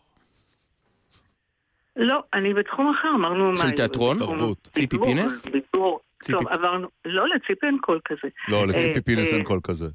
[1.96, 3.56] לא, אני בתחום אחר, אמרנו...
[3.56, 4.18] של תיאטרון?
[4.18, 4.68] תרבות.
[4.72, 5.46] ציפי פינס?
[5.46, 6.00] בידור.
[6.22, 6.88] ציפי- טוב, עברנו...
[7.04, 8.28] לא, לציפי אין קול כזה.
[8.48, 9.86] לא, לציפי אה, פינס אין קול כזה.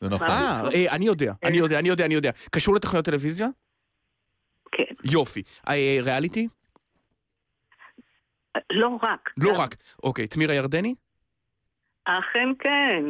[0.00, 0.28] זה נכון.
[0.28, 2.30] אה, אה, אני יודע, אני יודע, אני יודע, אני יודע.
[2.50, 3.46] קשור לתוכניות טלוויזיה?
[4.72, 4.84] כן.
[5.04, 5.42] יופי.
[5.68, 6.48] אה, ריאליטי?
[8.72, 9.30] לא רק.
[9.36, 9.52] לא.
[9.58, 9.76] רק.
[10.02, 10.94] אוקיי, תמירה ירדני?
[12.04, 13.04] אכן כן.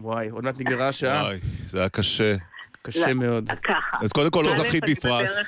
[0.00, 1.22] וואי, עוד מעט נגמרה השעה.
[1.22, 2.36] וואי, זה היה קשה.
[2.82, 3.14] קשה לא.
[3.14, 3.50] מאוד.
[3.62, 3.96] ככה.
[4.02, 5.46] אז קודם כל לא זכית בפרס.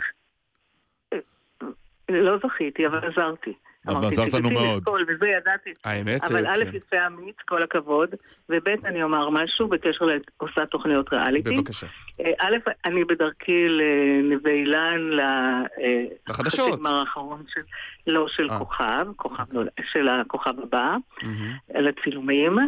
[2.08, 3.52] לא זכיתי, אבל עזרתי.
[3.86, 5.70] אבל אמרתי, עזרת לנו "תגידי לי מאוד." וזה ידעתי.
[5.84, 6.76] האמת, אבל אה, א', כן.
[6.76, 8.08] יפה אמיץ, כל הכבוד,
[8.48, 11.56] וב', אני אומר משהו בקשר לעושה תוכניות ריאליטי.
[11.56, 11.86] בבקשה.
[12.20, 16.80] אה, א', אני בדרכי לנווה אילן, ל- אה, לחדשות.
[16.90, 17.60] האחרון של,
[18.06, 18.48] לא, של.
[18.58, 21.52] כוכב, כוכב נולד- של הכוכב הבא, מהמם.
[21.74, 22.58] לצילומים.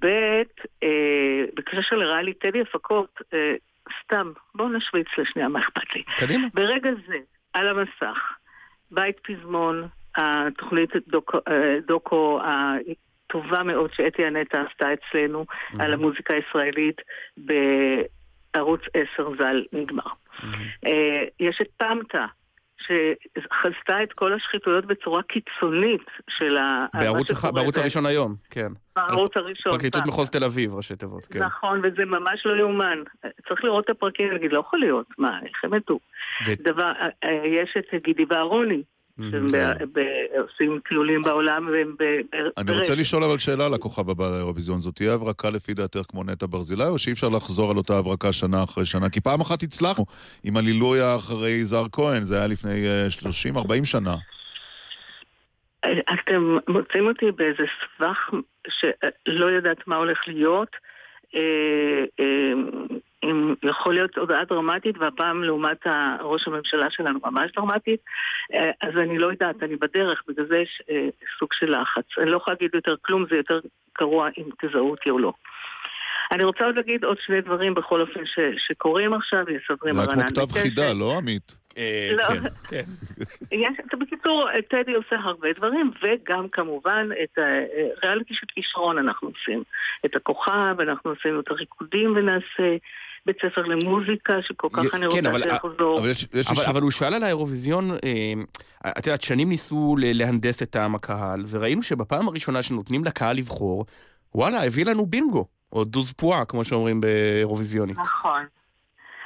[0.00, 0.06] ב',
[0.82, 0.88] אה,
[1.56, 3.54] בקשר לריאלי טדי הפקות, אה,
[4.04, 6.02] סתם, בואו נשוויץ לשנייה, מה אכפת לי.
[6.18, 6.48] קדימה.
[6.54, 7.16] ברגע זה,
[7.52, 8.18] על המסך,
[8.90, 9.88] בית פזמון,
[10.18, 15.44] התוכנית דוקו, אה, דוקו הטובה מאוד שאתי הנטע עשתה אצלנו
[15.78, 16.96] על המוזיקה הישראלית
[17.36, 18.80] בערוץ
[19.14, 20.02] 10 ז"ל נגמר.
[20.86, 22.26] אה, יש את פמטה.
[22.80, 26.86] שחזתה את כל השחיתויות בצורה קיצונית של ה...
[26.94, 28.66] בערוץ הח- בערוץ הראשון היום, כן.
[28.96, 29.72] בערוץ הראשון.
[29.72, 30.08] פרקליטות פעם.
[30.08, 31.42] מחוז תל אביב, ראשי תיבות, כן.
[31.42, 32.98] נכון, וזה ממש לא יאומן.
[33.48, 36.00] צריך לראות את הפרקים ולהגיד, לא יכול להיות, מה, איך הם ידעו?
[36.46, 36.92] ו- דבר,
[37.24, 38.82] אה, יש את גידי ואהרוני,
[39.30, 42.04] שהם ב- ב- עושים טיולים בעולם והם ב...
[42.04, 42.94] ב- אני רוצה.
[42.94, 44.78] לשאול אבל שאלה על הכוכב הבא לאירוויזיון.
[44.78, 48.32] זאת תהיה הברקה לפי דעתך כמו נטע ברזילי, או שאי אפשר לחזור על אותה הברקה
[48.32, 49.10] שנה אחרי שנה?
[49.10, 50.04] כי פעם אחת הצלחנו
[50.44, 53.06] עם הלילויה אחרי יזהר כהן, זה היה לפני אה,
[53.82, 54.14] 30-40 שנה.
[55.86, 57.64] אתם מוצאים אותי באיזה
[57.98, 58.30] סבך
[58.68, 60.76] שלא יודעת מה הולך להיות.
[63.24, 65.86] אה, אה, אם יכול להיות הודעה דרמטית, והפעם לעומת
[66.20, 68.00] ראש הממשלה שלנו ממש דרמטית,
[68.54, 71.08] אה, אז אני לא יודעת, אני בדרך, בגלל זה יש אה,
[71.38, 72.04] סוג של לחץ.
[72.18, 73.60] אני לא יכולה להגיד יותר כלום, זה יותר
[73.98, 75.32] גרוע אם תזהו אותי או לא.
[76.32, 80.06] אני רוצה עוד להגיד עוד שני דברים בכל אופן ש- שקורים עכשיו, יסדרים זה היה
[80.06, 80.52] כמו הרענן כתב.
[80.52, 81.54] חידה, לא עמית?
[82.12, 82.24] לא.
[82.68, 82.84] כן.
[83.52, 87.38] יש, בקיצור, טדי עושה הרבה דברים, וגם כמובן את
[88.02, 89.62] הריאליטי של כישרון אנחנו עושים.
[90.06, 92.76] את הכוכב, אנחנו עשינו את הריקודים ונעשה
[93.28, 95.98] בית ספר למוזיקה, שכל כך אני רוצה כן, אבל- שיחזור.
[96.48, 98.32] אבל, אבל הוא שאל על האירוויזיון, אה,
[98.98, 103.84] את יודעת, שנים ניסו להנדס את טעם הקהל, וראינו שבפעם הראשונה שנותנים לקהל לבחור,
[104.34, 107.98] וואלה, הביא לנו בינגו, או דוז פואה, כמו שאומרים באירוויזיונית.
[107.98, 108.44] נכון.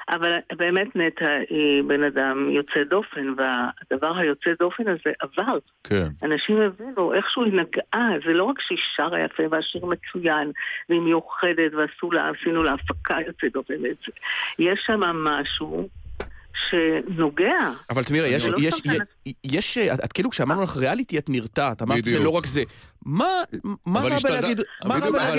[0.09, 5.59] אבל באמת נטע היא בן אדם יוצא דופן, והדבר היוצא דופן הזה עבר.
[5.84, 6.09] כן.
[6.22, 10.53] אנשים הבינו איכשהו היא נגעה, זה לא רק שהיא שרה יפה והשיר מצוין,
[10.88, 13.74] והיא מיוחדת ועשו לה, עשינו לה הפקה יוצאת דופן.
[14.59, 15.88] יש שם משהו
[16.68, 17.70] שנוגע.
[17.90, 18.90] אבל תמירה, יש, לא יש, סתם
[19.24, 22.18] יש, יש, את, את כאילו כשאמרנו לך ריאליטי את נרתעת, אמרת זה.
[22.18, 22.62] לא רק זה.
[23.07, 23.24] מה,
[23.86, 24.61] מה רע בלהגיד,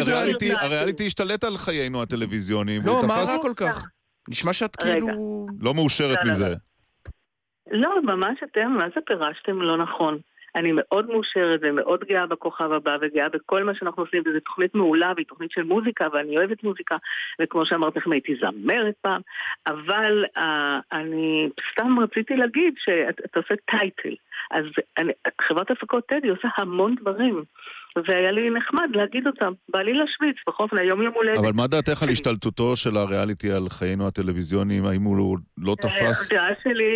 [0.07, 0.51] ריאליטי?
[0.53, 2.81] הריאליטי השתלט על חיינו הטלוויזיוניים.
[2.85, 3.85] לא, מה תפס- רע כל כך?
[4.29, 4.93] נשמע שאת רגע.
[4.93, 5.47] כאילו...
[5.59, 6.55] לא מאושרת לא, לא, מזה.
[7.71, 10.17] לא, ממש אתם, מה זה פירשתם לא נכון.
[10.55, 15.11] אני מאוד מאושרת ומאוד גאה בכוכב הבא וגאה בכל מה שאנחנו עושים, וזו תוכנית מעולה
[15.15, 16.97] והיא תוכנית של מוזיקה ואני אוהבת מוזיקה,
[17.41, 19.21] וכמו שאמרתי לכם הייתי זמרת פעם,
[19.67, 20.41] אבל uh,
[20.91, 24.15] אני סתם רציתי להגיד שאתה עושה טייטל.
[24.51, 24.65] אז
[24.97, 27.43] אני, חברת הפקות טדי עושה המון דברים,
[27.95, 29.51] והיה לי נחמד להגיד אותם.
[29.69, 31.37] בא לי להשוויץ, בכל אופן היום יום הולדת.
[31.39, 34.85] אבל מה דעתך על השתלטותו של הריאליטי על חיינו הטלוויזיוניים?
[34.85, 36.31] האם הוא לא תפס?
[36.31, 36.91] הדעה שלי...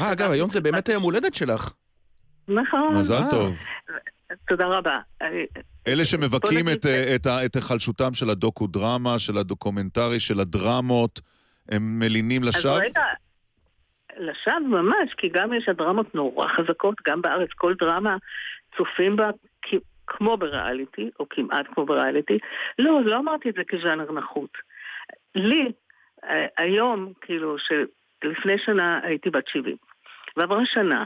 [0.00, 1.72] אה, אגב, היום זה באמת היום הולדת שלך.
[2.48, 2.94] נכון.
[2.94, 3.30] מזל אה.
[3.30, 3.54] טוב.
[4.48, 4.98] תודה רבה.
[5.88, 11.20] אלה שמבכים את, אה, את, ה- את היחלשותם של הדוקו-דרמה, של הדוקומנטרי, של הדרמות,
[11.68, 12.78] הם מלינים אז לשווא?
[12.78, 13.02] רגע,
[14.18, 18.16] לשווא ממש, כי גם יש הדרמות נורא חזקות, גם בארץ כל דרמה
[18.76, 19.30] צופים בה
[20.08, 22.38] כמו בריאליטי, או כמעט כמו בריאליטי.
[22.78, 24.50] לא, לא אמרתי את זה כז'אנר נחות.
[25.34, 25.72] לי,
[26.24, 29.76] אה, היום, כאילו, שלפני שנה הייתי בת 70,
[30.36, 31.04] ועברה שנה,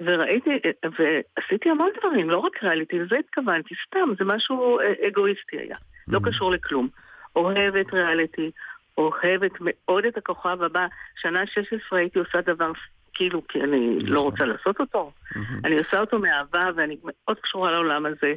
[0.00, 0.50] וראיתי,
[0.98, 5.76] ועשיתי המון דברים, לא רק ריאליטי, לזה התכוונתי, סתם, זה משהו אה, אגואיסטי היה,
[6.08, 6.88] לא קשור לכלום.
[7.36, 8.50] אוהבת ריאליטי,
[8.98, 10.86] אוהבת מאוד את הכוכב הבא.
[11.16, 12.72] שנה 16 הייתי עושה דבר
[13.14, 15.12] כאילו, כי אני לא רוצה לעשות אותו.
[15.64, 18.32] אני עושה אותו מאהבה, ואני מאוד קשורה לעולם הזה.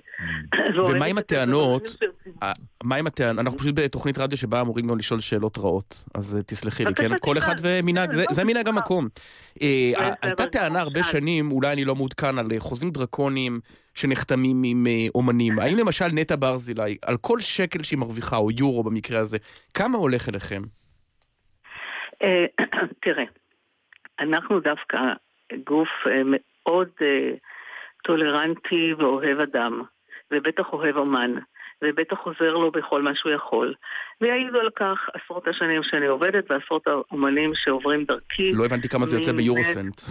[0.89, 1.95] ומה עם הטענות,
[2.43, 2.51] אה,
[2.83, 6.41] מה עם הטענות, אנחנו פשוט בתוכנית רדיו שבה אמורים גם לשאול שאלות רעות, אז אה,
[6.43, 7.17] תסלחי לי, כן?
[7.19, 7.79] כל אחד תשאל.
[7.83, 9.07] ומנהג, זה- לא, מנהג המקום.
[9.61, 11.03] אה, הייתה טענה הרבה.
[11.03, 13.59] שנים, אולי אני לא מעודכן, על אה, חוזים דרקוניים
[13.93, 15.59] שנחתמים עם אה, אומנים.
[15.59, 19.37] האם למשל נטע ברזילי, על כל שקל שהיא מרוויחה, או יורו במקרה הזה,
[19.73, 20.61] כמה הולך אליכם?
[22.23, 22.45] אה,
[23.03, 23.23] תראה,
[24.19, 24.97] אנחנו דווקא
[25.67, 27.31] גוף אה, מאוד אה,
[28.03, 29.81] טולרנטי ואוהב אדם,
[30.31, 31.31] ובטח אוהב אומן,
[31.81, 33.73] ובטח עוזר לו בכל מה שהוא יכול.
[34.21, 38.51] ויעידו על כך עשרות השנים שאני עובדת ועשרות האומנים שעוברים דרכי.
[38.53, 40.01] לא הבנתי כמה זה יוצא ביורוסנט.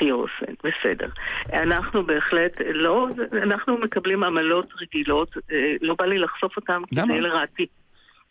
[0.00, 1.08] יורוסנט, בסדר.
[1.52, 3.08] אנחנו בהחלט לא,
[3.42, 6.94] אנחנו מקבלים עמלות רגילות, אה, לא בא לי לחשוף אותם, כי?
[6.94, 7.66] זה לרעתי.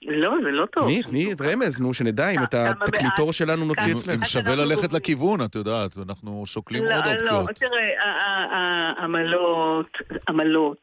[0.07, 0.83] לא, זה לא טוב.
[0.83, 4.25] תני, תני את רמז, נו, שנדע אם את התקליטור שלנו נוציא אצלנו.
[4.25, 7.49] שווה ללכת לכיוון, את יודעת, אנחנו שוקלים לא, עוד לא, אופציות.
[7.55, 10.77] תראה, ה- ה- ה- עמלות,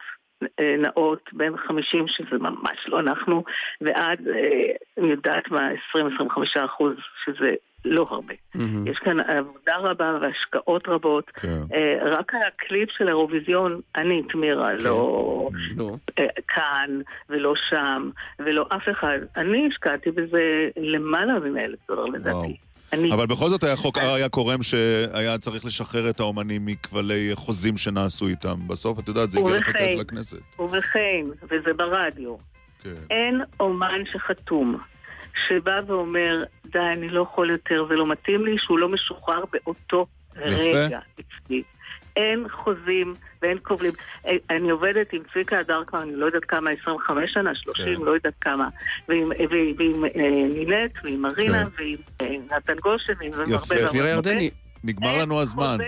[0.79, 3.45] נעות בין 50, שזה ממש לא אנחנו,
[3.81, 8.35] ועד, אה, אני יודעת מה, 20-25 אחוז, שזה לא הרבה.
[8.55, 8.87] מהמם.
[8.87, 11.31] יש כאן עבודה רבה והשקעות רבות.
[11.35, 11.63] כן.
[11.75, 15.97] אה, רק הקליפ של האירוויזיון, אני, תמירה, לא נו.
[16.19, 19.19] אה, כאן ולא שם ולא אף אחד.
[19.37, 22.57] אני השקעתי בזה למעלה מ-100 אלף דולר לדעתי.
[22.93, 23.13] אני.
[23.13, 28.27] אבל בכל זאת היה חוק אריה קורם שהיה צריך לשחרר את האומנים מכבלי חוזים שנעשו
[28.27, 28.59] איתם.
[28.67, 29.57] בסוף, את יודעת, זה הגיע.
[29.57, 30.39] לחוקק לכנסת.
[30.59, 32.37] ובכן, וזה ברדיו,
[32.83, 32.95] כן.
[33.11, 34.79] אין אומן שחתום,
[35.49, 40.07] שבא ואומר, די, אני לא יכול יותר, זה לא מתאים לי, שהוא לא משוחרר באותו
[40.37, 41.63] רגע אצלי.
[42.17, 43.93] אין חוזים ואין קובלים.
[44.27, 48.05] אה, אני עובדת עם צביקה הדר כבר, אני לא יודעת כמה, 25 שנה, 30, כן.
[48.05, 48.69] לא יודעת כמה.
[49.09, 51.71] ועם, ועם, ועם אה, נינט, ועם מרינה, כן.
[51.79, 53.75] ועם אה, נתן גושן, ועם יפה.
[53.75, 54.31] הרבה תמירה הרבה.
[54.31, 54.51] ירדני,
[54.85, 55.79] נגמר לנו הזמן.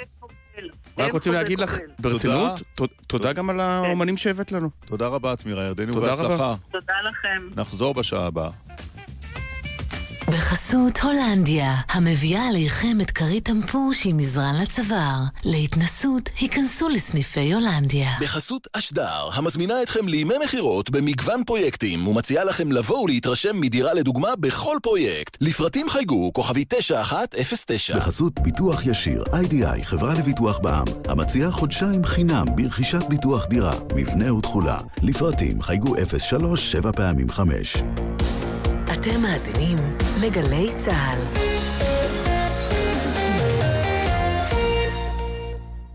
[0.99, 2.63] רק רוצים להגיד לך, ברצינות,
[3.07, 4.71] תודה גם על האומנים שהבאת לנו.
[4.87, 6.55] תודה רבה, תמירה ירדני, ובהצלחה.
[6.71, 7.43] תודה לכם.
[7.57, 8.51] נחזור בשעה הבאה.
[10.29, 15.19] בחסות הולנדיה, המביאה עליכם את כרית טמפוש עם מזרן לצוואר.
[15.45, 18.11] להתנסות, היכנסו לסניפי הולנדיה.
[18.21, 24.77] בחסות אשדר, המזמינה אתכם לימי מכירות במגוון פרויקטים, ומציעה לכם לבוא ולהתרשם מדירה לדוגמה בכל
[24.83, 25.37] פרויקט.
[25.41, 27.97] לפרטים חייגו, כוכבי 9109.
[27.97, 34.79] בחסות ביטוח ישיר, איי-די-איי, חברה לביטוח בע"מ, המציעה חודשיים חינם ברכישת ביטוח דירה, מבנה ותכולה.
[35.03, 37.77] לפרטים חייגו 03 7 פעמים 5.
[39.03, 39.79] אתם מאזינים
[40.21, 41.19] לגלי צה"ל.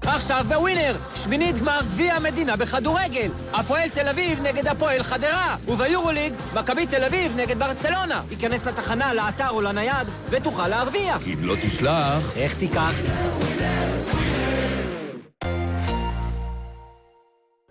[0.02, 3.32] עכשיו בווינר, שמינית גמר גביע המדינה בכדורגל.
[3.54, 5.56] הפועל תל אביב נגד הפועל חדרה.
[5.68, 8.22] וביורוליג, מכבי תל אביב נגד ברצלונה.
[8.30, 11.28] היכנס לתחנה, לאתר או לנייד, ותוכל להרוויח.
[11.28, 12.38] אם לא תשלח...
[12.38, 12.94] איך תיקח?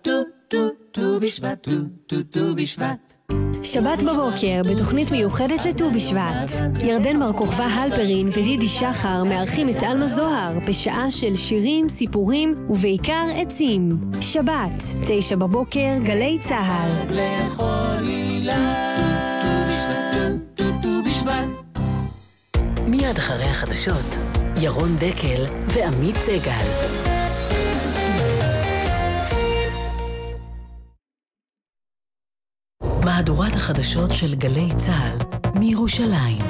[0.01, 0.11] טו
[0.47, 1.71] טו טו בשבט, טו
[2.07, 3.06] טו טו בשבט.
[3.63, 6.51] שבת בבוקר, בתוכנית מיוחדת לט"ו בשבט.
[6.83, 13.25] ירדן בר כוכבא הלפרין ודידי שחר מארחים את עלמה זוהר בשעה של שירים, סיפורים ובעיקר
[13.35, 13.97] עצים.
[14.21, 17.17] שבת, תשע בבוקר, גלי צה"ל.
[22.87, 24.17] מיד אחרי החדשות,
[24.61, 27.06] ירון דקל ועמית סגל.
[33.17, 35.17] מהדורת החדשות של גלי צה"ל
[35.59, 36.43] מירושלים.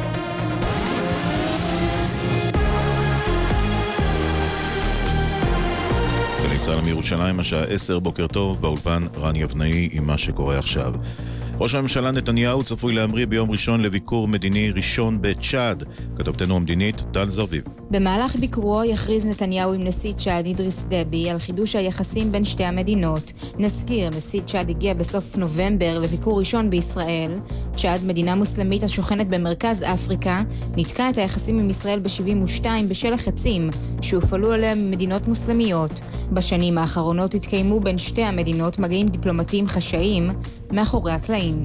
[6.44, 10.94] גלי צה"ל מירושלים, השעה 10, בוקר טוב, באולפן רן יבנאי עם מה שקורה עכשיו.
[11.60, 15.84] ראש הממשלה נתניהו צפוי להמריא ביום ראשון לביקור מדיני ראשון בצ'אד.
[16.18, 17.64] כתבתנו המדינית, טל זרביב.
[17.92, 23.32] במהלך ביקורו יכריז נתניהו עם נשיא צ'אד אידריס דבי על חידוש היחסים בין שתי המדינות.
[23.60, 27.32] נזכיר, נשיא צ'אד הגיע בסוף נובמבר לביקור ראשון בישראל.
[27.76, 30.44] צ'אד, מדינה מוסלמית השוכנת במרכז אפריקה,
[30.76, 33.70] ניתקה את היחסים עם ישראל ב-72 בשל החצים
[34.02, 35.92] שהופעלו עליה ממדינות מוסלמיות.
[36.32, 40.30] בשנים האחרונות התקיימו בין שתי המדינות מגעים דיפלומטיים חשאיים
[40.72, 41.64] מאחורי הקלעים.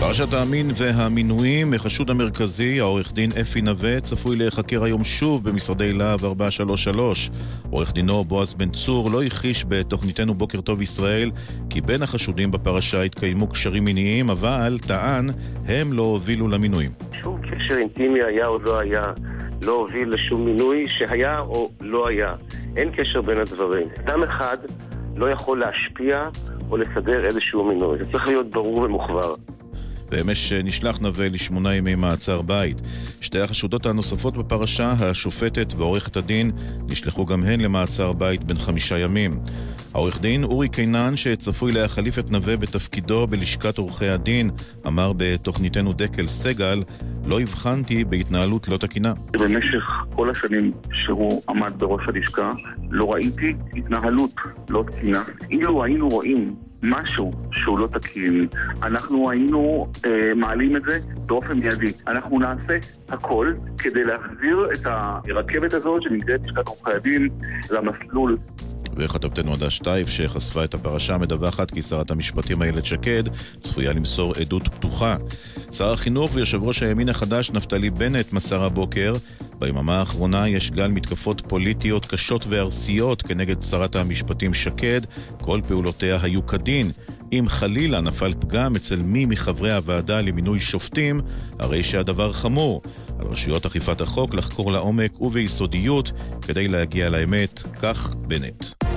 [0.00, 6.24] פרשת המין והמינויים, החשוד המרכזי, העורך דין אפי נווה, צפוי להיחקר היום שוב במשרדי להב
[6.24, 7.30] 433.
[7.70, 11.30] עורך דינו בועז בן צור לא הכחיש בתוכניתנו בוקר טוב ישראל
[11.70, 15.30] כי בין החשודים בפרשה התקיימו קשרים מיניים, אבל טען
[15.68, 16.90] הם לא הובילו למינויים.
[17.22, 19.12] שום קשר אינטימי היה או לא היה,
[19.62, 22.34] לא הוביל לשום מינוי שהיה או לא היה.
[22.76, 23.88] אין קשר בין הדברים.
[24.04, 24.56] אדם אחד
[25.18, 26.28] לא יכול להשפיע
[26.70, 28.04] או לסדר איזשהו מינוי.
[28.04, 29.34] זה צריך להיות ברור ומוחבר.
[30.10, 32.76] ואמש נשלח נווה לשמונה ימי מעצר בית.
[33.20, 36.50] שתי החשודות הנוספות בפרשה, השופטת ועורכת הדין,
[36.88, 39.40] נשלחו גם הן למעצר בית בן חמישה ימים.
[39.94, 44.50] העורך דין אורי קינן, שצפוי להחליף את נווה בתפקידו בלשכת עורכי הדין,
[44.86, 46.82] אמר בתוכניתנו דקל סגל,
[47.26, 49.12] לא הבחנתי בהתנהלות לא תקינה.
[49.32, 49.84] במשך
[50.14, 52.52] כל השנים שהוא עמד בראש הלשכה,
[52.90, 54.34] לא ראיתי התנהלות
[54.68, 55.22] לא תקינה.
[55.50, 58.46] אילו היינו רואים משהו שהוא לא תקין,
[58.82, 61.92] אנחנו היינו אה, מעלים את זה באופן מיידי.
[62.06, 67.28] אנחנו נעשה הכל כדי להחזיר את הרכבת הזאת שנמצאת לשכת עורכי הדין
[67.70, 68.36] למסלול
[68.98, 73.22] וכתבתנו עדה שטייף, שחשפה את הפרשה, מדווחת כי שרת המשפטים איילת שקד
[73.60, 75.16] צפויה למסור עדות פתוחה.
[75.72, 79.12] שר החינוך ויושב ראש הימין החדש נפתלי בנט מסר הבוקר
[79.58, 85.00] ביממה האחרונה יש גל מתקפות פוליטיות קשות וארסיות כנגד שרת המשפטים שקד,
[85.40, 86.92] כל פעולותיה היו כדין.
[87.32, 91.20] אם חלילה נפל פגם אצל מי מחברי הוועדה למינוי שופטים,
[91.58, 92.82] הרי שהדבר חמור.
[93.18, 98.87] על רשויות אכיפת החוק לחקור לעומק וביסודיות כדי להגיע לאמת, כך בנט.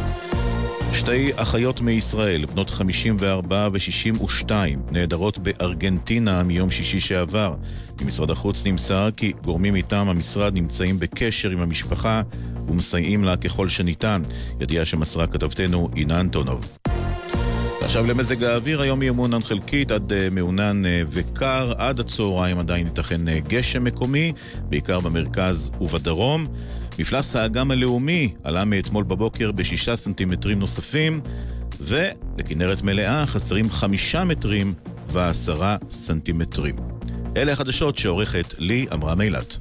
[0.94, 4.52] שתי אחיות מישראל, בנות 54 ו-62,
[4.92, 7.56] נעדרות בארגנטינה מיום שישי שעבר.
[8.02, 12.22] ממשרד החוץ נמסר כי גורמים מטעם המשרד נמצאים בקשר עם המשפחה
[12.68, 14.22] ומסייעים לה ככל שניתן.
[14.60, 16.68] ידיעה שמסרה כתבתנו אינה אנטונוב.
[17.92, 22.86] ועכשיו למזג האוויר, היום יהיה מעונן חלקית עד uh, מעונן uh, וקר, עד הצהריים עדיין
[22.86, 24.34] ייתכן uh, גשם מקומי,
[24.70, 26.48] בעיקר במרכז ובדרום.
[27.00, 31.22] מפלס האגם הלאומי עלה מאתמול בבוקר בשישה סנטימטרים נוספים,
[31.80, 34.74] ולכנרת מלאה חסרים חמישה מטרים
[35.08, 36.76] ועשרה סנטימטרים.
[37.38, 39.58] אלה החדשות שעורכת לי אמרה מילת.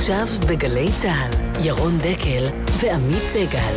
[0.00, 2.48] עכשיו בגלי צה"ל, ירון דקל
[2.80, 3.74] ועמית סגל.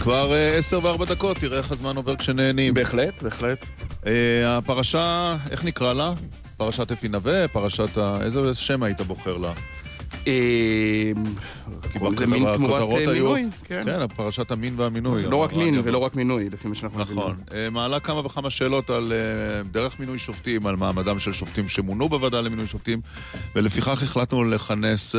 [0.00, 2.74] כבר אה, עשר וארבע דקות, תראה איך הזמן עובר כשנהנים.
[2.74, 3.81] בהחלט, בהחלט.
[4.06, 6.12] אה, הפרשה, איך נקרא לה?
[6.56, 7.48] פרשת אפי נווה?
[7.48, 8.18] פרשת ה...
[8.22, 9.52] איזה שם היית בוחר לה?
[10.26, 11.12] אה,
[12.18, 13.82] זה מין תמורת אה, מינוי, כן.
[13.84, 15.22] כן, פרשת המין והמינוי.
[15.22, 17.22] לא רק מין ולא רק מינוי, לפי מה שאנחנו מבינים.
[17.22, 17.36] נכון.
[17.70, 19.12] מעלה כמה וכמה שאלות על
[19.70, 23.00] דרך מינוי שופטים, על מעמדם של שופטים שמונו בוועדה למינוי שופטים,
[23.54, 25.14] ולפיכך החלטנו לכנס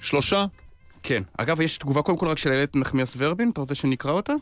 [0.00, 0.46] שלושה.
[1.02, 1.22] כן.
[1.38, 4.32] אגב, יש תגובה קודם כל רק של איילת נחמיאס ורבין, אתה רוצה שנקרא אותה?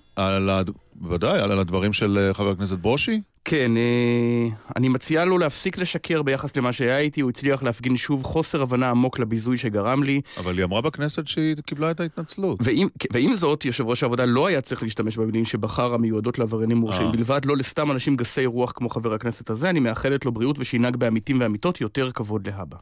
[0.94, 3.20] בוודאי, על הדברים של חבר הכנסת ברושי?
[3.44, 8.22] כן, אה, אני מציע לו להפסיק לשקר ביחס למה שהיה איתי, הוא הצליח להפגין שוב
[8.22, 10.20] חוסר הבנה עמוק לביזוי שגרם לי.
[10.36, 12.58] אבל היא אמרה בכנסת שהיא קיבלה את ההתנצלות.
[12.62, 17.06] ועם, ועם זאת, יושב ראש העבודה לא היה צריך להשתמש במילים שבחר המיועדות לעבריינים מורשעים
[17.06, 17.12] אה.
[17.12, 20.96] בלבד, לא לסתם אנשים גסי רוח כמו חבר הכנסת הזה, אני מאחלת לו בריאות ושינהג
[20.96, 22.76] בעמיתים ואמיתות יותר כבוד להבא.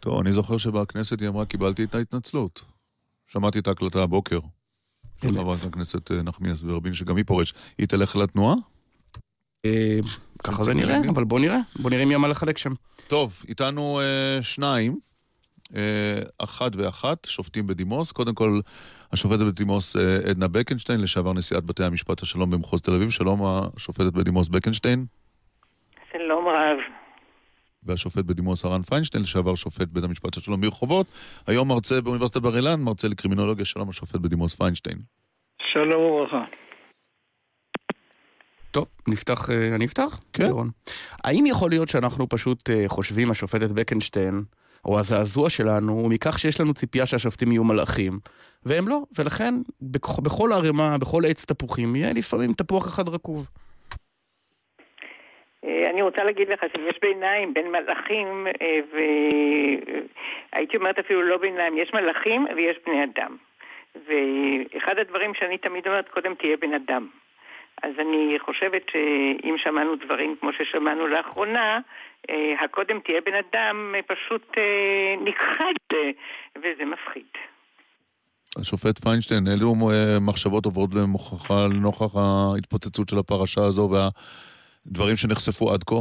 [0.00, 2.62] טוב, אני זוכר שבכנסת היא אמרה, קיבלתי את ההתנצלות.
[3.26, 4.38] שמעתי את ההקלטה הבוקר.
[5.20, 7.52] חברת הכנסת אה, נחמיאס ורבין, שגם היא פורש.
[7.78, 8.54] היא תלך לתנועה?
[9.64, 9.98] אה,
[10.44, 12.72] ככה זה נראה, אבל בוא נראה, בוא נראה מי אמר לחלק שם.
[13.06, 14.96] טוב, איתנו אה, שניים,
[15.76, 18.12] אה, אחת ואחת, שופטים בדימוס.
[18.12, 18.60] קודם כל,
[19.12, 19.96] השופטת בדימוס
[20.30, 23.10] עדנה בקנשטיין, לשעבר נשיאת בתי המשפט השלום במחוז תל אביב.
[23.10, 23.40] שלום,
[23.76, 25.04] השופטת בדימוס בקנשטיין.
[26.12, 26.78] שלום רב.
[27.82, 31.06] והשופט בדימוס הרן פיינשטיין, לשעבר שופט בית המשפט השלום ברחובות.
[31.46, 33.64] היום מרצה באוניברסיטת בר אילן, מרצה לקרימינולוגיה.
[33.64, 34.98] שלום, השופט בדימוס פיינשטיין.
[35.72, 36.65] שלום וברכה.
[38.76, 40.20] טוב, נפתח, אה, אני אפתח?
[40.32, 40.42] כן.
[40.42, 40.68] לירון.
[41.24, 44.34] האם יכול להיות שאנחנו פשוט אה, חושבים, השופטת בקנשטיין,
[44.84, 48.12] או הזעזוע שלנו, הוא מכך שיש לנו ציפייה שהשופטים יהיו מלאכים,
[48.66, 53.48] והם לא, ולכן בכ, בכל ערימה, בכל עץ תפוחים, יהיה לפעמים תפוח אחד רקוב.
[55.64, 58.46] אה, אני רוצה להגיד לך שיש ביניים בין מלאכים,
[60.52, 63.36] והייתי אומרת אפילו לא ביניים, יש מלאכים ויש בני אדם.
[63.94, 67.08] ואחד הדברים שאני תמיד אומרת, קודם תהיה בן אדם.
[67.82, 71.80] אז אני חושבת שאם שמענו דברים כמו ששמענו לאחרונה,
[72.30, 75.74] אה, הקודם תהיה בן אדם אה, פשוט אה, נכחד,
[76.58, 77.26] וזה מפחיד.
[78.60, 79.74] השופט פיינשטיין, אילו
[80.20, 85.94] מחשבות עוברות למוכחה לנוכח ההתפוצצות של הפרשה הזו והדברים שנחשפו עד כה?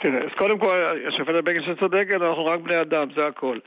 [0.00, 3.58] תראה, אז קודם כל, השופט בגין צודקת, אנחנו רק בני אדם, זה הכל.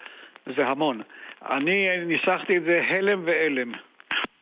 [0.55, 1.01] זה המון.
[1.49, 3.71] אני ניסחתי את זה הלם ואלם.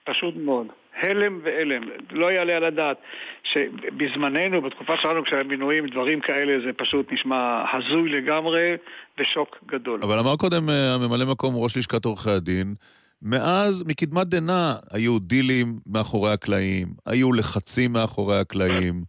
[0.03, 0.67] פשוט מאוד.
[1.01, 1.81] הלם והלם.
[2.11, 2.97] לא יעלה על הדעת
[3.43, 8.75] שבזמננו, בתקופה שלנו, כשהמינויים, דברים כאלה, זה פשוט נשמע הזוי לגמרי
[9.19, 9.99] ושוק גדול.
[10.03, 12.75] אבל אמר קודם אה, הממלא מקום ראש לשכת עורכי הדין,
[13.21, 19.03] מאז, מקדמת דנא, היו דילים מאחורי הקלעים, היו לחצים מאחורי הקלעים.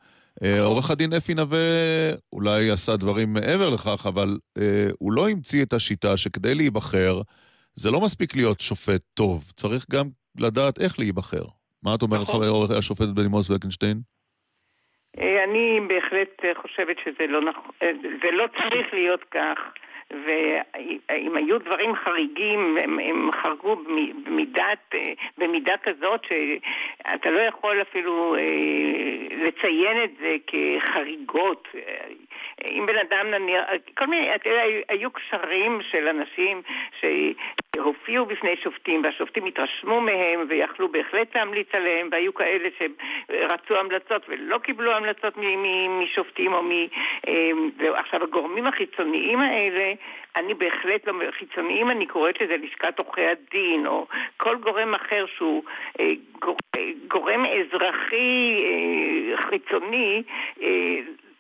[0.45, 1.59] אה, עורך הדין אפי נווה
[2.33, 7.21] אולי עשה דברים מעבר לכך, אבל אה, הוא לא המציא את השיטה שכדי להיבחר,
[7.77, 10.09] זה לא מספיק להיות שופט טוב, צריך גם
[10.39, 11.58] לדעת איך להיבחר.
[11.83, 12.43] מה את אומרת, נכון.
[12.79, 14.01] השופטת בדימוס וקנשטיין?
[15.19, 17.71] אה, אני בהחלט חושבת שזה לא נכון,
[18.23, 19.59] זה לא צריך להיות כך.
[20.13, 23.77] ואם היו דברים חריגים, הם, הם חרגו
[24.25, 24.95] במידת,
[25.39, 31.69] במידה כזאת שאתה לא יכול אפילו אה, לציין את זה כחריגות.
[32.65, 33.65] אם בן אדם נניח,
[33.97, 34.29] כל מיני,
[34.89, 36.63] היו קשרים של אנשים
[37.01, 44.59] שהופיעו בפני שופטים והשופטים התרשמו מהם ויכלו בהחלט להמליץ עליהם והיו כאלה שרצו המלצות ולא
[44.59, 45.35] קיבלו המלצות
[45.89, 46.71] משופטים או מ...
[47.29, 49.93] אה, ועכשיו הגורמים החיצוניים האלה
[50.37, 51.13] אני בהחלט לא...
[51.31, 55.65] חיצוניים אני קוראת לזה לשכת עורכי הדין, או כל גורם אחר שהוא
[56.01, 56.05] אה,
[56.77, 60.23] אה, גורם אזרחי אה, חיצוני,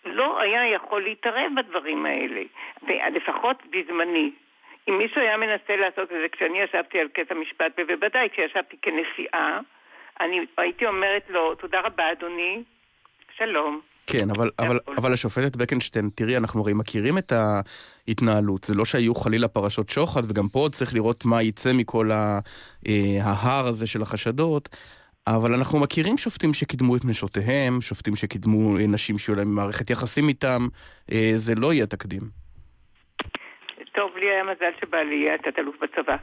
[0.04, 2.42] לא היה יכול להתערב בדברים האלה,
[3.10, 4.30] לפחות בזמני.
[4.88, 9.60] אם מישהו היה מנסה לעשות את זה כשאני ישבתי על קטע משפט, ובוודאי כשישבתי כנשיאה,
[10.20, 12.62] אני הייתי אומרת לו, תודה רבה אדוני,
[13.36, 13.80] שלום.
[14.10, 18.64] כן, אבל, אבל, אבל השופטת בקנשטיין, תראי, אנחנו הרי מכירים את ההתנהלות.
[18.64, 22.38] זה לא שהיו חלילה פרשות שוחד, וגם פה עוד צריך לראות מה יצא מכל אה,
[23.22, 24.68] ההר הזה של החשדות.
[25.26, 30.28] אבל אנחנו מכירים שופטים שקידמו את נשותיהם, שופטים שקידמו אה, נשים שהיו להם מערכת יחסים
[30.28, 30.66] איתם,
[31.12, 32.22] אה, זה לא יהיה תקדים.
[33.94, 36.16] טוב, לי היה מזל שבעלי יהיה תת-אלוף בצבא.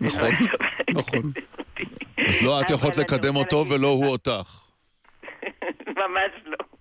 [0.00, 1.32] נכון, לא נכון.
[2.28, 4.60] אז לא את יכולת לקדם אותו ולא הוא אותך.
[6.02, 6.73] ממש לא.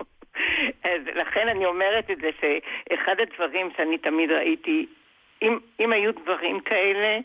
[0.84, 4.86] אז לכן אני אומרת את זה, שאחד הדברים שאני תמיד ראיתי,
[5.42, 7.20] אם, אם היו דברים כאלה,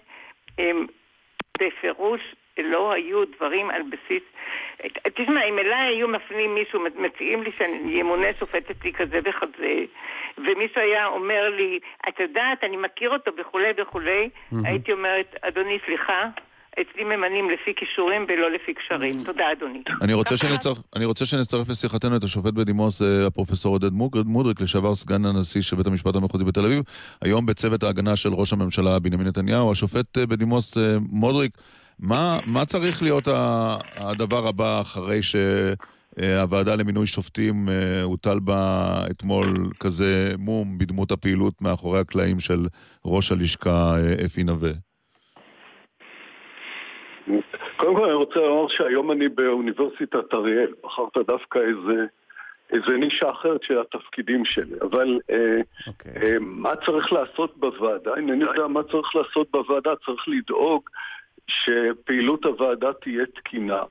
[0.59, 0.87] הם
[1.59, 2.21] בפירוש
[2.59, 4.23] לא היו דברים על בסיס...
[5.15, 9.85] תשמע, אם אליי היו מפנים מישהו, מציעים לי שאני ימונה שופטת לי כזה וכזה,
[10.39, 11.79] ומישהו היה אומר לי,
[12.09, 14.57] את יודעת, אני מכיר אותו וכולי וכולי, mm-hmm.
[14.65, 16.27] הייתי אומרת, אדוני, סליחה,
[16.81, 19.25] אצלי ממנים לפי כישורים ולא לפי קשרים.
[19.25, 19.83] תודה, אדוני.
[20.03, 23.93] אני רוצה, שנצטרף, אני רוצה שנצטרף לשיחתנו את השופט בדימוס, אה, הפרופסור עודד
[24.25, 26.83] מודריק, לשעבר סגן הנשיא של בית המשפט המחוזי בתל אביב,
[27.23, 29.73] היום בצוות ההגנה של ראש הממשלה בנימין נתניהו.
[29.73, 31.59] השופט אה, בדימוס אה, מודריק,
[31.99, 33.29] מה, מה צריך להיות
[33.97, 37.69] הדבר הבא אחרי שהוועדה למינוי שופטים
[38.03, 42.67] הוטל בה אתמול כזה מום בדמות הפעילות מאחורי הקלעים של
[43.05, 44.88] ראש הלשכה אפי נווה?
[47.77, 52.07] קודם כל אני רוצה לומר שהיום אני באוניברסיטת אריאל, בחרת דווקא איזה,
[52.71, 55.33] איזה נישה אחרת של התפקידים שלי, אבל okay.
[55.33, 56.13] אה, אוקיי.
[56.13, 58.15] אה, מה צריך לעשות בוועדה?
[58.17, 60.91] אינני יודע מה צריך לעשות בוועדה, צריך לדאוג
[61.49, 63.83] שפעילות הוועדה תהיה תקינה.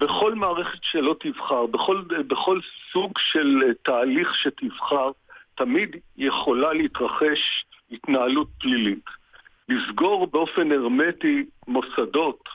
[0.00, 2.60] בכל מערכת שלא תבחר, בכל, בכל
[2.92, 5.10] סוג של תהליך שתבחר,
[5.54, 9.04] תמיד יכולה להתרחש התנהלות פלילית.
[9.68, 12.48] לסגור באופן הרמטי מוסדות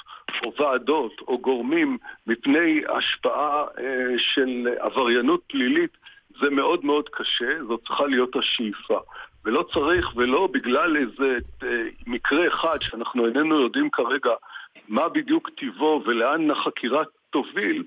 [0.45, 5.97] או ועדות או גורמים מפני השפעה אה, של עבריינות פלילית
[6.41, 8.99] זה מאוד מאוד קשה, זאת צריכה להיות השאיפה.
[9.45, 14.31] ולא צריך, ולא בגלל איזה אה, מקרה אחד שאנחנו איננו יודעים כרגע
[14.87, 17.83] מה בדיוק טיבו ולאן החקירה תוביל,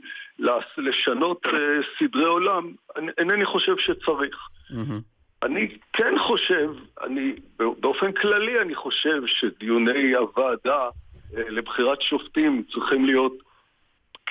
[0.79, 2.73] לשנות אה, סדרי עולם,
[3.19, 4.37] אינני חושב שצריך.
[4.71, 5.03] Mm-hmm.
[5.43, 6.71] אני כן חושב,
[7.03, 10.89] אני, באופן כללי אני חושב שדיוני הוועדה
[11.33, 13.33] לבחירת שופטים צריכים להיות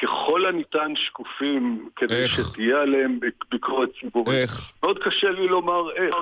[0.01, 2.31] ככל הניתן שקופים, כדי איך?
[2.31, 3.19] שתהיה עליהם
[3.51, 4.37] ביקורת ציבורית.
[4.37, 4.71] איך?
[4.83, 6.15] מאוד קשה לי לומר איך,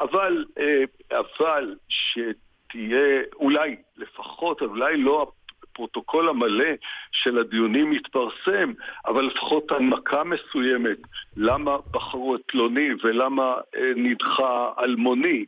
[0.00, 0.84] אבל, אה,
[1.18, 5.32] אבל שתהיה, אולי, לפחות, אולי לא
[5.78, 6.74] הפרוטוקול המלא
[7.12, 8.72] של הדיונים יתפרסם,
[9.06, 10.98] אבל לפחות הנמקה מסוימת,
[11.36, 15.44] למה בחרו את פלוני ולמה אה, נדחה אלמוני,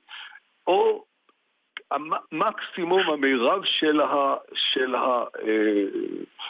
[0.66, 1.05] או
[1.91, 5.84] המקסימום, המירב של, ה, של, ה, אה,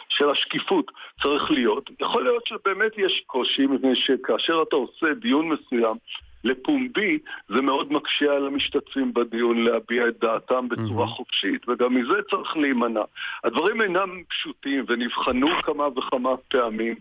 [0.09, 1.89] של השקיפות צריך להיות.
[1.99, 5.97] יכול להיות שבאמת יש קושי, מפני שכאשר אתה עושה דיון מסוים
[6.43, 7.19] לפומבי,
[7.49, 11.09] זה מאוד מקשה על המשתתפים בדיון להביע את דעתם בצורה mm-hmm.
[11.09, 13.03] חופשית, וגם מזה צריך להימנע.
[13.43, 16.95] הדברים אינם פשוטים ונבחנו כמה וכמה פעמים.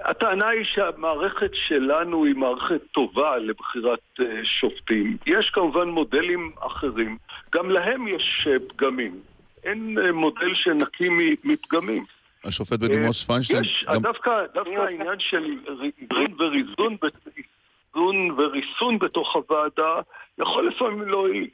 [0.00, 5.16] הטענה היא שהמערכת שלנו היא מערכת טובה לבחירת אה, שופטים.
[5.26, 7.18] יש כמובן מודלים אחרים,
[7.54, 9.20] גם להם יש אה, פגמים.
[9.64, 11.08] אין אה, מודל שנקי
[11.44, 12.04] מפגמים.
[12.44, 13.64] השופט בדימוס פיינשטיין...
[13.64, 14.02] יש, גם...
[14.02, 16.96] דווקא, דווקא העניין של ריבון וריזון,
[17.36, 20.00] איזון וריסון בתוך הוועדה
[20.38, 21.48] יכול לפעמים להועיל.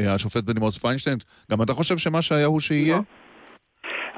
[0.00, 1.18] השופט בדימוס פיינשטיין,
[1.50, 2.96] גם אתה חושב שמה שהיה הוא שיהיה?
[2.96, 3.02] לא.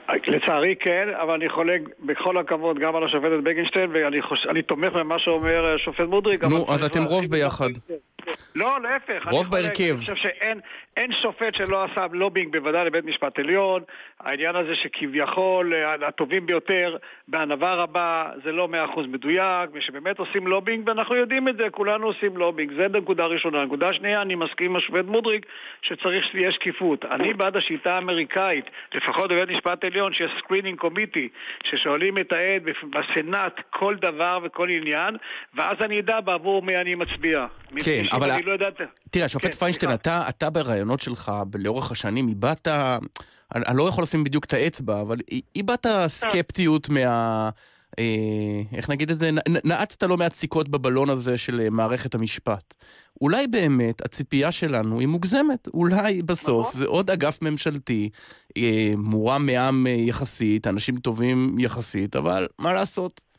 [0.09, 4.47] לצערי כן, אבל אני חולק בכל הכבוד גם על השופטת בגינשטיין, ואני חוש...
[4.67, 6.45] תומך במה שאומר השופט מודריק.
[6.45, 7.71] נו, אז אתם רוב ביחד.
[8.55, 9.29] לא, להפך.
[9.31, 9.85] רוב בהרכב.
[9.91, 13.83] אני חושב שאין שופט שלא עשה לובינג, בוודאי לבית משפט עליון.
[14.21, 16.97] העניין הזה שכביכול אה, הטובים ביותר,
[17.29, 22.07] בענווה רבה, זה לא מאה אחוז מדויק, ושבאמת עושים לובינג, ואנחנו יודעים את זה, כולנו
[22.07, 22.73] עושים לובינג.
[22.77, 23.65] זה נקודה ראשונה.
[23.65, 25.47] נקודה שנייה, אני מסכים עם השופט מודריק,
[25.83, 27.05] שצריך שתהיה שקיפות.
[27.05, 31.29] אני בעד השיטה האמריקאית, לפחות בבית משפט עליון, שיש screening committee,
[31.65, 35.17] ששואלים את העד בסנאט כל דבר וכל עניין,
[35.55, 37.47] ואז אני אדע בעבור מי אני מצביע.
[37.85, 38.31] כן, אבל...
[38.31, 38.75] אני לא יודעת...
[39.11, 42.69] תראה, השופט כן, פיינשטיין, אתה, ברעיונות שלך לאורך השנים איבדת...
[43.55, 45.17] אני, אני לא יכול לשים בדיוק את האצבע, אבל
[45.57, 47.51] איבדת סקפטיות מה...
[47.99, 49.31] אה, איך נגיד את זה?
[49.65, 52.75] נעצת לא מעט סיכות בבלון הזה של אה, מערכת המשפט.
[53.21, 55.69] אולי באמת הציפייה שלנו היא מוגזמת.
[55.75, 56.79] אולי בסוף נכון.
[56.79, 58.11] זה עוד אגף ממשלתי,
[58.57, 63.34] אה, מורם מעם יחסית, אנשים טובים יחסית, אבל מה לעשות?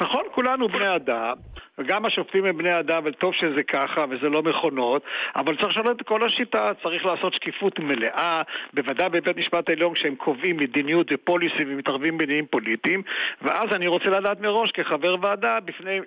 [0.00, 1.34] נכון, כולנו בני אדם,
[1.78, 5.02] וגם השופטים הם בני אדם, וטוב שזה ככה, וזה לא מכונות,
[5.36, 8.42] אבל צריך לשנות את כל השיטה, צריך לעשות שקיפות מלאה,
[8.74, 13.02] בוודאי בבית משפט העליון כשהם קובעים מדיניות ופוליסי ומתערבים בעניינים פוליטיים,
[13.42, 16.00] ואז אני רוצה לדעת מראש כחבר ועדה בפני,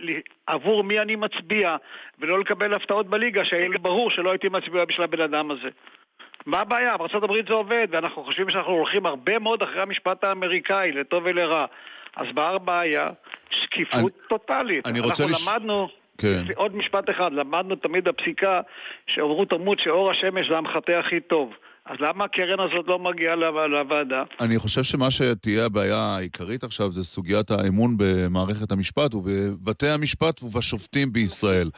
[0.48, 1.76] עבור מי אני מצביע,
[2.20, 5.70] ולא לקבל הפתעות בליגה, שיהיה לי ברור שלא הייתי מצביע בשביל הבן אדם הזה.
[6.46, 6.98] מה הבעיה?
[6.98, 11.66] בארה"ב זה עובד, ואנחנו חושבים שאנחנו הולכים הרבה מאוד אחרי המשפט האמריקאי, לטוב ולרע.
[12.16, 13.10] אז באה הבעיה,
[13.50, 14.88] שקיפות אני, טוטאלית.
[14.88, 15.48] אני רוצה אנחנו לש...
[15.48, 15.88] למדנו...
[16.18, 16.44] כן.
[16.56, 18.62] עוד משפט אחד, למדנו תמיד בפסיקה
[19.08, 21.54] שאומרו תלמוד שאור השמש זה המחטא הכי טוב.
[21.86, 24.24] אז למה הקרן הזאת לא מגיעה לוועדה?
[24.42, 31.14] אני חושב שמה שתהיה הבעיה העיקרית עכשיו זה סוגיית האמון במערכת המשפט ובבתי המשפט ובשופטים
[31.14, 31.70] בישראל.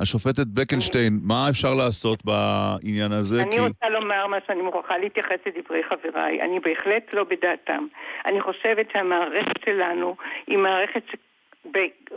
[0.00, 3.42] השופטת בקנשטיין, מה אפשר לעשות בעניין הזה?
[3.42, 3.60] אני כי...
[3.60, 6.42] רוצה לומר משהו, אני מוכרחה להתייחס לדברי חבריי.
[6.42, 7.86] אני בהחלט לא בדעתם.
[8.26, 10.16] אני חושבת שהמערכת שלנו
[10.46, 11.14] היא מערכת ש...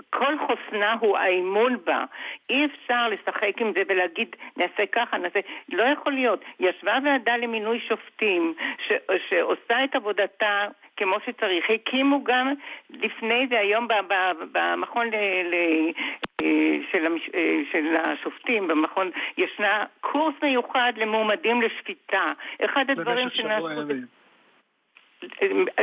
[0.10, 2.06] כל חוסנה הוא האמון בה.
[2.50, 5.40] אי אפשר לשחק עם זה ולהגיד נעשה ככה, נעשה...
[5.70, 6.42] לא יכול להיות.
[6.60, 8.54] ישבה ועדה למינוי שופטים
[8.88, 8.92] ש...
[9.30, 10.68] שעושה את עבודתה
[10.98, 11.70] כמו שצריך.
[11.70, 12.54] הקימו גם
[12.90, 13.88] לפני זה, היום
[14.52, 15.16] במכון ל...
[15.16, 15.56] ל...
[16.92, 17.30] של, המש...
[17.72, 22.26] של השופטים, במכון, ישנה קורס מיוחד למועמדים לשפיטה.
[22.66, 23.68] אחד הדברים שנעשו...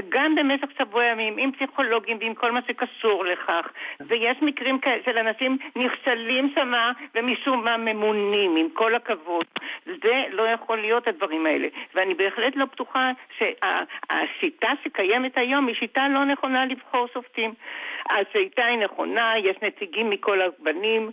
[0.09, 3.69] גם במשך שבוע ימים, עם פסיכולוגים ועם כל מה שקשור לכך.
[4.01, 9.45] ויש מקרים כאלה של אנשים נכשלים שמה ומשום מה ממונים, עם כל הכבוד.
[9.87, 11.69] זה לא יכול להיות הדברים האלה.
[11.95, 17.55] ואני בהחלט לא בטוחה שהשיטה שקיימת היום היא שיטה לא נכונה לבחור שופטים.
[18.11, 21.11] השיטה היא נכונה, יש נציגים מכל הבנים,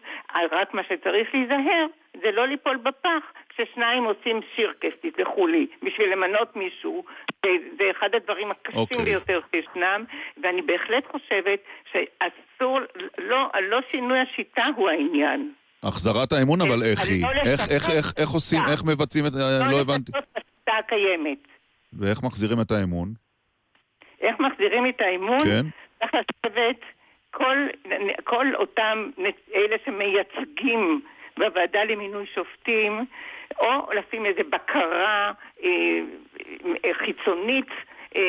[0.52, 1.86] רק מה שצריך להיזהר
[2.18, 7.04] זה לא ליפול בפח כששניים עושים שירקס, תסלחו לי, בשביל למנות מישהו.
[7.78, 8.80] זה אחד הדברים הקשים okay.
[8.80, 9.06] אוקיי.
[9.06, 10.04] ביותר שישנם,
[10.44, 11.60] ואני בהחלט חושבת
[11.92, 12.80] שאסור,
[13.18, 15.52] לא, לא שינוי השיטה הוא העניין.
[15.84, 17.24] החזרת האמון, אבל איך היא?
[17.24, 19.32] לא איך, איך, איך, איך עושים, איך מבצעים את...
[19.34, 20.12] לא, לא הבנתי.
[20.12, 21.48] לא לשנות את השיטה הקיימת.
[21.94, 23.14] ואיך מחזירים את האמון?
[24.22, 25.40] איך מחזירים את האמון?
[25.46, 25.66] כן.
[26.00, 26.80] צריך לשבת
[27.32, 27.68] כל,
[28.24, 29.10] כל אותם
[29.56, 31.02] אלה שמייצגים
[31.38, 33.06] בוועדה למינוי שופטים,
[33.60, 35.32] או לשים איזו בקרה
[35.64, 35.70] אה,
[36.86, 37.70] אה, חיצונית
[38.16, 38.22] אה,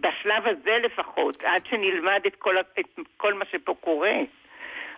[0.00, 4.16] בשלב הזה לפחות, עד שנלמד את כל, את כל מה שפה קורה.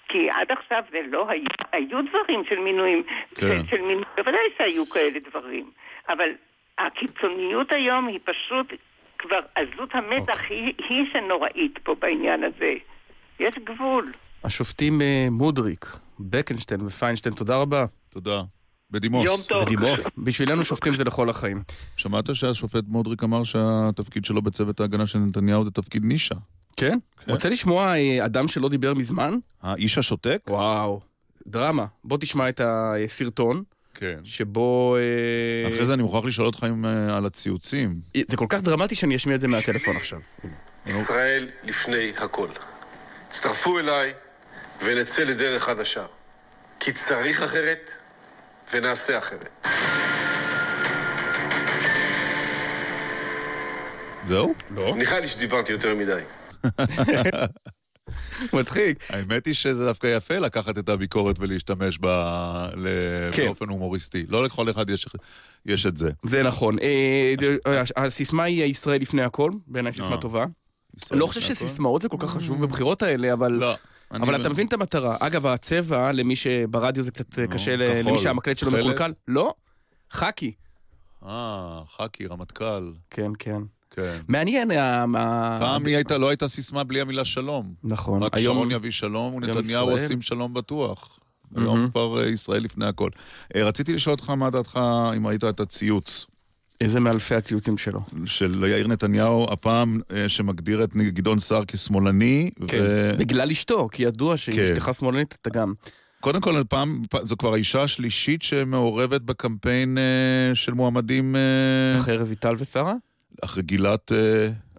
[0.09, 3.03] כי עד עכשיו זה לא היה, היו דברים של מינויים,
[3.35, 3.47] כן.
[3.47, 5.71] של, של מינויים, בוודאי שהיו כאלה דברים,
[6.09, 6.31] אבל
[6.79, 8.73] הקיצוניות היום היא פשוט
[9.19, 10.57] כבר עזות המצח אוקיי.
[10.57, 12.75] היא, היא שנוראית פה בעניין הזה.
[13.41, 14.13] יש גבול.
[14.45, 17.85] השופטים מודריק, בקנשטיין ופיינשטיין, תודה רבה.
[18.09, 18.43] תודה.
[18.91, 19.27] בדימוס.
[19.27, 19.65] יום טוב.
[19.65, 20.01] בדימוס.
[20.19, 21.63] בשבילנו שופטים זה לכל החיים.
[21.97, 26.35] שמעת שהשופט מודריק אמר שהתפקיד שלו בצוות ההגנה של נתניהו זה תפקיד נישה?
[26.77, 26.99] כן?
[27.25, 27.31] כן.
[27.31, 29.35] רוצה לשמוע אה, אדם שלא דיבר מזמן?
[29.63, 30.43] האיש השותק?
[30.49, 31.01] וואו,
[31.47, 31.87] דרמה.
[32.05, 33.63] בוא תשמע את הסרטון.
[33.95, 34.19] כן.
[34.25, 34.97] שבו...
[34.97, 38.01] אה, אחרי זה אני מוכרח לשאול אותך עם, אה, על הציוצים.
[38.29, 40.21] זה כל כך דרמטי שאני אשמיע את זה מהטלפון עכשיו.
[40.87, 42.49] ישראל לפני הכל.
[43.29, 44.13] הצטרפו אליי
[44.85, 46.05] ונצא לדרך חדשה.
[46.81, 47.91] כי צריך אחרת
[48.73, 49.67] ונעשה אחרת.
[54.27, 54.55] זהו?
[54.71, 54.95] לא.
[54.97, 56.23] נראה לי שדיברתי יותר מדי.
[58.53, 59.05] מצחיק.
[59.11, 62.69] האמת היא שזה דווקא יפה לקחת את הביקורת ולהשתמש בה
[63.33, 63.47] כן.
[63.47, 64.27] באופן הומוריסטי.
[64.29, 65.07] לא לכל אחד יש,
[65.67, 66.11] יש את זה.
[66.23, 66.79] זה נכון.
[66.79, 67.35] אה,
[67.97, 70.21] הסיסמה היא ישראל לפני הכל, בעיניי סיסמה אה.
[70.21, 70.45] טובה.
[71.11, 73.53] לא חושב שסיסמאות זה כל כך חשוב בבחירות האלה, אבל...
[73.53, 73.75] לא.
[74.11, 75.17] אבל אתה מבין את המטרה.
[75.21, 79.55] אגב, הצבע, למי שברדיו זה קצת קשה, למי שהמקלט שלו מקולקל, לא,
[80.11, 80.53] חאקי.
[81.27, 82.93] אה, חאקי, רמטכ"ל.
[83.11, 83.63] כן, כן.
[83.91, 84.21] כן.
[84.29, 84.69] מעניין.
[85.61, 87.75] פעם היא הייתה, לא הייתה סיסמה בלי המילה שלום.
[87.85, 88.23] נכון.
[88.23, 88.57] רק היום...
[88.57, 91.19] שרון יביא שלום ונתניהו עושים שלום בטוח.
[91.57, 93.11] היום כבר אה, ישראל לפני הכל.
[93.57, 94.81] אה, רציתי לשאול אותך מה דעתך
[95.17, 96.27] אם ראית את הציוץ.
[96.81, 98.01] איזה מאלפי הציוצים שלו?
[98.25, 102.51] של יאיר נתניהו, הפעם אה, שמגדיר את גדעון סער כשמאלני.
[102.69, 103.13] כן, ו...
[103.19, 104.93] בגלל אשתו, כי ידוע שאם כן.
[104.93, 105.73] שמאלנית אתה גם.
[106.21, 111.35] קודם כל, פעם, זו כבר האישה השלישית שמעורבת בקמפיין uh, של מועמדים...
[111.35, 111.99] Uh...
[111.99, 112.95] אחרי רויטל ושרה?
[113.45, 114.13] אחרי גילת...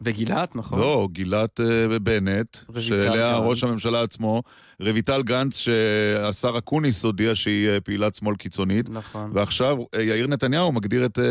[0.02, 0.80] וגילת, נכון.
[0.80, 4.44] לא, גילת uh, בנט, שאליה ראש הממשלה עצמו,
[4.80, 8.90] רויטל גנץ, שהשר אקוניס הודיע שהיא uh, פעילת שמאל קיצונית.
[8.90, 9.32] נכון.
[9.34, 11.22] ועכשיו uh, יאיר נתניהו מגדיר את uh,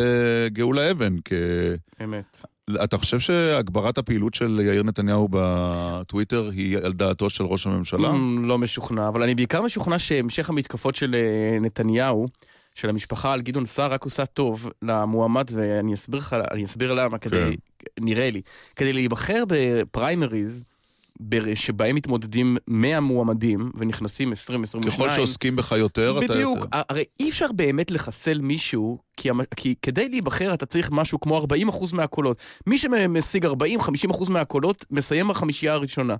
[0.48, 1.32] גאולה אבן כ...
[2.04, 2.40] אמת.
[2.84, 8.12] אתה חושב שהגברת הפעילות של יאיר נתניהו בטוויטר היא על דעתו של ראש הממשלה?
[8.42, 11.16] לא משוכנע, אבל אני בעיקר משוכנע שהמשך המתקפות של
[11.60, 12.26] נתניהו...
[12.78, 17.18] של המשפחה על גדעון סער רק עושה טוב למועמד, ואני אסביר לך, אני אסביר למה,
[17.18, 17.86] כדי, כן.
[18.00, 18.40] נראה לי,
[18.76, 20.64] כדי להיבחר בפריימריז,
[21.54, 24.36] שבהם מתמודדים 100 מועמדים ונכנסים 20-22.
[24.86, 26.34] ככל שעוסקים בך יותר, בדיוק, אתה...
[26.34, 31.42] בדיוק, הרי אי אפשר באמת לחסל מישהו, כי, כי כדי להיבחר אתה צריך משהו כמו
[31.70, 32.38] 40% מהקולות.
[32.66, 36.16] מי שמשיג 40-50% מהקולות, מסיים בחמישייה הראשונה.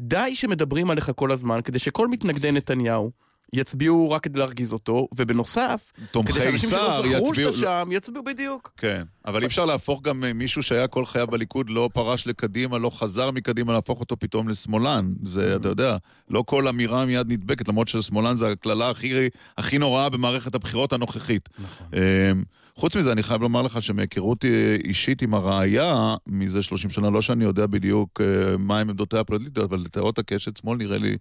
[0.00, 3.29] די שמדברים עליך כל הזמן, כדי שכל מתנגדי נתניהו...
[3.52, 8.72] יצביעו רק כדי להרגיז אותו, ובנוסף, כדי שאנשים שלא זכרו שאתה שם, יצביעו בדיוק.
[8.76, 12.78] כן, אבל אי אפשר להפוך גם אה, מישהו שהיה כל חייו בליכוד, לא פרש לקדימה,
[12.78, 15.12] לא חזר מקדימה, להפוך אותו פתאום לשמאלן.
[15.22, 15.96] זה, אתה יודע,
[16.30, 19.28] לא כל אמירה מיד נדבקת, למרות ששמאלן זה הקללה הכי,
[19.58, 21.48] הכי נוראה במערכת הבחירות הנוכחית.
[21.58, 21.86] נכון.
[21.94, 22.42] אמ,
[22.76, 24.44] חוץ מזה, אני חייב לומר לך שמהיכרות
[24.84, 29.78] אישית עם הראייה, מזה 30 שנה, לא שאני יודע בדיוק אה, מהם עמדותיה הפוליטיות, אבל
[29.78, 31.16] לתיאוריות הקשת שמאל נראה לי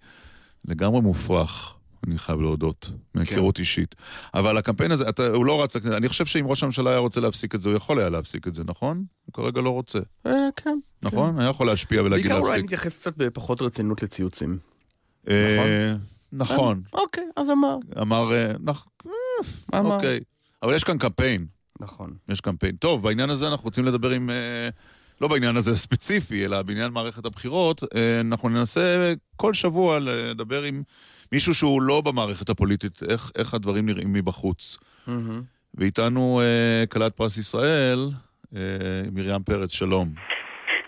[0.66, 1.79] לגמרי מופרך.
[2.08, 3.62] אני חייב להודות, מהיכרות כן.
[3.62, 3.96] אישית.
[4.34, 7.56] אבל הקמפיין הזה, אתה, הוא לא רץ, אני חושב שאם ראש הממשלה היה רוצה להפסיק
[7.56, 9.04] את זה, הוא יכול היה להפסיק את זה, נכון?
[9.26, 10.00] הוא כרגע לא רוצה.
[10.26, 10.80] אה, כן.
[11.02, 11.34] נכון?
[11.36, 11.42] כן.
[11.42, 12.54] היה יכול להשפיע ולהגיד בעיקר להפסיק.
[12.54, 14.58] אולי נתייחס קצת בפחות רצינות לציוצים.
[15.30, 15.94] אה,
[16.34, 16.82] נכון.
[16.94, 17.76] אוקיי, אז אמר.
[18.02, 19.96] אמר, אה, נכ- אה, אמר.
[19.96, 20.20] אוקיי.
[20.64, 21.46] אבל יש כאן קמפיין.
[21.80, 22.14] נכון.
[22.30, 22.76] יש קמפיין.
[22.76, 24.30] טוב, בעניין הזה אנחנו רוצים לדבר עם...
[24.30, 24.70] אה,
[25.22, 27.84] לא בעניין הזה ספציפי, אלא בעניין מערכת הבחירות.
[27.96, 30.84] אה, אנחנו ננסה כל שבוע לדבר עם
[31.32, 34.78] מישהו שהוא לא במערכת הפוליטית, איך, איך הדברים נראים מבחוץ.
[35.74, 38.00] ואיתנו אה, כלת פרס ישראל,
[38.56, 38.62] אה,
[39.12, 40.08] מרים פרץ, שלום.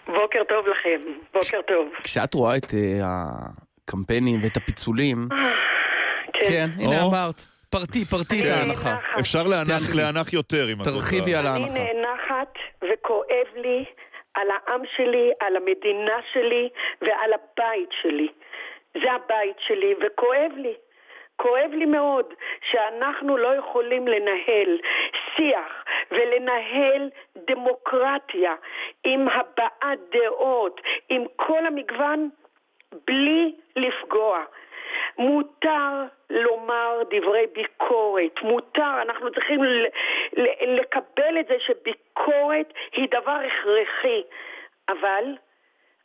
[0.07, 1.88] בוקר טוב לכם, בוקר טוב.
[2.03, 5.27] כשאת רואה את אה, הקמפיינים ואת הפיצולים,
[6.34, 7.09] כן, הנה או.
[7.09, 8.95] אמרת, פרטי, פרטי את כן.
[9.19, 9.95] אפשר להנח.
[9.95, 10.91] להנח יותר, אם את רוצה.
[10.91, 11.80] תרחיבי על אני ההנחה.
[11.80, 12.53] נאנחת
[12.84, 13.85] וכואב לי
[14.34, 16.69] על העם שלי, על המדינה שלי
[17.01, 18.27] ועל הבית שלי.
[18.93, 20.73] זה הבית שלי, וכואב לי.
[21.35, 22.34] כואב לי מאוד
[22.72, 24.77] שאנחנו לא יכולים לנהל
[25.35, 28.55] שיח ולנהל דמוקרטיה
[29.03, 32.30] עם הבעת דעות, עם כל המגוון,
[33.07, 34.43] בלי לפגוע.
[35.18, 39.59] מותר לומר דברי ביקורת, מותר, אנחנו צריכים
[40.61, 44.22] לקבל את זה שביקורת היא דבר הכרחי,
[44.89, 45.23] אבל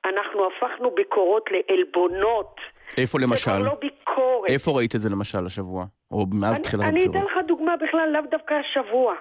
[0.08, 2.60] אנחנו הפכנו ביקורות לעלבונות.
[2.98, 3.50] איפה זה למשל?
[3.50, 4.50] כבר לא ביקורת.
[4.50, 5.84] איפה ראית את זה למשל השבוע?
[6.10, 7.30] או מאז תחילת אני אתן הבחירות?
[7.30, 9.14] לך דוגמה בכלל, לאו דווקא השבוע.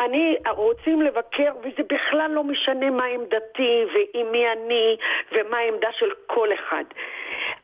[0.00, 4.96] אני, רוצים לבקר, וזה בכלל לא משנה מה עמדתי ועם מי אני
[5.32, 6.84] ומה העמדה של כל אחד.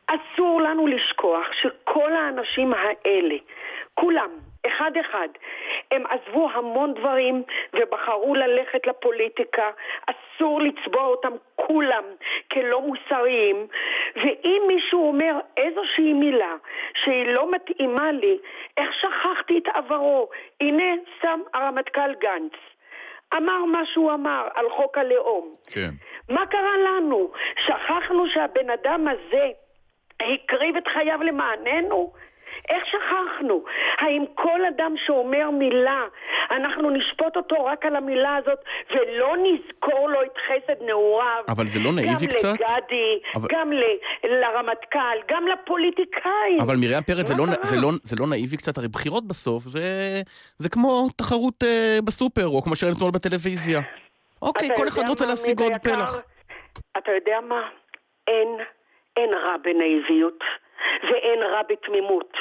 [0.07, 3.35] אסור לנו לשכוח שכל האנשים האלה,
[3.93, 4.29] כולם,
[4.67, 5.27] אחד אחד,
[5.91, 9.71] הם עזבו המון דברים ובחרו ללכת לפוליטיקה.
[10.05, 12.03] אסור לצבוע אותם כולם
[12.51, 13.67] כלא מוסריים.
[14.15, 16.55] ואם מישהו אומר איזושהי מילה
[16.93, 18.37] שהיא לא מתאימה לי,
[18.77, 20.29] איך שכחתי את עברו?
[20.61, 22.53] הנה, שם הרמטכ"ל גנץ.
[23.33, 25.55] אמר מה שהוא אמר על חוק הלאום.
[25.73, 25.89] כן.
[26.29, 27.31] מה קרה לנו?
[27.65, 29.47] שכחנו שהבן אדם הזה
[30.19, 32.13] הקריב את חייו למעננו?
[32.69, 33.63] איך שכחנו?
[33.99, 36.01] האם כל אדם שאומר מילה,
[36.51, 38.59] אנחנו נשפוט אותו רק על המילה הזאת
[38.91, 41.43] ולא נזכור לו את חסד נעוריו?
[41.49, 42.47] אבל זה לא נאיבי קצת?
[42.47, 46.59] גם לגדי, אבל- גם ל- לרמטכ"ל, גם לפוליטיקאים.
[46.61, 47.45] אבל מרים פרץ, זה לא?
[47.63, 48.77] זה, לא, זה לא נאיבי קצת?
[48.77, 49.81] הרי בחירות בסוף זה,
[50.57, 53.79] זה כמו תחרות אה, בסופר, או כמו שראינו אתמול בטלוויזיה.
[54.41, 55.71] אוקיי, כל אחד רוצה להשיג עוד?
[55.83, 56.19] פלח.
[56.97, 57.61] אתה יודע מה?
[58.27, 58.47] אין,
[59.17, 60.43] אין רע בנאיביות.
[61.03, 62.37] ואין רע בתמימות.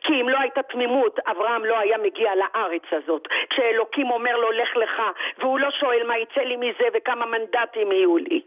[0.00, 3.28] כי אם לא הייתה תמימות, אברהם לא היה מגיע לארץ הזאת.
[3.50, 5.02] כשאלוקים אומר לו, לך לך,
[5.38, 8.40] והוא לא שואל מה יצא לי מזה וכמה מנדטים יהיו לי.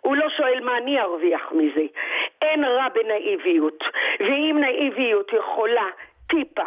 [0.00, 1.84] הוא לא שואל מה אני ארוויח מזה.
[2.42, 3.84] אין רע בנאיביות.
[4.20, 5.86] ואם נאיביות יכולה
[6.28, 6.64] טיפה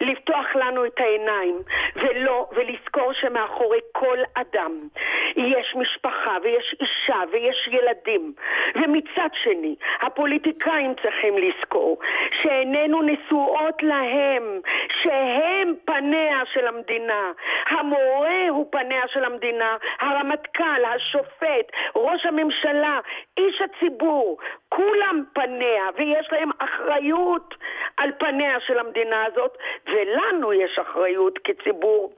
[0.00, 1.62] לפתוח לנו את העיניים
[1.96, 4.88] ולא, ולזכור שמאחורי כל אדם
[5.36, 8.32] יש משפחה ויש אישה ויש ילדים.
[8.74, 11.98] ומצד שני הפוליטיקאים צריכים לזכור
[12.42, 14.60] שאיננו נשואות להם
[15.02, 17.32] שהם פניה של המדינה.
[17.68, 23.00] המורה הוא פניה של המדינה הרמטכ"ל, השופט, ראש הממשלה,
[23.36, 27.54] איש הציבור כולם פניה ויש להם אחריות
[27.96, 29.50] על פניה של המדינה הזאת
[29.86, 32.12] ולנו יש אחריות כציבור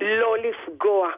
[0.00, 1.08] לא לפגוע.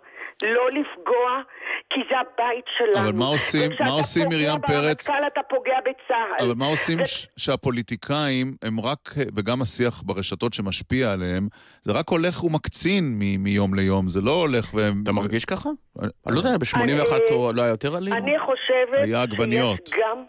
[0.43, 1.43] לא לפגוע,
[1.91, 3.09] כי זה הבית שלנו.
[3.09, 5.01] אבל מה עושים- מה עושים, מרים פרץ?
[5.09, 6.45] וכשאתה פוגע ברמטכ"ל אתה פוגע בצה"ל.
[6.47, 8.99] אבל מה עושים ש- שהפוליטיקאים הם רק,
[9.37, 11.49] וגם השיח ברשתות שמשפיע עליהם,
[11.85, 15.01] זה רק הולך ומקצין מ- מיום ליום, זה לא הולך והם...
[15.03, 15.69] אתה מרגיש ככה?
[16.01, 18.15] אני אני לא יודע, ב-81 אני- או לא היה יותר אלים?
[18.15, 19.87] אני חושבת היה עגבניות.
[19.87, 20.25] שיש גם...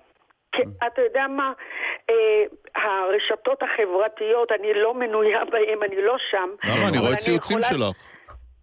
[0.53, 1.51] כן, אתה יודע מה,
[2.09, 2.43] אה,
[2.75, 6.49] הרשתות החברתיות, אני לא מנויה בהן, אני לא שם.
[6.63, 6.89] למה?
[6.89, 8.13] אני רואה ציוצים שלך.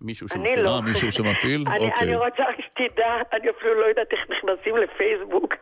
[0.03, 0.71] מישהו אני לא.
[0.85, 1.65] מישהו שמפעיל?
[1.69, 1.91] אוקיי.
[2.01, 5.55] אני רוצה רק שתדע, אני אפילו לא יודעת איך נכנסים לפייסבוק,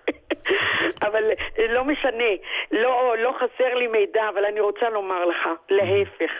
[1.06, 1.22] אבל
[1.68, 2.30] לא משנה,
[2.72, 6.30] לא, לא חסר לי מידע, אבל אני רוצה לומר לך, להפך,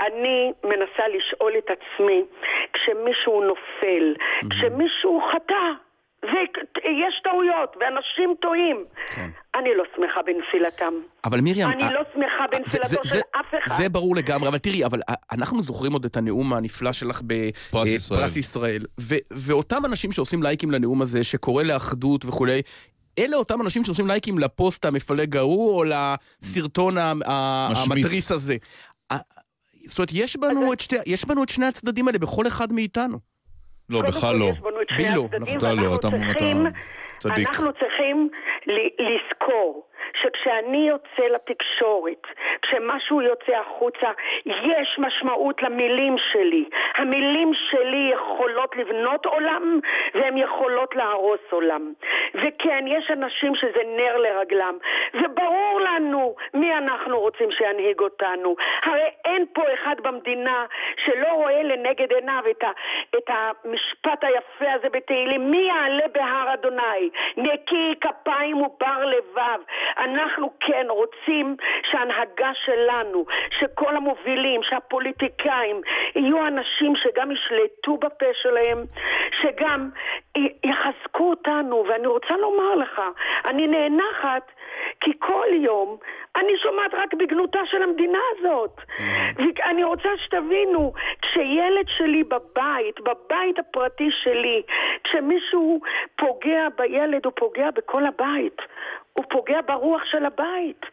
[0.00, 2.24] אני מנסה לשאול את עצמי,
[2.72, 4.14] כשמישהו נופל,
[4.50, 5.85] כשמישהו חטא,
[6.24, 8.84] ויש טעויות, ואנשים טועים,
[9.54, 10.94] אני לא שמחה בנפילתם.
[11.24, 11.68] אבל מרים...
[11.68, 13.76] אני אה, לא שמחה זה- בנפילתו זה- של זה- אף אחד.
[13.76, 17.20] זה ברור לגמרי, אבל תראי, אבל אה, אנחנו זוכרים עוד את הנאום הנפלא שלך
[17.70, 18.20] פרס ישראל.
[18.20, 18.82] בפרס ישראל.
[19.00, 22.62] ו- ואותם אנשים שעושים לייקים לנאום הזה, שקורא לאחדות וכולי,
[23.18, 26.94] אלה אותם אנשים שעושים לייקים לפוסט המפלג ההוא, או לסרטון.
[26.98, 28.56] המתריס הזה.
[29.12, 29.16] אה,
[29.88, 33.18] זאת אומרת, יש בנו, את שתי, יש בנו את שני הצדדים האלה בכל אחד מאיתנו.
[33.90, 34.44] לא, בכלל כל לא.
[34.44, 36.08] יש בנו את שני בי לא, אתה
[37.18, 37.48] צדיק.
[37.48, 38.28] אנחנו צריכים
[38.98, 39.86] לזכור
[40.20, 42.26] שכשאני יוצא לתקשורת,
[42.62, 44.10] כשמשהו יוצא החוצה,
[44.46, 46.64] יש משמעות למילים שלי.
[46.94, 49.80] המילים שלי יכולות לבנות עולם
[50.14, 51.92] והן יכולות להרוס עולם.
[52.34, 54.78] וכן, יש אנשים שזה נר לרגלם,
[55.14, 58.56] וברור לנו מי אנחנו רוצים שינהיג אותנו.
[58.82, 60.66] הרי אין פה אחד במדינה
[60.96, 62.70] שלא רואה לנגד עיניו את, ה,
[63.16, 67.10] את המשפט היפה הזה בתהילים, מי יעלה בהר אדוני?
[67.36, 69.60] נקי כפיים ובר לבב.
[69.98, 71.56] אנחנו כן רוצים
[71.90, 75.80] שההנהגה שלנו, שכל המובילים, שהפוליטיקאים,
[76.16, 78.84] יהיו אנשים שגם ישלטו בפה שלהם,
[79.40, 79.90] שגם
[80.64, 81.84] יחזקו אותנו.
[81.88, 83.00] ואני רוצה לומר לך,
[83.44, 84.52] אני נאנחת
[85.00, 85.98] כי כל יום
[86.36, 88.80] אני שומעת רק בגנותה של המדינה הזאת.
[89.36, 90.92] ואני רוצה שתבינו,
[91.22, 94.62] כשילד שלי בבית, בבית הפרטי שלי,
[95.04, 95.80] כשמישהו
[96.16, 98.62] פוגע בילד, הוא פוגע בכל הבית.
[99.12, 100.86] הוא פוגע ברוח של הבית.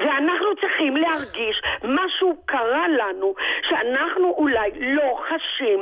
[0.00, 5.80] ואנחנו צריכים להרגיש, משהו קרה לנו, שאנחנו אולי לא חשים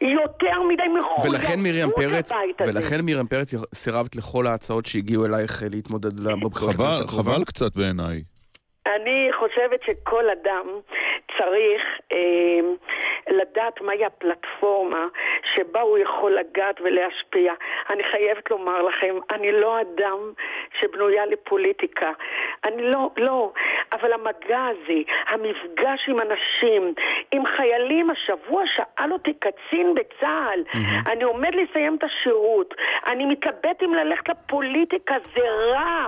[0.00, 2.30] יותר מדי מחויבות ולכן מרים פרץ.
[2.66, 7.08] ולכן מרים פרץ סירבת לכל ההצעות שהגיעו אלייך להתמודד בבחירות חבל?
[7.08, 8.22] חבל קצת בעיניי.
[8.94, 10.66] אני חושבת שכל אדם
[11.38, 11.82] צריך
[12.12, 12.60] אה,
[13.28, 15.06] לדעת מהי הפלטפורמה
[15.54, 17.52] שבה הוא יכול לגעת ולהשפיע.
[17.90, 20.18] אני חייבת לומר לכם, אני לא אדם
[20.80, 22.12] שבנויה לפוליטיקה.
[22.64, 23.52] אני לא, לא.
[23.92, 26.94] אבל המגע הזה, המפגש עם אנשים,
[27.32, 30.62] עם חיילים, השבוע שאל אותי קצין בצה"ל,
[31.06, 32.74] אני עומד לסיים את השירות,
[33.06, 36.06] אני מתלבט אם ללכת לפוליטיקה, זה רע,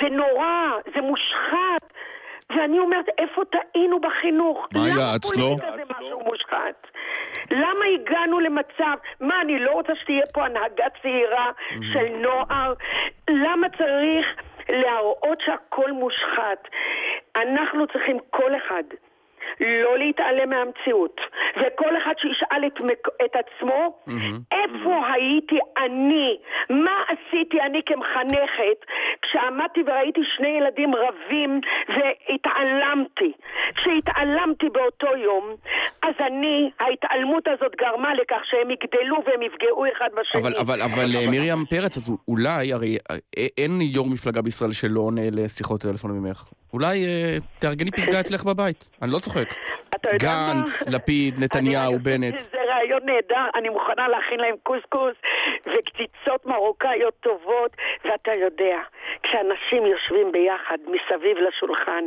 [0.00, 1.89] זה נורא, זה מושחת.
[2.56, 4.68] ואני אומרת, איפה טעינו בחינוך?
[4.74, 5.56] מה למה היה אצלו?
[5.56, 6.86] פוליטיקה זה משהו מושחת?
[7.50, 11.50] למה הגענו למצב, מה, אני לא רוצה שתהיה פה הנהגה צעירה
[11.92, 12.74] של נוער?
[13.30, 14.26] למה צריך
[14.68, 16.68] להראות שהכל מושחת?
[17.36, 18.82] אנחנו צריכים כל אחד.
[19.60, 21.20] לא להתעלם מהמציאות,
[21.56, 22.80] וכל אחד שישאל את.
[23.24, 23.98] את עצמו,
[24.52, 26.36] איפה הייתי אני?
[26.70, 28.78] מה עשיתי אני כמחנכת
[29.22, 33.32] כשעמדתי וראיתי שני ילדים רבים והתעלמתי?
[33.74, 35.54] כשהתעלמתי באותו יום,
[36.02, 40.40] אז אני, ההתעלמות הזאת גרמה לכך שהם יגדלו והם יפגעו אחד בשני.
[40.40, 43.16] אבל, אבל, אבל אה, מרים פרץ, אז אולי, הרי אה,
[43.58, 46.44] אין יו"ר מפלגה בישראל שלא עונה לשיחות טלפון ממך.
[46.72, 49.54] אולי אה, תארגני פסגה אצלך בבית, אני לא צוחק.
[50.18, 52.40] גנץ, לפיד, נתניהו, בנט.
[52.40, 55.14] זה רעיון נהדר, אני מוכנה להכין להם קוסקוס
[55.66, 58.78] וקציצות מרוקאיות טובות, ואתה יודע,
[59.22, 62.04] כשאנשים יושבים ביחד מסביב לשולחן,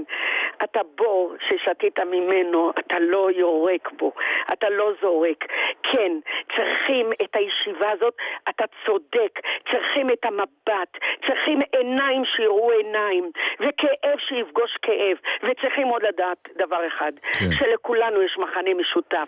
[0.63, 4.11] אתה בור ששתית ממנו, אתה לא יורק בו,
[4.53, 5.45] אתה לא זורק.
[5.83, 6.11] כן,
[6.55, 8.13] צריכים את הישיבה הזאת,
[8.49, 9.39] אתה צודק,
[9.71, 17.11] צריכים את המבט, צריכים עיניים שיראו עיניים, וכאב שיפגוש כאב, וצריכים עוד לדעת דבר אחד,
[17.33, 17.51] כן.
[17.51, 19.27] שלכולנו יש מחנה משותף.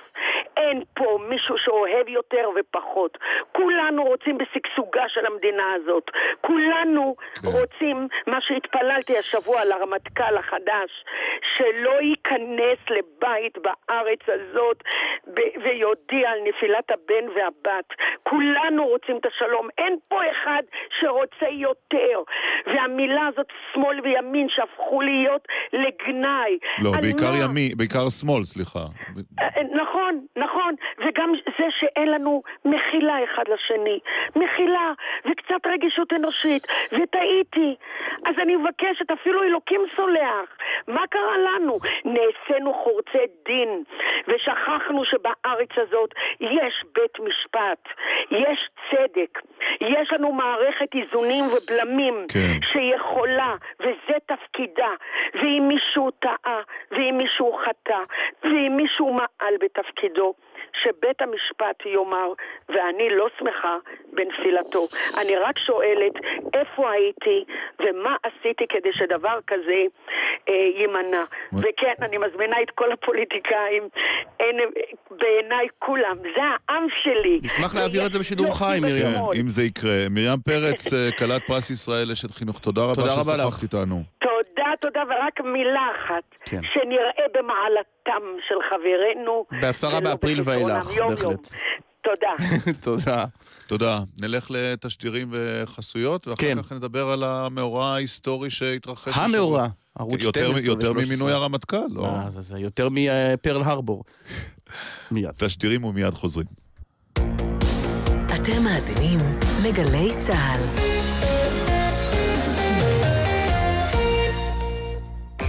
[0.58, 3.18] אין פה מישהו שאוהב יותר ופחות.
[3.52, 6.12] כולנו רוצים בשגשוגה של המדינה הזאת.
[6.42, 7.48] כולנו כן.
[7.48, 11.06] רוצים, מה שהתפללתי השבוע לרמטכ"ל החדש,
[11.58, 14.84] שלא ייכנס לבית בארץ הזאת
[15.34, 17.86] ב- ויודיע על נפילת הבן והבת.
[18.24, 19.68] כולנו רוצים את השלום.
[19.78, 20.64] אין פה אחד
[21.00, 22.22] שרוצה יותר.
[22.66, 26.58] והמילה הזאת, שמאל וימין, שהפכו להיות לגנאי.
[26.84, 27.38] לא, בעיקר מה?
[27.44, 28.80] ימי, בעיקר שמאל, סליחה.
[29.40, 30.76] אה, נכון, נכון,
[31.16, 34.00] וגם זה שאין לנו מחילה אחד לשני.
[34.36, 34.92] מחילה,
[35.26, 37.76] וקצת רגישות אנושית, וטעיתי.
[38.26, 40.58] אז אני מבקשת, אפילו אלוקים סולח.
[40.88, 41.80] מה קרה לנו?
[42.06, 43.84] נעשינו חורצי דין,
[44.28, 47.88] ושכחנו שבארץ הזאת יש בית משפט,
[48.32, 49.42] יש צדק,
[49.82, 52.68] יש לנו מערכת איזונים ובלמים כן.
[52.72, 54.92] שיכולה, וזה תפקידה.
[55.34, 56.62] ואם מישהו טעה,
[56.92, 58.00] ואם מישהו חטא,
[58.44, 60.34] ואם מישהו מעל בתפקידו,
[60.84, 62.30] שבית המשפט יאמר,
[62.70, 63.78] ואני לא שמחה
[64.14, 64.88] בנפילתו.
[65.18, 66.14] אני רק שואלת,
[66.54, 67.46] איפה הייתי
[67.80, 69.84] ומה עשיתי כדי שדבר כזה
[70.50, 71.24] אה, יימנע.
[71.54, 73.84] וכן, אני מזמינה את כל הפוליטיקאים,
[74.40, 74.56] אין,
[75.12, 77.40] בעיניי כולם, זה העם שלי.
[77.44, 79.04] נשמח להעביר את זה בשידור לא, חי, מרים.
[79.04, 80.10] כן, אם זה יקרה.
[80.10, 84.04] מרים פרץ, אה, כלת פרס ישראל אשת חינוך, תודה רבה תודה רבה ששוחחת איתנו.
[84.20, 84.35] תודה,
[84.82, 86.62] תודה, ורק מילה אחת, כן.
[86.74, 89.46] שנראה במעלתם של חברינו.
[89.62, 90.42] בעשרה באפריל.
[90.46, 90.88] ואילך.
[90.88, 91.48] בהחלט.
[92.04, 92.52] תודה.
[92.86, 93.26] תודה.
[93.68, 94.00] תודה.
[94.22, 96.64] נלך לתשדירים וחסויות, ואחר כן.
[96.64, 99.14] כך נדבר על המאורע ההיסטורי שהתרחש.
[99.18, 99.68] המאורע,
[100.00, 102.06] ערוץ יותר- 12 יותר ו- ממינוי הרמטכ"ל, לא?
[102.06, 104.04] אה, זה- זה יותר מפרל הרבור.
[105.12, 105.30] מיד.
[105.38, 106.48] תשדירים ומיד חוזרים.
[108.36, 109.20] אתם מאזינים
[109.68, 110.95] לגלי צה"ל.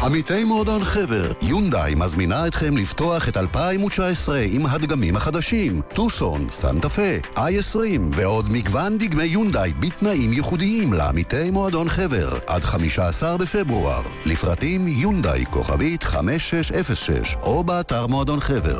[0.06, 7.02] עמיתי מועדון חבר, יונדאי מזמינה אתכם לפתוח את 2019 עם הדגמים החדשים, טוסון, סנטה פה,
[7.36, 14.02] i20 ועוד מגוון דגמי יונדאי בתנאים ייחודיים לעמיתי מועדון חבר עד 15 בפברואר.
[14.26, 18.78] לפרטים יונדאי כוכבית 5606 או באתר מועדון חבר.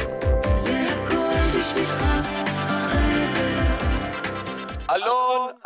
[0.55, 1.06] זה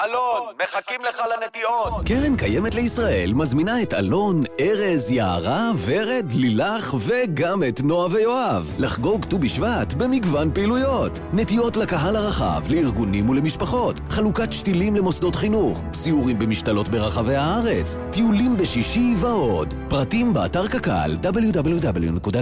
[0.05, 2.07] אלון, מחכים לך לנטיעות.
[2.07, 9.25] קרן קיימת לישראל מזמינה את אלון, ארז, יערה, ורד, לילך וגם את נועה ויואב לחגוג
[9.25, 11.21] ט"ו בשבט במגוון פעילויות.
[11.33, 19.15] נטיעות לקהל הרחב, לארגונים ולמשפחות, חלוקת שתילים למוסדות חינוך, סיורים במשתלות ברחבי הארץ, טיולים בשישי
[19.19, 19.75] ועוד.
[19.89, 22.41] פרטים באתר קק"ל www.kkl.org.il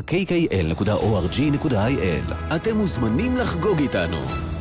[2.56, 4.57] אתם מוזמנים לחגוג איתנו.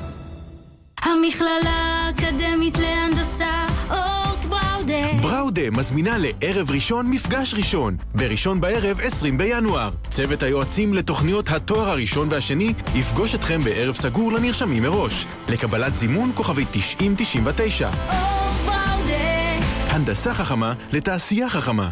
[1.02, 5.22] המכללה האקדמית להנדסה, אורט בראודה.
[5.22, 9.90] בראודה מזמינה לערב ראשון מפגש ראשון, בראשון בערב 20 בינואר.
[10.10, 15.26] צוות היועצים לתוכניות התואר הראשון והשני יפגוש אתכם בערב סגור לנרשמים מראש.
[15.50, 17.88] לקבלת זימון כוכבי 9099.
[17.88, 17.98] אורט
[18.66, 19.58] בראודה.
[19.90, 21.90] הנדסה חכמה לתעשייה חכמה.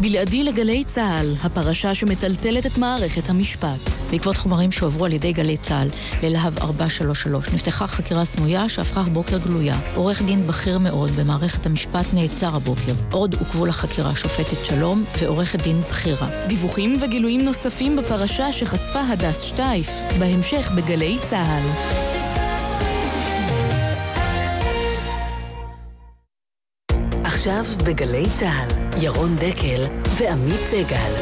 [0.00, 3.90] בלעדי לגלי צה"ל, הפרשה שמטלטלת את מערכת המשפט.
[4.10, 5.88] בעקבות חומרים שהועברו על ידי גלי צה"ל
[6.22, 9.78] ללהב 433, נפתחה חקירה סמויה שהפכה הבוקר גלויה.
[9.94, 12.92] עורך דין בכיר מאוד במערכת המשפט נעצר הבוקר.
[13.10, 16.28] עוד עוכבו לחקירה שופטת שלום ועורכת דין בכירה.
[16.46, 19.88] דיווחים וגילויים נוספים בפרשה שחשפה הדס שטייף,
[20.18, 22.17] בהמשך בגלי צה"ל.
[27.38, 28.68] עכשיו בגלי צה"ל,
[29.04, 29.82] ירון דקל
[30.18, 31.12] ועמית סגל.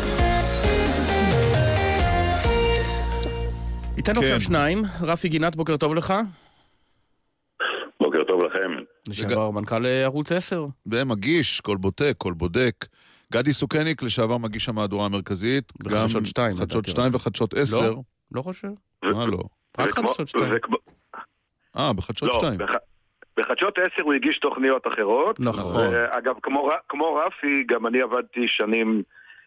[3.97, 6.14] איתנו עכשיו שניים, רפי גינת, בוקר טוב לך.
[8.01, 8.70] בוקר טוב לכם.
[9.09, 10.66] לשעבר מנכ"ל ערוץ 10.
[10.86, 12.86] ומגיש, קול בודק, קול בודק.
[13.32, 15.72] גדי סוכניק, לשעבר מגיש המהדורה המרכזית.
[15.80, 17.14] בחדשות גם שתיים, חדשות לדעתי, 2 רק.
[17.14, 17.60] וחדשות לא?
[17.60, 17.94] 10.
[18.32, 18.68] לא חושב.
[19.02, 19.43] מה לא?
[19.78, 20.52] רק חדשות שתיים.
[21.76, 22.59] אה, בחדשות לא, 2.
[23.36, 23.44] בח...
[23.44, 25.40] בחדשות 10 הוא הגיש תוכניות אחרות.
[25.40, 25.94] נכון.
[25.94, 29.02] אגב, כמו, כמו רפי, גם אני עבדתי שנים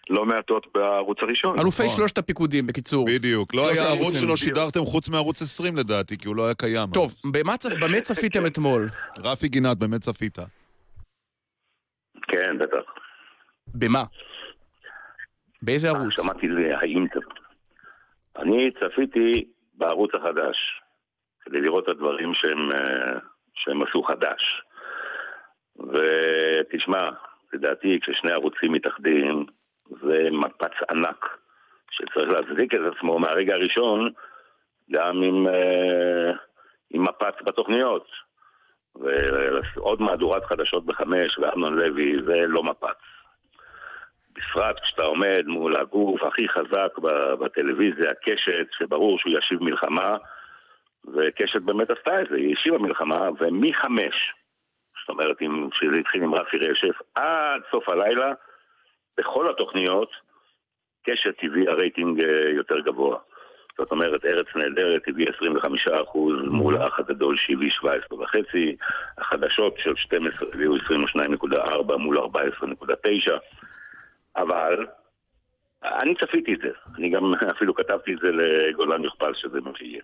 [0.09, 1.59] לא מעטות בערוץ הראשון.
[1.59, 3.05] אלופי שלושת הפיקודים, בקיצור.
[3.07, 3.55] בדיוק.
[3.55, 4.15] לא היה ערוץ.
[4.15, 6.89] שלא שידרתם חוץ מערוץ 20 לדעתי, כי הוא לא היה קיים.
[6.93, 8.87] טוב, במה צפ- במה צפיתם אתמול?
[9.17, 10.37] רפי גינת, באמת צפית.
[12.27, 12.91] כן, בטח.
[13.67, 14.03] במה?
[15.61, 16.13] באיזה ערוץ?
[16.13, 17.19] שמעתי זה האינטר.
[18.37, 20.57] אני צפיתי בערוץ החדש,
[21.41, 23.19] כדי לראות את הדברים שהם, אה,
[23.59, 24.61] שהם עשו חדש.
[25.77, 27.09] ותשמע,
[27.53, 29.45] לדעתי כששני ערוצים מתאחדים,
[30.01, 31.37] זה מפץ ענק,
[31.91, 34.11] שצריך להצדיק את עצמו מהרגע הראשון,
[34.91, 36.31] גם עם, אה,
[36.91, 38.07] עם מפץ בתוכניות.
[39.75, 42.97] ועוד מהדורת חדשות בחמש, ואמנון לוי, זה לא מפץ.
[44.35, 46.97] בפרט כשאתה עומד מול הגוף הכי חזק
[47.39, 50.17] בטלוויזיה, קשת, שברור שהוא ישיב מלחמה,
[51.05, 54.33] וקשת באמת עשתה את זה, היא השיבה מלחמה, ומחמש,
[54.99, 58.33] זאת אומרת, אם, שזה התחיל עם רפי רשף, עד סוף הלילה,
[59.17, 60.11] בכל התוכניות,
[61.03, 63.17] קשת הביא הרייטינג אה, יותר גבוה.
[63.77, 66.17] זאת אומרת, ארץ נהדרת הביא 25%
[66.51, 68.75] מול האח הגדול שהביא 17 וחצי,
[69.17, 73.31] החדשות של 12 הביאו 22.4 מול 14.9,
[74.35, 74.85] אבל
[75.83, 80.01] אני צפיתי את זה, אני גם אפילו כתבתי את זה לגולן יוכפל שזה מה שיהיה.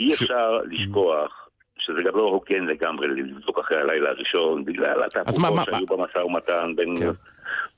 [0.00, 1.48] אי אפשר לשכוח
[1.78, 5.10] שזה גם לא הוגן לגמרי לבדוק אחרי הלילה הראשון, בגלל מה-
[5.64, 6.94] שהיו במשא ומתן בין...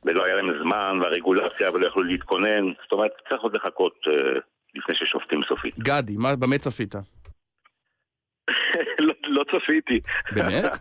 [0.05, 2.73] ולא היה להם זמן, והרגולציה, ולא יכלו להתכונן.
[2.83, 4.13] זאת אומרת, צריך עוד לחכות אה,
[4.75, 5.79] לפני ששופטים סופית.
[5.79, 6.95] גדי, מה- במה צפית?
[9.07, 10.01] לא, לא צפיתי.
[10.35, 10.65] באמת?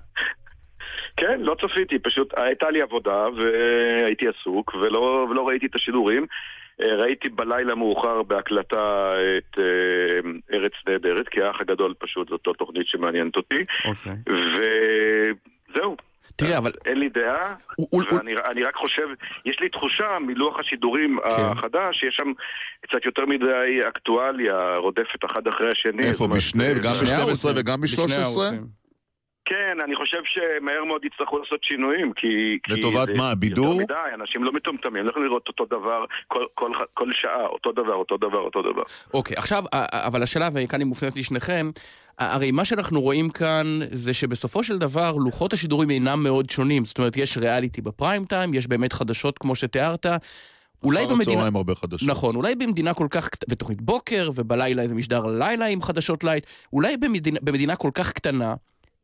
[1.18, 6.26] כן, לא צפיתי, פשוט הייתה לי עבודה והייתי עסוק ולא, ולא ראיתי את השידורים.
[6.82, 12.54] אה, ראיתי בלילה מאוחר בהקלטה את אה, ארץ נהדרת, כי האח הגדול פשוט זאת לא
[12.54, 13.66] תוכנית שמעניינת אותי.
[13.86, 14.16] אוקיי.
[14.28, 15.96] וזהו.
[16.36, 16.72] תראה, אבל...
[16.86, 17.56] אין לי דעה,
[18.12, 19.08] ואני אני רק חושב,
[19.46, 21.30] יש לי תחושה מלוח השידורים כן.
[21.30, 22.32] החדש, יש שם
[22.82, 26.04] קצת יותר מדי אקטואליה רודפת אחד אחרי השני.
[26.04, 27.52] איפה, בשני, גם בשני ב-12 הערוצים.
[27.56, 28.79] וגם ב-13?
[29.46, 32.60] כן, אני חושב שמהר מאוד יצטרכו לעשות שינויים, כי...
[32.68, 33.66] לטובת מה, בידור?
[33.66, 37.72] יותר מדי, אנשים לא מטומטמים, לא יכולים לראות אותו דבר כל, כל, כל שעה, אותו
[37.72, 38.84] דבר, אותו דבר, אותו דבר.
[39.14, 41.70] אוקיי, עכשיו, א- א- אבל השאלה, וכאן היא מופנית לשניכם,
[42.20, 46.86] הרי מה שאנחנו רואים כאן זה שבסופו של דבר לוחות השידורים אינם מאוד שונים.
[46.86, 50.06] זאת אומרת, יש ריאליטי בפריים טיים, יש באמת חדשות כמו שתיארת.
[50.84, 51.32] אולי אחר במדינה...
[51.32, 52.10] הצהריים הרבה חדשות.
[52.10, 53.30] נכון, אולי במדינה כל כך...
[53.50, 56.46] ותוכנית בוקר, ובלילה איזה משדר לילה עם חדשות light.
[56.74, 58.56] אולי במדינה, במדינה כל כך קטנה,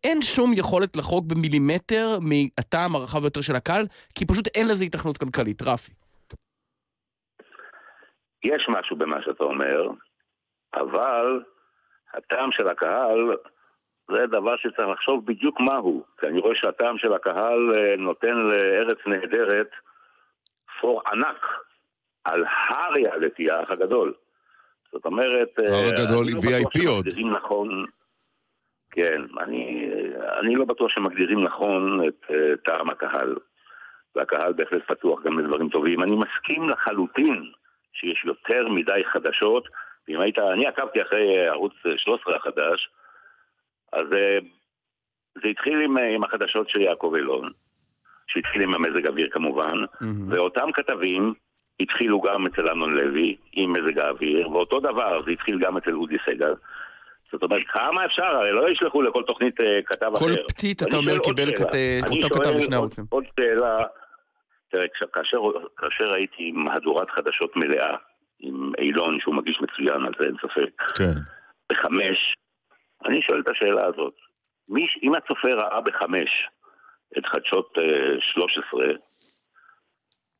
[0.03, 3.85] אין שום יכולת לחרוג במילימטר מהטעם הרחב יותר של הקהל,
[4.15, 5.61] כי פשוט אין לזה התכנות כלכלית.
[5.61, 5.91] רפי.
[8.43, 9.89] יש משהו במה שאתה אומר,
[10.73, 11.43] אבל
[12.13, 13.35] הטעם של הקהל
[14.11, 16.03] זה דבר שצריך לחשוב בדיוק מהו.
[16.19, 19.69] כי אני רואה שהטעם של הקהל אה, נותן לארץ נהדרת
[20.81, 21.45] פור ענק
[22.23, 24.13] על הריאליטי האח הגדול.
[24.91, 25.59] זאת אומרת...
[25.59, 27.07] אה, הר הגדול לא VIP עוד.
[27.37, 27.85] נכון,
[28.95, 29.89] כן, אני,
[30.39, 33.35] אני לא בטוח שמגדירים נכון את אה, טעם הקהל.
[34.15, 36.03] והקהל בהחלט פתוח גם לדברים טובים.
[36.03, 37.51] אני מסכים לחלוטין
[37.93, 39.67] שיש יותר מדי חדשות,
[40.07, 42.89] ואם היית, אני עקבתי אחרי ערוץ 13 החדש,
[43.93, 44.37] אז אה,
[45.35, 47.51] זה התחיל עם, אה, עם החדשות של יעקב אילון,
[48.27, 49.77] שהתחיל עם המזג האוויר כמובן,
[50.29, 51.33] ואותם כתבים
[51.79, 56.17] התחילו גם אצל אמנון לוי עם מזג האוויר, ואותו דבר, זה התחיל גם אצל אודי
[56.25, 56.53] סגל.
[57.41, 58.23] זאת אומרת, כמה אפשר?
[58.25, 60.47] הרי לא ישלחו לכל תוכנית אה, כתב כל אחר.
[60.47, 61.51] פתית, ואני אתה אומר, קיבל.
[61.55, 61.75] כת-
[62.07, 63.05] אני אותו כתב בשני ערוצים.
[63.09, 63.77] עוד שאלה,
[64.71, 65.37] תראה, כש- כאשר,
[65.77, 67.95] כאשר הייתי עם מהדורת חדשות מלאה,
[68.39, 71.19] עם אילון, שהוא מגיש מצוין, על זה אין ספק, כן.
[71.71, 72.35] בחמש,
[73.05, 74.13] אני שואל את השאלה הזאת.
[74.69, 76.29] מי, אם הצופה ראה בחמש
[77.17, 78.85] את חדשות אה, 13,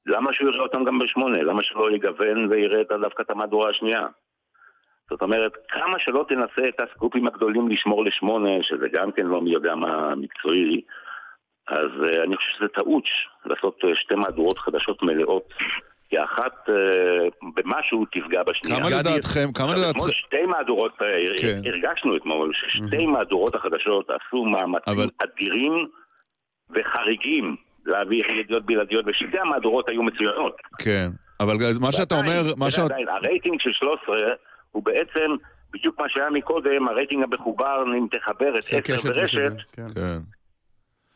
[0.05, 1.41] למה שהוא יראה אותם גם בשמונה?
[1.43, 4.07] למה שלא יגוון ויראה דווקא את המהדורה השנייה?
[5.09, 9.49] זאת אומרת, כמה שלא תנסה את הסקופים הגדולים לשמור לשמונה, שזה גם כן לא מי
[9.49, 10.81] יודע מה מקצועי,
[11.67, 13.03] אז uh, אני חושב שזה טעות
[13.45, 15.53] לעשות uh, שתי מהדורות חדשות מלאות.
[16.09, 16.71] כי אחת uh,
[17.55, 18.79] במשהו תפגע בשנייה.
[18.79, 19.89] כמה לדעתכם, כמה לדעתכם...
[19.89, 20.97] אתמול שתי מהדורות,
[21.41, 21.61] כן.
[21.65, 25.87] הרגשנו אתמול ששתי מהדורות החדשות עשו מאמצים אבל- אדירים
[26.69, 27.55] וחריגים
[27.85, 30.57] להביא ידיעות בלעדיות, ושתי המהדורות היו מצוינות.
[30.79, 31.07] כן.
[31.39, 32.79] אבל מה שאתה אומר, מה ש...
[32.79, 34.17] ועדיין, הרייטינג של 13
[34.75, 35.35] הוא בעצם
[35.73, 39.87] בדיוק מה שהיה מקודם, הרייטינג המחובר, אם תחבר את 10 קשת ורשת, ושבע, כן.
[39.95, 40.19] כן.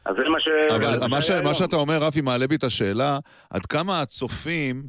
[0.05, 0.47] אז זה מה ש...
[0.69, 1.31] אבל מה, ש...
[1.31, 1.53] מה.
[1.53, 3.19] שאתה אומר, רפי, מעלה בי את השאלה,
[3.49, 4.83] עד כמה הצופים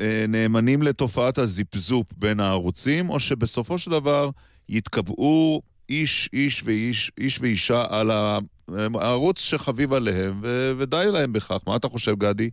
[0.00, 4.30] אה, נאמנים לתופעת הזיפזופ בין הערוצים, או שבסופו של דבר
[4.68, 8.10] יתקבעו איש, איש ואיש, איש ואישה על
[8.94, 10.72] הערוץ שחביב עליהם, ו...
[10.78, 11.58] ודי להם בכך.
[11.66, 12.50] מה אתה חושב, גדי?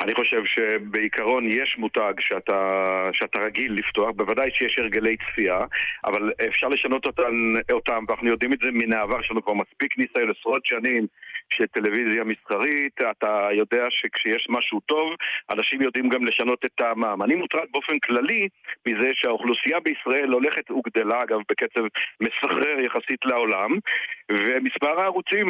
[0.00, 2.60] אני חושב שבעיקרון יש מותג שאתה,
[3.12, 5.58] שאתה רגיל לפתוח, בוודאי שיש הרגלי צפייה,
[6.04, 7.32] אבל אפשר לשנות אותן,
[7.72, 11.06] אותם, ואנחנו יודעים את זה מן העבר, יש לנו כבר מספיק ניסיון עשרות שנים
[11.56, 15.14] של טלוויזיה מסחרית, אתה יודע שכשיש משהו טוב,
[15.50, 17.22] אנשים יודעים גם לשנות את טעמם.
[17.22, 18.48] אני מוטרד באופן כללי
[18.86, 21.80] מזה שהאוכלוסייה בישראל הולכת וגדלה, אגב, בקצב
[22.20, 23.70] מסחרר יחסית לעולם,
[24.30, 25.46] ומספר הערוצים,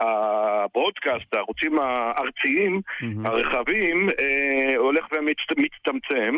[0.00, 2.80] הברודקאסט, הערוצים הארציים,
[3.24, 6.34] הרחבים, אה, הולך ומצטמצם,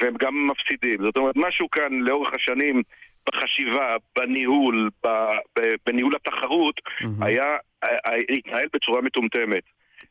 [0.00, 1.02] והם גם מפסידים.
[1.02, 2.82] זאת אומרת, משהו כאן לאורך השנים
[3.28, 4.90] בחשיבה, בניהול,
[5.86, 6.80] בניהול התחרות,
[7.20, 7.44] היה,
[7.82, 7.98] היה-
[8.38, 9.62] התנהל בצורה מטומטמת.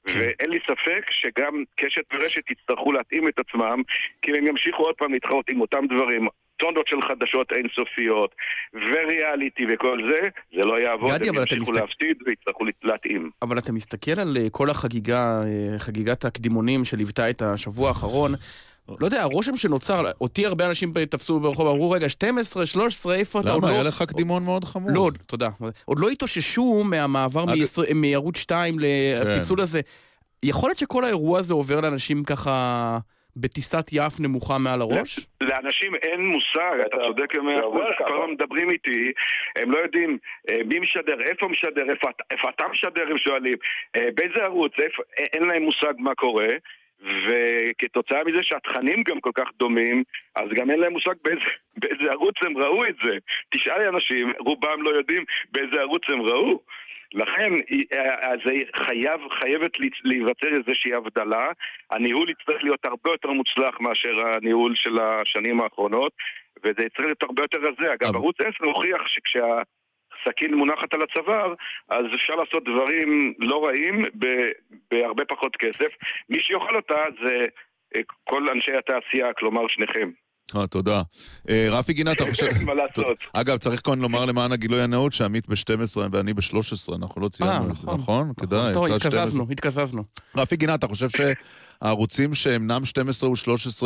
[0.05, 3.81] ואין לי ספק שגם קשת ורשת יצטרכו להתאים את עצמם,
[4.21, 6.27] כי הם ימשיכו עוד פעם להתחרות עם אותם דברים.
[6.57, 8.35] טונות של חדשות אינסופיות,
[8.73, 10.19] וריאליטי וכל זה,
[10.55, 13.29] זה לא יעבוד, גדי, הם ימשיכו מסתכל- להפסיד ויצטרכו להתאים.
[13.41, 18.31] אבל אתה מסתכל על אה, כל החגיגה, אה, חגיגת הקדימונים שליוותה את השבוע האחרון,
[18.99, 23.49] לא יודע, הרושם שנוצר, אותי הרבה אנשים תפסו ברחוב, אמרו, רגע, 12, 13, איפה אתה?
[23.49, 23.67] למה?
[23.67, 24.89] לא- היה לך קדימון מאוד חמור.
[24.93, 25.49] לא, תודה.
[25.85, 27.45] עוד לא התאוששו מהמעבר
[27.95, 29.63] מערוץ 2 לפיצול כן.
[29.63, 29.81] הזה.
[30.45, 32.97] יכול להיות שכל האירוע הזה עובר לאנשים ככה
[33.35, 35.19] בטיסת יף נמוכה מעל הראש?
[35.41, 37.81] לאנשים אין מושג, אתה צודק במאה אחוז.
[38.07, 39.11] כל הזמן מדברים איתי,
[39.55, 40.17] הם לא יודעים
[40.49, 41.81] אה, מי משדר, איפה משדר,
[42.31, 43.53] איפה אתה- משדר, הם שואלים,
[43.95, 44.71] אה, באיזה ערוץ,
[45.33, 46.47] אין להם מושג מה קורה.
[47.01, 50.03] וכתוצאה מזה שהתכנים גם כל כך דומים,
[50.35, 51.41] אז גם אין להם מושג באיזה,
[51.77, 53.17] באיזה ערוץ הם ראו את זה.
[53.49, 56.59] תשאל אנשים, רובם לא יודעים באיזה ערוץ הם ראו.
[57.13, 57.53] לכן
[57.93, 59.71] אה, זה חייב, חייבת
[60.03, 61.47] להיווצר איזושהי הבדלה.
[61.91, 66.11] הניהול יצטרך להיות הרבה יותר מוצלח מאשר הניהול של השנים האחרונות,
[66.63, 67.93] וזה יצטרך להיות הרבה יותר רזה.
[67.93, 69.01] אגב, ערוץ 10 הוכיח
[70.21, 71.53] שכשהסכין מונחת על הצוואר,
[71.89, 74.05] אז אפשר לעשות דברים לא רעים
[74.91, 75.91] בהרבה פחות כסף.
[76.29, 77.45] מי שיאכל אותה זה
[77.95, 80.09] אה, כל אנשי התעשייה, כלומר שניכם.
[80.55, 81.01] אה, תודה.
[81.49, 82.63] אה, רפי גינה, אתה חושב...
[82.63, 83.17] מה לעשות?
[83.33, 87.57] אגב, צריך כאן לומר למען הגילוי הנאות שעמית ב-12 ואני ב-13, אנחנו לא ציינו אה,
[87.57, 87.99] את זה, נכון.
[87.99, 88.31] נכון?
[88.39, 88.73] כדאי.
[88.73, 89.45] טוב, התקזזנו, 12.
[89.51, 90.03] התקזזנו.
[90.37, 93.83] רפי גינה, אתה חושב שהערוצים שאינם 12 ו-13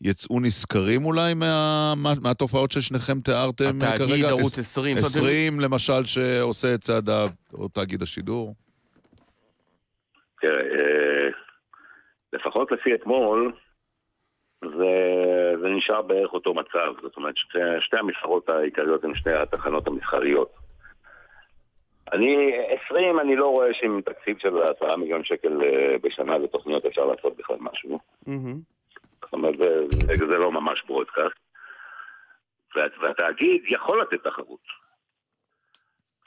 [0.00, 3.94] יצאו נשכרים אולי מה- מה- מהתופעות ששניכם תיארתם כרגע?
[3.94, 8.54] התאגיד, ערוץ 20, זאת אומרת- 20 למשל, שעושה את צעדיו, או תאגיד השידור?
[10.40, 11.28] תראה, אה,
[12.32, 13.52] לפחות לפי אתמול,
[14.68, 14.90] זה,
[15.60, 16.92] זה נשאר בערך אותו מצב.
[17.02, 20.52] זאת אומרת, שתי, שתי המסחרות העיקריות הן שתי התחנות המסחריות.
[22.12, 22.52] אני,
[22.86, 27.36] 20, אני לא רואה שעם תקציב של 10 מיליון שקל אה, בשנה לתוכניות אפשר לעשות
[27.36, 27.98] בכלל משהו.
[29.22, 31.36] זאת אומרת, זה, זה, זה לא ממש ברודקאסט.
[32.76, 34.83] וה- והתאגיד יכול לתת תחרות.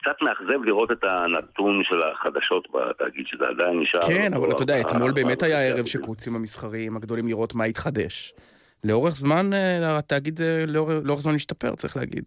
[0.02, 4.06] קצת מאכזב לראות את הנתון של החדשות בתאגיד, שזה עדיין נשאר...
[4.06, 7.64] כן, אבל אתה יודע, ה- אתמול באמת ה- היה ערב שקבוצים המסחריים הגדולים לראות מה
[7.64, 8.34] התחדש.
[8.84, 12.24] לאורך זמן אה, התאגיד אה, לאורך לאורך זמן השתפר, צריך להגיד.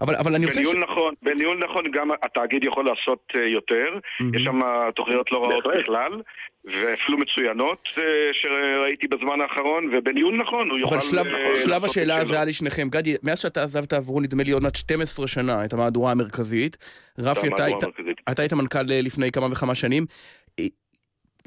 [0.00, 0.54] אבל אבל אני רוצה...
[0.54, 3.98] ש- בניהול נכון, בניהול נכון גם התאגיד יכול לעשות אה, יותר,
[4.34, 4.60] יש שם
[4.96, 6.22] תוכניות לא רעות בכלל,
[6.64, 7.88] ואפילו מצוינות
[8.32, 10.94] שראיתי בזמן האחרון, ובניהול נכון הוא יוכל...
[10.94, 12.34] אבל שלב, אה, שלב השאלה הזה.
[12.34, 12.88] היה לשניכם.
[12.90, 16.76] גדי, מאז שאתה עזבת עברו נדמה לי עוד מעט 12 שנה את המהדורה המרכזית.
[17.18, 18.20] רפי, אתה היית, המרכזית.
[18.30, 20.06] אתה היית מנכ"ל לפני כמה וכמה שנים.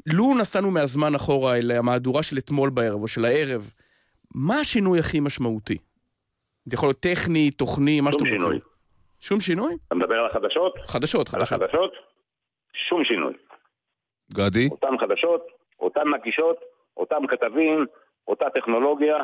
[0.06, 3.72] לו נסענו מהזמן אחורה אל המהדורה של אתמול בערב או של הערב,
[4.36, 5.78] מה השינוי הכי משמעותי?
[6.64, 8.42] זה יכול להיות טכני, תוכני, מה שום שאתם רוצים.
[8.42, 8.60] שינוי.
[9.20, 9.74] שום שינוי?
[9.86, 10.74] אתה מדבר על החדשות?
[10.86, 11.62] חדשות, על חדשות.
[11.62, 11.92] החדשות?
[12.88, 13.32] שום שינוי.
[14.32, 14.68] גדי?
[14.70, 15.46] אותן חדשות,
[15.80, 16.56] אותן מגישות,
[16.96, 17.86] אותם כתבים,
[18.28, 19.16] אותה טכנולוגיה.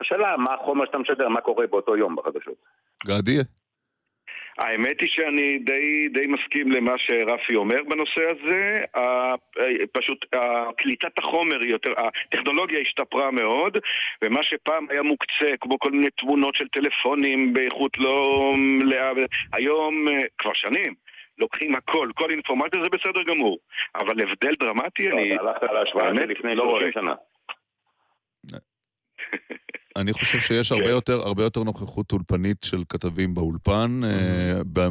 [0.00, 2.54] השאלה, מה החומר שאתה משדר, מה קורה באותו יום בחדשות.
[3.06, 3.38] גדי?
[4.58, 8.84] האמת היא שאני די, די מסכים למה שרפי אומר בנושא הזה.
[8.94, 9.34] ה-
[9.92, 10.26] פשוט
[10.76, 13.78] קליטת החומר היא יותר, הטכנולוגיה השתפרה מאוד,
[14.24, 19.10] ומה שפעם היה מוקצה, כמו כל מיני תמונות של טלפונים באיכות לא מלאה,
[19.52, 20.94] היום, אה, כבר שנים,
[21.38, 23.58] לוקחים הכל, כל אינפורמציה זה בסדר גמור.
[23.94, 25.34] אבל הבדל דרמטי, אני...
[25.34, 26.92] אתה הלכת על ההשוואה לפני לא 30 רואה.
[26.92, 27.14] שנה.
[29.96, 34.00] אני חושב שיש הרבה יותר, הרבה יותר נוכחות אולפנית של כתבים באולפן.
[34.04, 34.82] אה,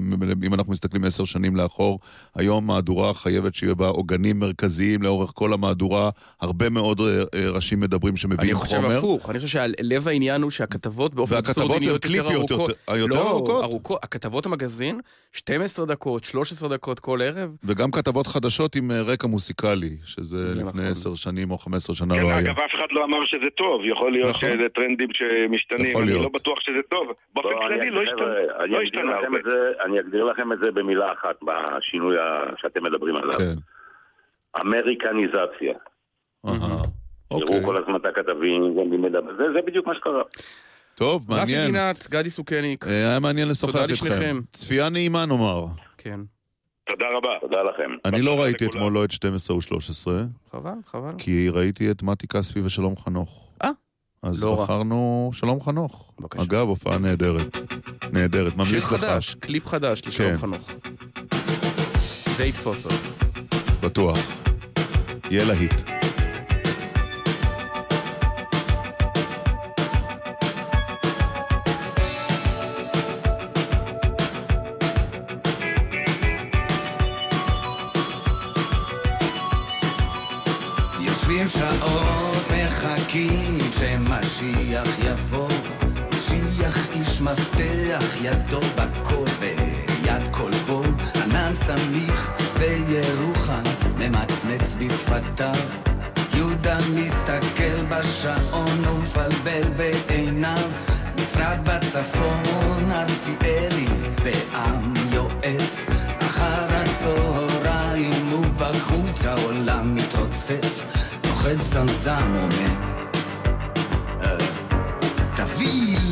[0.45, 1.99] אם אנחנו מסתכלים עשר שנים לאחור,
[2.35, 6.09] היום מהדורה חייבת שיהיה בה עוגנים מרכזיים לאורך כל המהדורה.
[6.41, 7.05] הרבה מאוד אה,
[7.35, 8.97] אה, ראשים מדברים אני שמביאים חושב חומר.
[8.97, 12.59] הפוך, אני חושב שלב העניין הוא שהכתבות באופן והכתבות אבסורדי הן נהיות יותר ארוכות.
[12.69, 13.63] יותר- היותר לא, ארוכות?
[13.63, 14.03] ארוכות.
[14.03, 14.99] הכתבות המגזין,
[15.33, 17.55] 12 דקות, 13 דקות כל ערב.
[17.63, 20.85] וגם כתבות חדשות עם רקע מוסיקלי, שזה זה לפני נכון.
[20.85, 22.39] עשר שנים או חמש עשרה שנה כן, לא היה.
[22.39, 24.49] אגב, אף אחד לא אמר שזה טוב, יכול להיות נכון.
[24.51, 26.13] שזה טרנדים שמשתנים, אני.
[26.13, 27.07] לא בטוח שזה טוב.
[27.33, 28.25] באופן בוא, כללי לא השתנה
[28.63, 29.37] אני לא אגדיר השתנה לכם הרבה.
[29.39, 32.15] את זה- אני אגדיר לכם את זה במילה אחת, בשינוי
[32.57, 33.37] שאתם מדברים עליו.
[33.39, 33.55] כן.
[34.61, 35.73] אמריקניזציה.
[37.31, 37.47] אוקיי.
[37.47, 38.75] תראו כל הזמן את הכתבים,
[39.37, 40.21] זה- בדיוק מה שקרה.
[40.95, 41.71] טוב, רפי מעניין.
[41.71, 42.85] גינת, גדי סוכניק.
[42.87, 44.05] אה, היה מעניין לשוחח תודה איתכם.
[44.05, 44.35] לשניכם.
[44.51, 45.65] צפייה נעימה נאמר.
[45.97, 46.19] כן.
[46.89, 47.29] תודה רבה.
[47.41, 47.91] תודה לכם.
[48.05, 50.07] אני לא ראיתי אתמול לא את 12 ו-13,
[50.51, 51.11] חבל, חבל.
[51.17, 53.44] כי ראיתי את מתי כספי ושלום חנוך.
[54.25, 54.63] אז לא רע.
[54.63, 56.11] בחרנו שלום חנוך.
[56.37, 57.57] אגב, הופעה נהדרת.
[58.11, 58.89] נהדרת, שיר ממליץ לך.
[58.89, 60.37] חדש, קליפ חדש לשלום כן.
[60.37, 60.71] חנוך.
[62.37, 62.93] זה יתפוס עוד.
[63.81, 64.17] בטוח.
[65.31, 65.73] יהיה להיט.
[80.99, 83.57] יושבים שעות, מחכים
[84.35, 85.47] שמשיח יבוא.
[86.13, 90.83] משיח איש מפתח, ידו בכל ויד כל בו.
[91.23, 93.63] ענן סמיך בירוחם,
[93.97, 95.55] ממצמץ בשפתיו.
[96.33, 100.69] יהודה מסתכל בשעון ומפלבל בעיניו.
[101.15, 103.87] משרד בצפון, ארציאלי
[104.23, 105.85] ועם יועץ.
[106.19, 110.81] אחר הצהריים ובחוץ העולם מתרוצץ.
[111.25, 113.04] נוחת זמזם אומר,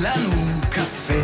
[0.04, 0.32] לנו
[0.70, 1.24] קפה.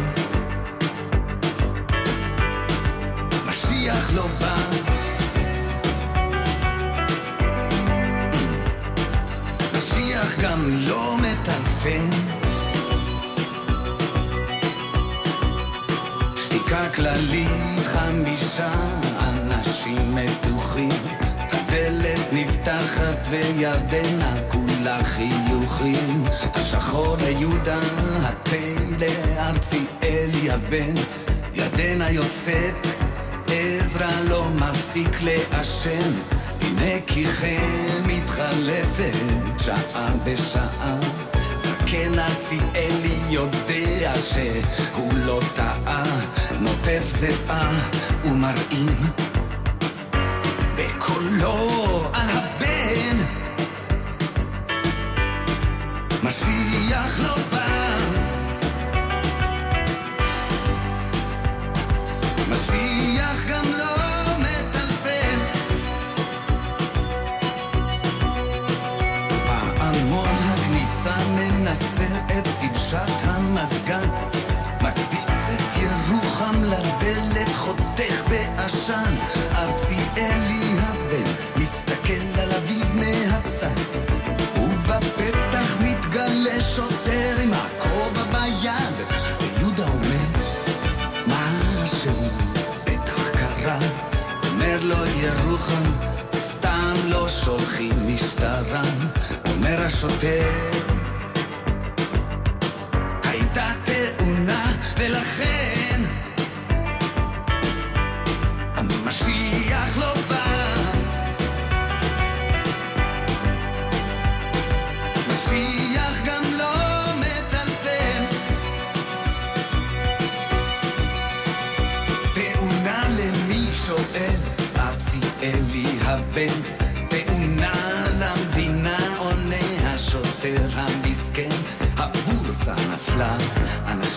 [3.45, 4.55] משיח לא בא.
[9.77, 12.09] משיח גם לא מטלפן.
[16.35, 18.73] שתיקה כללית, חמישה
[19.19, 20.89] אנשים מתוחים.
[21.37, 24.68] הדלת נפתחת וירדנה כולה
[25.03, 26.23] חיוכים.
[26.53, 27.79] השחור ליהודה,
[28.21, 28.55] התה
[28.99, 30.93] לארציאלי הבן.
[31.53, 32.87] ירדנה יוצאת,
[33.47, 36.11] עזרא לא מפסיק לעשן.
[36.61, 39.13] הנה כי כן מתחלפת
[39.57, 40.99] שעה בשעה.
[41.57, 46.03] זקן ארציאלי יודע שהוא לא טעה,
[46.59, 47.71] נוטף זיעה
[48.23, 48.97] ומרעים
[50.75, 52.68] בקולו על הבן.
[56.29, 57.97] משיח לא בא.
[62.49, 63.95] משיח גם לא
[64.37, 65.39] מטלפן.
[69.47, 74.09] פעמון הכניסה מנסר את דבשת המזגן
[74.81, 79.15] מקפיץ את ירוחם לדלת חותך בעשן
[80.17, 84.08] אלי הבן מסתכל על אביו מהצד
[95.29, 95.83] ירוחם
[96.39, 98.81] סתם לא שולחים משטרה
[99.49, 100.69] אומר השוטר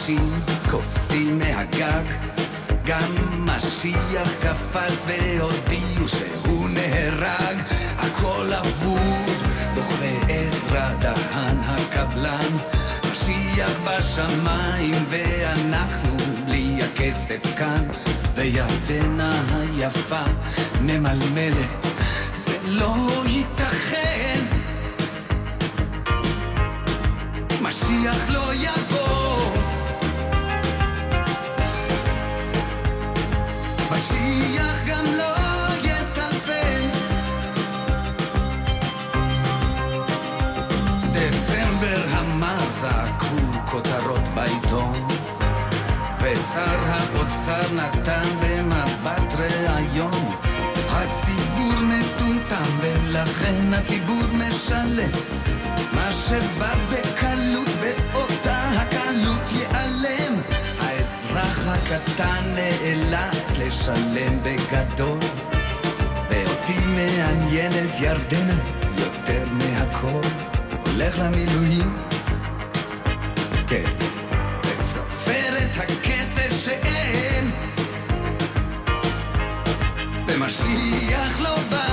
[0.03, 0.31] אנשים
[0.71, 2.03] קופצים מהגג.
[2.85, 7.57] גם משיח קפץ והודיעו שהוא נהרג.
[7.99, 9.37] הכל אבוד
[9.75, 12.57] בוכה עזרא דהן הקבלן.
[13.11, 16.17] משיח בשמיים ואנחנו
[16.47, 17.85] בלי הכסף כאן.
[18.35, 20.25] וירדנה היפה
[20.81, 21.87] ממלמלת
[22.45, 22.95] זה לא
[23.27, 24.45] ייתכן.
[27.63, 29.02] משיח לא יבוא
[43.73, 44.93] כותרות בעיתון
[46.19, 50.33] ושר האוצר נתן במבט ראיון.
[50.89, 55.11] הציבור מטומטם ולכן הציבור משלם.
[55.93, 57.72] מה שבא בקלות
[61.83, 65.19] הקטן נאלץ לשלם בגדול.
[66.31, 68.55] ואותי מעניינת ירדנה
[68.99, 70.29] יותר מהכל.
[70.87, 71.95] הולך למילואים.
[73.67, 73.91] כן.
[74.65, 77.51] וסופר את הכסף שאין.
[80.29, 81.92] ומשיח לא בא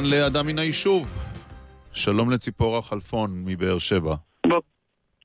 [0.00, 1.08] לא זמן לאדם מן היישוב.
[1.92, 4.14] שלום לציפורה חלפון מבאר שבע.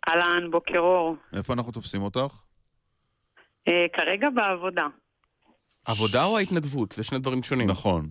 [0.10, 1.16] אהלן, בוקר אור.
[1.38, 2.42] איפה אנחנו תופסים אותך?
[3.68, 4.88] אה, כרגע בעבודה.
[5.86, 6.92] עבודה או ההתנדבות?
[6.92, 7.68] זה שני דברים שונים.
[7.68, 8.10] נכון.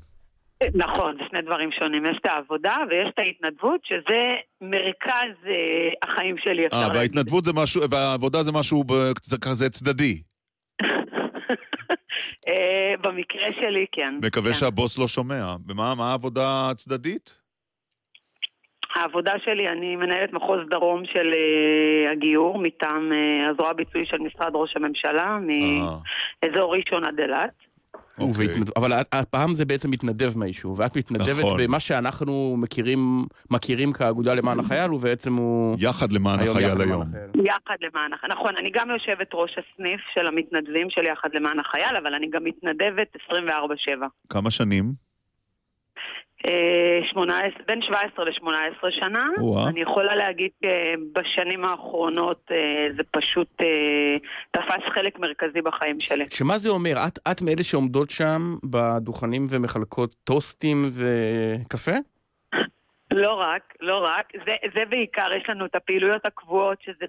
[0.62, 2.06] אה, נכון, זה שני דברים שונים.
[2.06, 6.96] יש את העבודה ויש את ההתנדבות, שזה מרכז אה, החיים שלי, אפשר אה, להגיד.
[6.96, 10.22] וההתנדבות זה משהו, והעבודה זה משהו ב- זה כזה צדדי.
[12.48, 14.14] אה, במקרה שלי, כן.
[14.22, 14.58] מקווה כן.
[14.58, 15.54] שהבוס לא שומע.
[15.68, 17.44] ומה מה העבודה הצדדית?
[18.94, 24.52] העבודה שלי, אני מנהלת מחוז דרום של אה, הגיור, מטעם אה, הזרוע הביצועי של משרד
[24.54, 27.63] ראש הממשלה, מאזור ראשון עד אילת.
[28.18, 31.60] ובהתנד- אבל את- הפעם זה בעצם מתנדב מהיישוב, ואת מתנדבת נכון.
[31.64, 35.76] במה שאנחנו מכירים, מכירים כאגודה למען החייל, ובעצם הוא...
[35.80, 37.02] יחד למען היום החייל יחד היום.
[37.12, 37.40] כן.
[37.44, 38.32] יחד למען החייל.
[38.32, 42.44] נכון, אני גם יושבת ראש הסניף של המתנדבים של יחד למען החייל, אבל אני גם
[42.44, 44.06] מתנדבת 24/7.
[44.30, 45.03] כמה שנים?
[46.46, 49.28] אה, 18, בין 17 ל-18 שנה.
[49.40, 49.68] או-אה.
[49.68, 54.16] אני יכולה להגיד שבשנים האחרונות אה, זה פשוט אה,
[54.50, 56.24] תפס חלק מרכזי בחיים שלי.
[56.30, 56.92] שמה זה אומר?
[57.06, 61.92] את, את מאלה שעומדות שם בדוכנים ומחלקות טוסטים וקפה?
[63.10, 64.32] לא רק, לא רק.
[64.46, 67.04] זה, זה בעיקר, יש לנו את הפעילויות הקבועות, שזה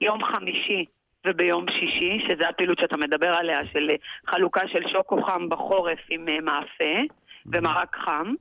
[0.00, 0.84] ביום חמישי
[1.26, 3.90] וביום שישי, שזה הפעילות שאתה מדבר עליה, של
[4.26, 7.14] חלוקה של שוקו חם בחורף עם מאפה
[7.46, 8.34] ומרק חם.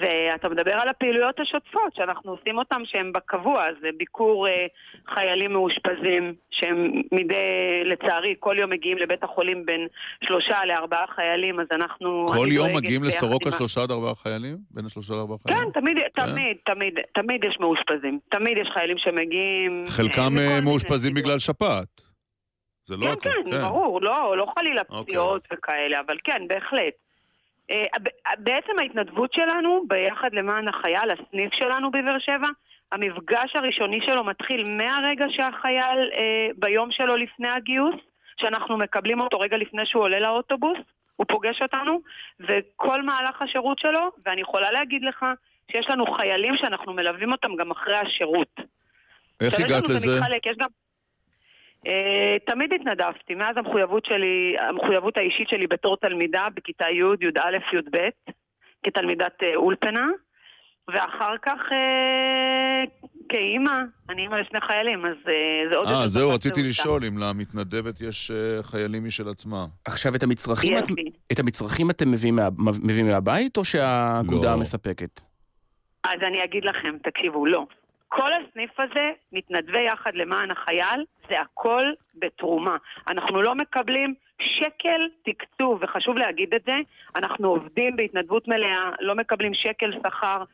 [0.00, 4.66] ואתה מדבר על הפעילויות השוטפות שאנחנו עושים אותן שהן בקבוע, זה ביקור אה,
[5.14, 9.86] חיילים מאושפזים שהם מדי, לצערי, כל יום מגיעים לבית החולים בין
[10.24, 12.26] שלושה לארבעה חיילים, אז אנחנו...
[12.28, 14.56] כל יום מגיעים לסורוקה שלושה עד ארבעה חיילים?
[14.70, 15.72] בין השלושה לארבעה חיילים?
[15.72, 18.18] כן, תמיד, תמיד, תמיד, תמיד יש מאושפזים.
[18.28, 19.84] תמיד יש חיילים שמגיעים...
[19.88, 22.08] חלקם אה, מאושפזים בגלל שפעת.
[22.86, 23.50] זה לא כן, הכל.
[23.50, 25.04] כן, ברור, לא, לא חלילה אוקיי.
[25.04, 27.07] פציעות וכאלה, אבל כן, בהחלט.
[27.70, 27.86] אה,
[28.38, 32.48] בעצם ההתנדבות שלנו, ביחד למען החייל, הסניף שלנו בבאר שבע,
[32.92, 37.94] המפגש הראשוני שלו מתחיל מהרגע שהחייל, אה, ביום שלו לפני הגיוס,
[38.36, 40.78] שאנחנו מקבלים אותו רגע לפני שהוא עולה לאוטובוס,
[41.16, 42.00] הוא פוגש אותנו,
[42.40, 45.26] וכל מהלך השירות שלו, ואני יכולה להגיד לך
[45.72, 48.60] שיש לנו חיילים שאנחנו מלווים אותם גם אחרי השירות.
[49.40, 49.98] איך הגעת לזה?
[49.98, 50.68] זה מתחלק, יש גם...
[51.88, 51.90] Uh,
[52.46, 58.08] תמיד התנדבתי, מאז המחויבות שלי, המחויבות האישית שלי בתור תלמידה בכיתה י', י"א, י"ב,
[58.82, 60.06] כתלמידת uh, אולפנה,
[60.88, 63.72] ואחר כך uh, כאימא,
[64.10, 65.16] אני אימא לשני חיילים, אז
[65.70, 66.62] זה עוד אה, זהו, רציתי.
[66.62, 69.66] לשאול אם למתנדבת יש אה, חיילים משל עצמה.
[69.84, 71.10] עכשיו, את המצרכים, יש את, לי.
[71.32, 72.48] את המצרכים אתם מביאים, מה,
[72.84, 74.60] מביאים מהבית, או שהאגודה לא.
[74.60, 75.20] מספקת?
[76.04, 77.66] אז אני אגיד לכם, תקשיבו, לא.
[78.08, 82.76] כל הסניף הזה, מתנדבי יחד למען החייל, זה הכל בתרומה.
[83.08, 86.76] אנחנו לא מקבלים שקל תקצוב, וחשוב להגיד את זה,
[87.16, 90.44] אנחנו עובדים בהתנדבות מלאה, לא מקבלים שקל שכר,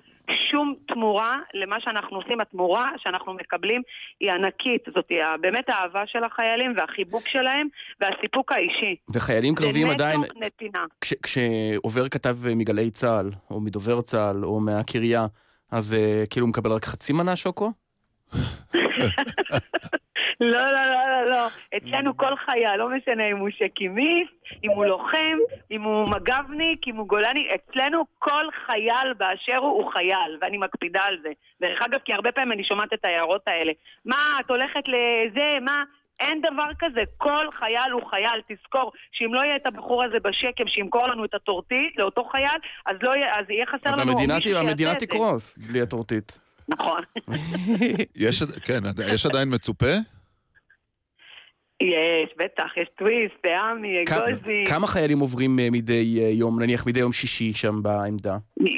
[0.50, 2.40] שום תמורה למה שאנחנו עושים.
[2.40, 3.82] התמורה שאנחנו מקבלים
[4.20, 7.68] היא ענקית, זאת היא באמת האהבה של החיילים והחיבוק שלהם
[8.00, 8.96] והסיפוק האישי.
[9.14, 10.84] וחיילים קרביים זה עדיין, נטו נתינה.
[11.00, 15.26] כש, כשעובר כתב מגלי צה"ל, או מדובר צה"ל, או מהקריה,
[15.74, 17.72] אז uh, כאילו הוא מקבל רק חצי מנה שוקו?
[20.40, 21.46] לא, לא, לא, לא, לא.
[21.76, 24.32] אצלנו כל חייל, לא משנה אם הוא שקימיסט,
[24.64, 25.38] אם הוא לוחם,
[25.70, 31.00] אם הוא מג"בניק, אם הוא גולני, אצלנו כל חייל באשר הוא, הוא חייל, ואני מקפידה
[31.02, 31.28] על זה.
[31.60, 33.72] דרך אגב, כי הרבה פעמים אני שומעת את ההערות האלה.
[34.04, 35.84] מה, את הולכת לזה, מה?
[36.20, 40.66] אין דבר כזה, כל חייל הוא חייל, תזכור שאם לא יהיה את הבחור הזה בשקם
[40.66, 44.34] שימכור לנו את הטורטית לאותו חייל, אז, לא יהיה, אז יהיה חסר אז לנו המדינה,
[44.34, 45.06] מישהו שיעשה המדינה את זה.
[45.06, 46.38] תקרוס בלי הטורטית.
[46.68, 47.02] נכון.
[48.16, 48.80] יש, כן,
[49.12, 50.13] יש עדיין מצופה?
[51.84, 54.64] יש, בטח, יש טוויסט, דעמי, אגוזי.
[54.68, 58.36] כמה חיילים עוברים אה, מדי אה, יום, נניח מדי יום שישי שם בעמדה?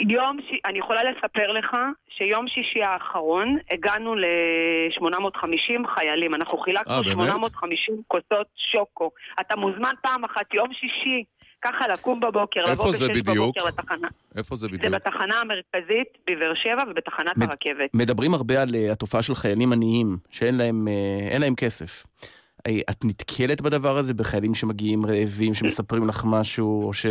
[0.09, 0.37] יום.
[0.65, 1.77] אני יכולה לספר לך
[2.09, 5.49] שיום שישי האחרון הגענו ל-850
[5.95, 6.35] חיילים.
[6.35, 7.13] אנחנו חילקנו אה, באמת?
[7.15, 9.11] 850 כוסות שוקו.
[9.41, 11.25] אתה מוזמן פעם אחת, יום שישי,
[11.63, 13.21] ככה לקום בבוקר, לבוא זה בשש?
[13.23, 14.09] בבוקר לתחנה.
[14.37, 14.95] איפה זה זה בדיוק?
[14.95, 17.91] בתחנה המרכזית בבאר שבע ובתחנת מד- הרכבת.
[17.95, 22.05] מדברים הרבה על אה, התופעה של חיילים עניים, שאין להם, אה, אין להם כסף.
[22.91, 27.07] את נתקלת בדבר הזה בחיילים שמגיעים רעבים, שמספרים לך משהו, או ש...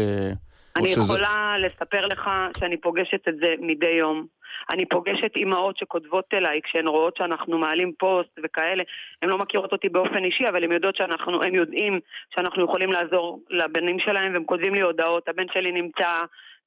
[0.75, 2.29] אני או שזה- יכולה לספר לך
[2.59, 4.25] שאני פוגשת את זה מדי יום.
[4.73, 8.83] אני פוגשת אימהות שכותבות אליי כשהן רואות שאנחנו מעלים פוסט וכאלה.
[9.21, 11.99] הן לא מכירות אותי באופן אישי, אבל הן יודעות שאנחנו, הם יודעים
[12.35, 15.29] שאנחנו יכולים לעזור לבנים שלהם, והם כותבים לי הודעות.
[15.29, 16.09] הבן שלי נמצא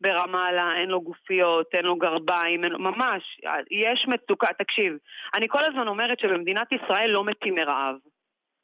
[0.01, 2.79] ברמאללה, אין לו גופיות, אין לו גרביים, אין לו...
[2.79, 3.41] ממש,
[3.71, 4.49] יש מצוקה.
[4.59, 4.93] תקשיב,
[5.35, 7.95] אני כל הזמן אומרת שבמדינת ישראל לא מתים מרעב.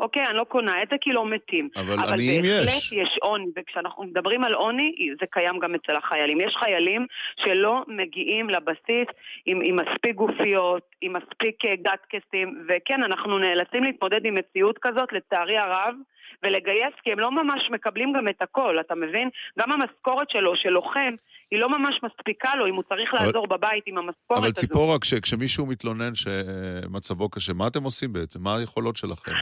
[0.01, 1.69] אוקיי, אני לא קונה את זה כי לא מתים.
[1.77, 2.93] אבל אבל עניים בהחלט יש.
[2.93, 6.41] יש עוני, וכשאנחנו מדברים על עוני, זה קיים גם אצל החיילים.
[6.41, 7.07] יש חיילים
[7.37, 9.09] שלא מגיעים לבסיס
[9.47, 15.13] עם, עם מספיק גופיות, עם מספיק אה, גטקסים, וכן, אנחנו נאלצים להתמודד עם מציאות כזאת,
[15.13, 15.95] לצערי הרב,
[16.43, 19.29] ולגייס, כי הם לא ממש מקבלים גם את הכל, אתה מבין?
[19.59, 21.15] גם המשכורת שלו, של לוחם,
[21.51, 24.55] היא לא ממש מספיקה לו אם הוא צריך אבל- לעזור בבית עם המשכורת אבל הזו.
[24.61, 28.43] ציפורה, כש- כשמישהו מתלונן שמצבו קשה, מה אתם עושים בעצם?
[28.43, 29.33] מה היכולות שלכם?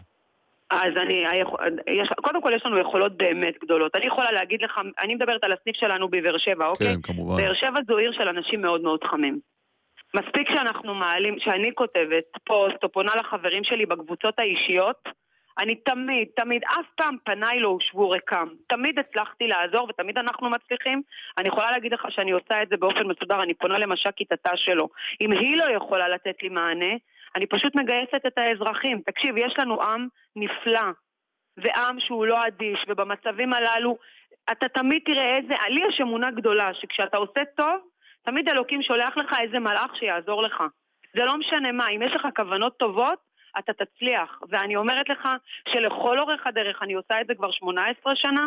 [0.73, 1.25] אז אני,
[1.87, 3.97] יש, קודם כל יש לנו יכולות באמת גדולות.
[3.97, 6.87] אני יכולה להגיד לך, אני מדברת על הסניף שלנו בבאר שבע, אוקיי?
[6.87, 7.37] כן, כמובן.
[7.37, 9.39] באר שבע זו עיר של אנשים מאוד מאוד חמים.
[10.15, 15.09] מספיק שאנחנו מעלים, שאני כותבת פוסט או פונה לחברים שלי בקבוצות האישיות,
[15.59, 18.49] אני תמיד, תמיד, אף פעם פניי לא הושבו ריקם.
[18.67, 21.03] תמיד הצלחתי לעזור ותמיד אנחנו מצליחים.
[21.39, 24.89] אני יכולה להגיד לך שאני עושה את זה באופן מסודר, אני פונה למש"קית התא שלו.
[25.21, 26.95] אם היא לא יכולה לתת לי מענה,
[27.37, 29.01] אני פשוט מגייסת את האזרחים.
[29.07, 30.91] תקשיב, יש לנו עם נפלא,
[31.57, 33.99] ועם שהוא לא אדיש, ובמצבים הללו
[34.53, 37.81] אתה תמיד תראה איזה, לי יש אמונה גדולה, שכשאתה עושה טוב,
[38.25, 40.63] תמיד אלוקים שולח לך איזה מלאך שיעזור לך.
[41.15, 43.19] זה לא משנה מה, אם יש לך כוונות טובות,
[43.59, 44.41] אתה תצליח.
[44.49, 45.29] ואני אומרת לך
[45.69, 48.47] שלכל אורך הדרך, אני עושה את זה כבר 18 שנה,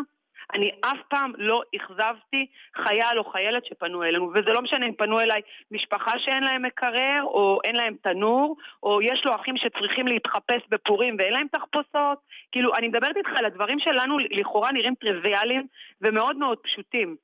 [0.54, 5.20] אני אף פעם לא אכזבתי חייל או חיילת שפנו אלינו, וזה לא משנה אם פנו
[5.20, 5.42] אליי
[5.72, 11.16] משפחה שאין להם מקרר, או אין להם תנור, או יש לו אחים שצריכים להתחפש בפורים
[11.20, 12.18] ואין להם תחפושות.
[12.52, 15.68] כאילו, אני מדברת איתך על הדברים שלנו לכאורה נראים טריוויאליים
[16.02, 17.16] ומאוד מאוד פשוטים.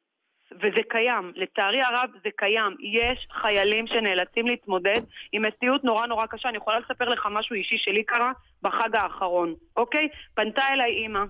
[0.51, 2.75] וזה קיים, לצערי הרב זה קיים.
[2.79, 6.49] יש חיילים שנאלצים להתמודד עם מציאות נורא נורא קשה.
[6.49, 8.31] אני יכולה לספר לך משהו אישי שלי קרה
[8.61, 10.07] בחג האחרון, אוקיי?
[10.35, 11.23] פנתה אליי אימא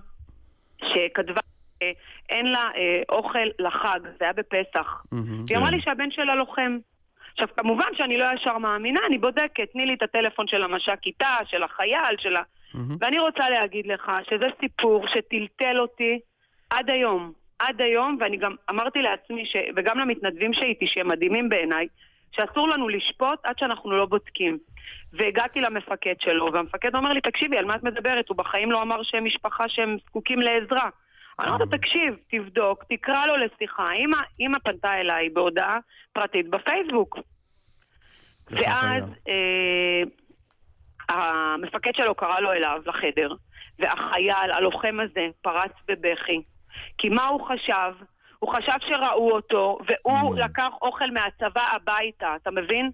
[0.84, 1.40] שכתבה
[2.28, 5.02] אין לה אה, אוכל לחג, זה היה בפסח.
[5.12, 6.78] והיא אמרה לי שהבן שלה לוחם.
[7.32, 11.36] עכשיו, כמובן שאני לא ישר מאמינה, אני בודקת, תני לי את הטלפון של המש"ק כיתה,
[11.46, 12.42] של החייל, של ה...
[13.00, 16.18] ואני רוצה להגיד לך שזה סיפור שטלטל אותי
[16.70, 17.32] עד היום.
[17.58, 19.56] עד היום, ואני גם אמרתי לעצמי, ש...
[19.76, 21.86] וגם למתנדבים שאיתי, שהם מדהימים בעיניי,
[22.32, 24.58] שאסור לנו לשפוט עד שאנחנו לא בודקים.
[25.12, 28.28] והגעתי למפקד שלו, והמפקד אומר לי, תקשיבי, על מה את מדברת?
[28.28, 30.88] הוא בחיים לא אמר שהם משפחה שהם זקוקים לעזרה.
[31.38, 33.88] אומרת לו, תקשיב, תבדוק, תקרא לו לשיחה.
[34.40, 35.78] אמא, פנתה אליי בהודעה
[36.12, 37.18] פרטית בפייסבוק.
[38.50, 40.02] ואז אה,
[41.08, 43.34] המפקד שלו קרא לו אליו לחדר,
[43.78, 46.42] והחייל, הלוחם הזה, פרץ בבכי.
[46.98, 47.92] כי מה הוא חשב?
[48.38, 52.90] הוא חשב שראו אותו, והוא לקח אוכל מהצבא הביתה, אתה מבין?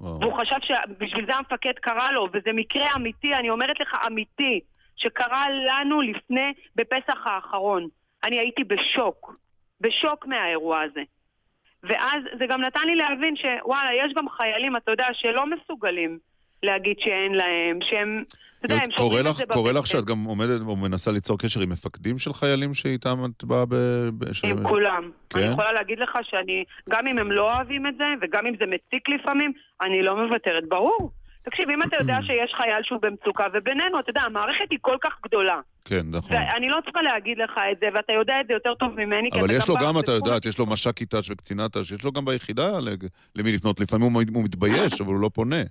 [0.00, 4.60] והוא חשב שבשביל זה המפקד קרא לו, וזה מקרה אמיתי, אני אומרת לך אמיתי,
[5.02, 7.88] שקרה לנו לפני, בפסח האחרון.
[8.24, 9.36] אני הייתי בשוק,
[9.80, 11.02] בשוק מהאירוע הזה.
[11.82, 16.18] ואז זה גם נתן לי להבין שוואלה, יש גם חיילים, אתה יודע, שלא מסוגלים
[16.62, 18.24] להגיד שאין להם, שהם,
[18.58, 19.86] אתה יודע, הם שומעים את זה קורה לך.
[19.86, 23.74] שאת גם עומדת או מנסה ליצור קשר עם מפקדים של חיילים שאיתם את באה ב...
[24.18, 25.10] ב- ש- עם כולם.
[25.30, 25.40] כן?
[25.40, 28.64] אני יכולה להגיד לך שאני, גם אם הם לא אוהבים את זה, וגם אם זה
[28.66, 29.52] מציק לפעמים,
[29.82, 30.68] אני לא מוותרת.
[30.68, 31.10] ברור.
[31.42, 35.12] תקשיב, אם אתה יודע שיש חייל שהוא במצוקה, ובינינו, אתה יודע, המערכת היא כל כך
[35.26, 35.60] גדולה.
[35.84, 36.36] כן, נכון.
[36.36, 39.50] ואני לא צריכה להגיד לך את זה, ואתה יודע את זה יותר טוב ממני, אבל
[39.50, 42.78] יש לו גם, אתה יודעת, יש לו מש"ק כיתה וקצינת ת"ש, יש לו גם ביחידה
[43.36, 43.80] למי לפנות.
[43.80, 45.62] לפעמים הוא מתבייש, אבל הוא לא פונה.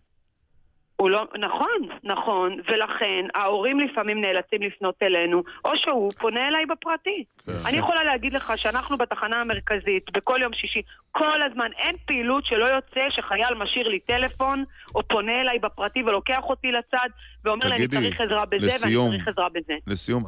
[1.01, 7.23] הוא לא, נכון, נכון, ולכן ההורים לפעמים נאלצים לפנות אלינו, או שהוא פונה אליי בפרטי.
[7.45, 7.51] כן.
[7.65, 12.65] אני יכולה להגיד לך שאנחנו בתחנה המרכזית, בכל יום שישי, כל הזמן אין פעילות שלא
[12.65, 14.63] יוצא שחייל משאיר לי טלפון,
[14.95, 17.09] או פונה אליי בפרטי ולוקח אותי לצד,
[17.45, 19.05] ואומר לי, אני צריך עזרה בזה, לסיום.
[19.05, 19.73] ואני צריך עזרה בזה.
[19.87, 20.23] לסיום,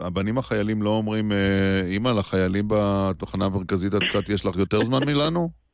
[0.00, 5.00] הבנים החיילים לא אומרים, אה, אמא, לחיילים בתחנה המרכזית את קצת יש לך יותר זמן
[5.06, 5.69] מלנו?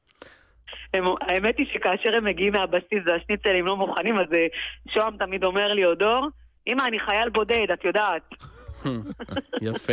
[0.94, 4.46] הם, האמת היא שכאשר הם מגיעים מהבסיס והשניצלים לא מוכנים, אז אה,
[4.88, 6.28] שוהם תמיד אומר לי, אודור,
[6.66, 8.22] אמא, אני חייל בודד, את יודעת.
[9.62, 9.92] יפה.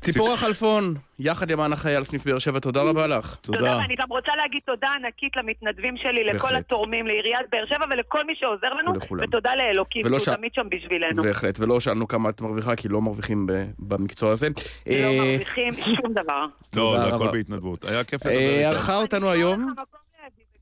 [0.00, 3.36] ציפורה חלפון, יחד למען החייל סניף באר שבע, תודה רבה לך.
[3.48, 6.56] ואני גם רוצה להגיד תודה ענקית למתנדבים שלי, לכל.
[6.56, 8.92] התורמים, לעיריית באר שבע ולכל מי שעוזר לנו.
[9.22, 11.22] ותודה לאלוקים, ש- תמיד שם בשבילנו.
[11.22, 14.48] בהחלט, ולא שאלנו כמה את מרוויחה, כי לא מרוויחים ב- במקצוע הזה.
[14.48, 16.40] לא אה, מרוויחים שום דבר.
[16.40, 17.30] לא, תודה זה הכל.
[17.32, 17.84] בהתנדבות.
[17.84, 18.78] היה כיף לדבר אה, איתך.
[18.78, 19.74] ערכה אותנו היום...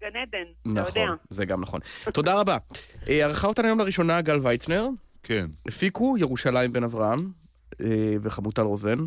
[0.00, 1.04] גן עדן, אתה יודע.
[1.04, 1.80] נכון, זה גם נכון.
[2.12, 2.56] תודה רבה.
[3.08, 4.88] אה, ערכה אותנו היום לראשונה גל ויצנר.
[5.22, 5.46] כן.
[5.68, 7.30] הפיקו ירושלים בן אברהם
[8.22, 8.98] וחמוטל רוזן.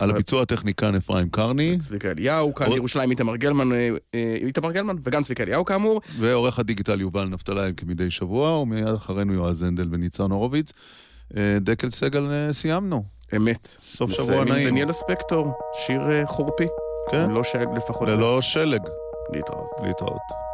[0.00, 1.78] על הביצוע הטכניקן אפרים קרני.
[1.78, 6.00] צביקה אליהו, כאן ירושלים איתמר גלמן, אה, אה, איתמר גלמן וגם צביקה אליהו כאמור.
[6.18, 10.72] ועורך הדיגיטל יובל נפתלי כמדי שבוע, ומיד אחרינו יועז הנדל וניצן הורוביץ.
[11.36, 13.04] אה, דקל סגל סיימנו.
[13.36, 13.76] אמת.
[13.82, 14.68] סוף שבוע נעים.
[14.68, 15.52] דניאלה ספקטור,
[15.86, 16.66] שיר חורפי.
[17.10, 17.30] כן.
[17.30, 18.08] ללא שלג לפחות.
[18.08, 18.80] ללא שלג.
[19.32, 19.70] להתראות.
[19.82, 20.49] להתראות.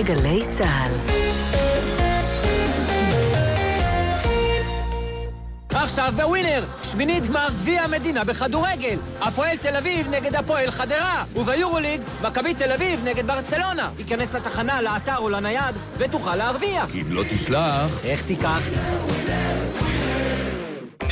[0.00, 0.92] לגלי צה"ל.
[5.70, 8.98] עכשיו בווינר, שמינית גמר גביע המדינה בכדורגל.
[9.20, 11.24] הפועל תל אביב נגד הפועל חדרה.
[11.36, 13.90] וביורוליג, מכבי תל אביב נגד ברצלונה.
[13.98, 16.94] ייכנס לתחנה, לאתר או לנייד, ותוכל להרוויח.
[16.94, 18.04] אם לא תשלח...
[18.04, 18.60] איך תיקח?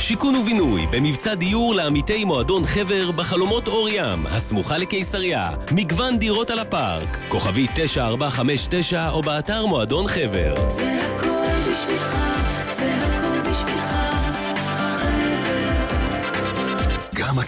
[0.09, 5.51] שיכון ובינוי במבצע דיור לעמיתי מועדון חבר בחלומות אור ים, הסמוכה לקיסריה.
[5.71, 10.69] מגוון דירות על הפארק, כוכבי 9459 או באתר מועדון חבר.
[10.69, 10.98] זה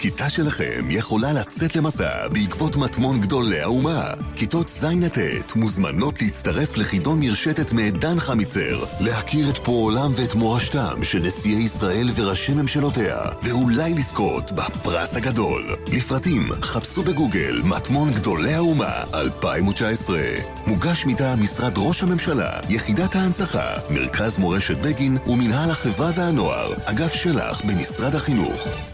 [0.02, 4.03] הכיתה שלכם יכולה לצאת למסע בעקבות מטמון גדולי האומה.
[4.36, 11.19] כיתות ז' ט' מוזמנות להצטרף לחידון מרשתת מעדן חמיצר, להכיר את פועלם ואת מורשתם של
[11.19, 15.76] נשיאי ישראל וראשי ממשלותיה, ואולי לזכות בפרס הגדול.
[15.94, 20.19] לפרטים חפשו בגוגל מטמון גדולי האומה 2019.
[20.68, 27.61] מוגש מטעם משרד ראש הממשלה, יחידת ההנצחה, מרכז מורשת בגין ומינהל החברה והנוער, אגף של"ח
[27.65, 28.90] במשרד החינוך.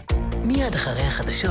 [0.48, 1.44] מיד אחרי החדשות.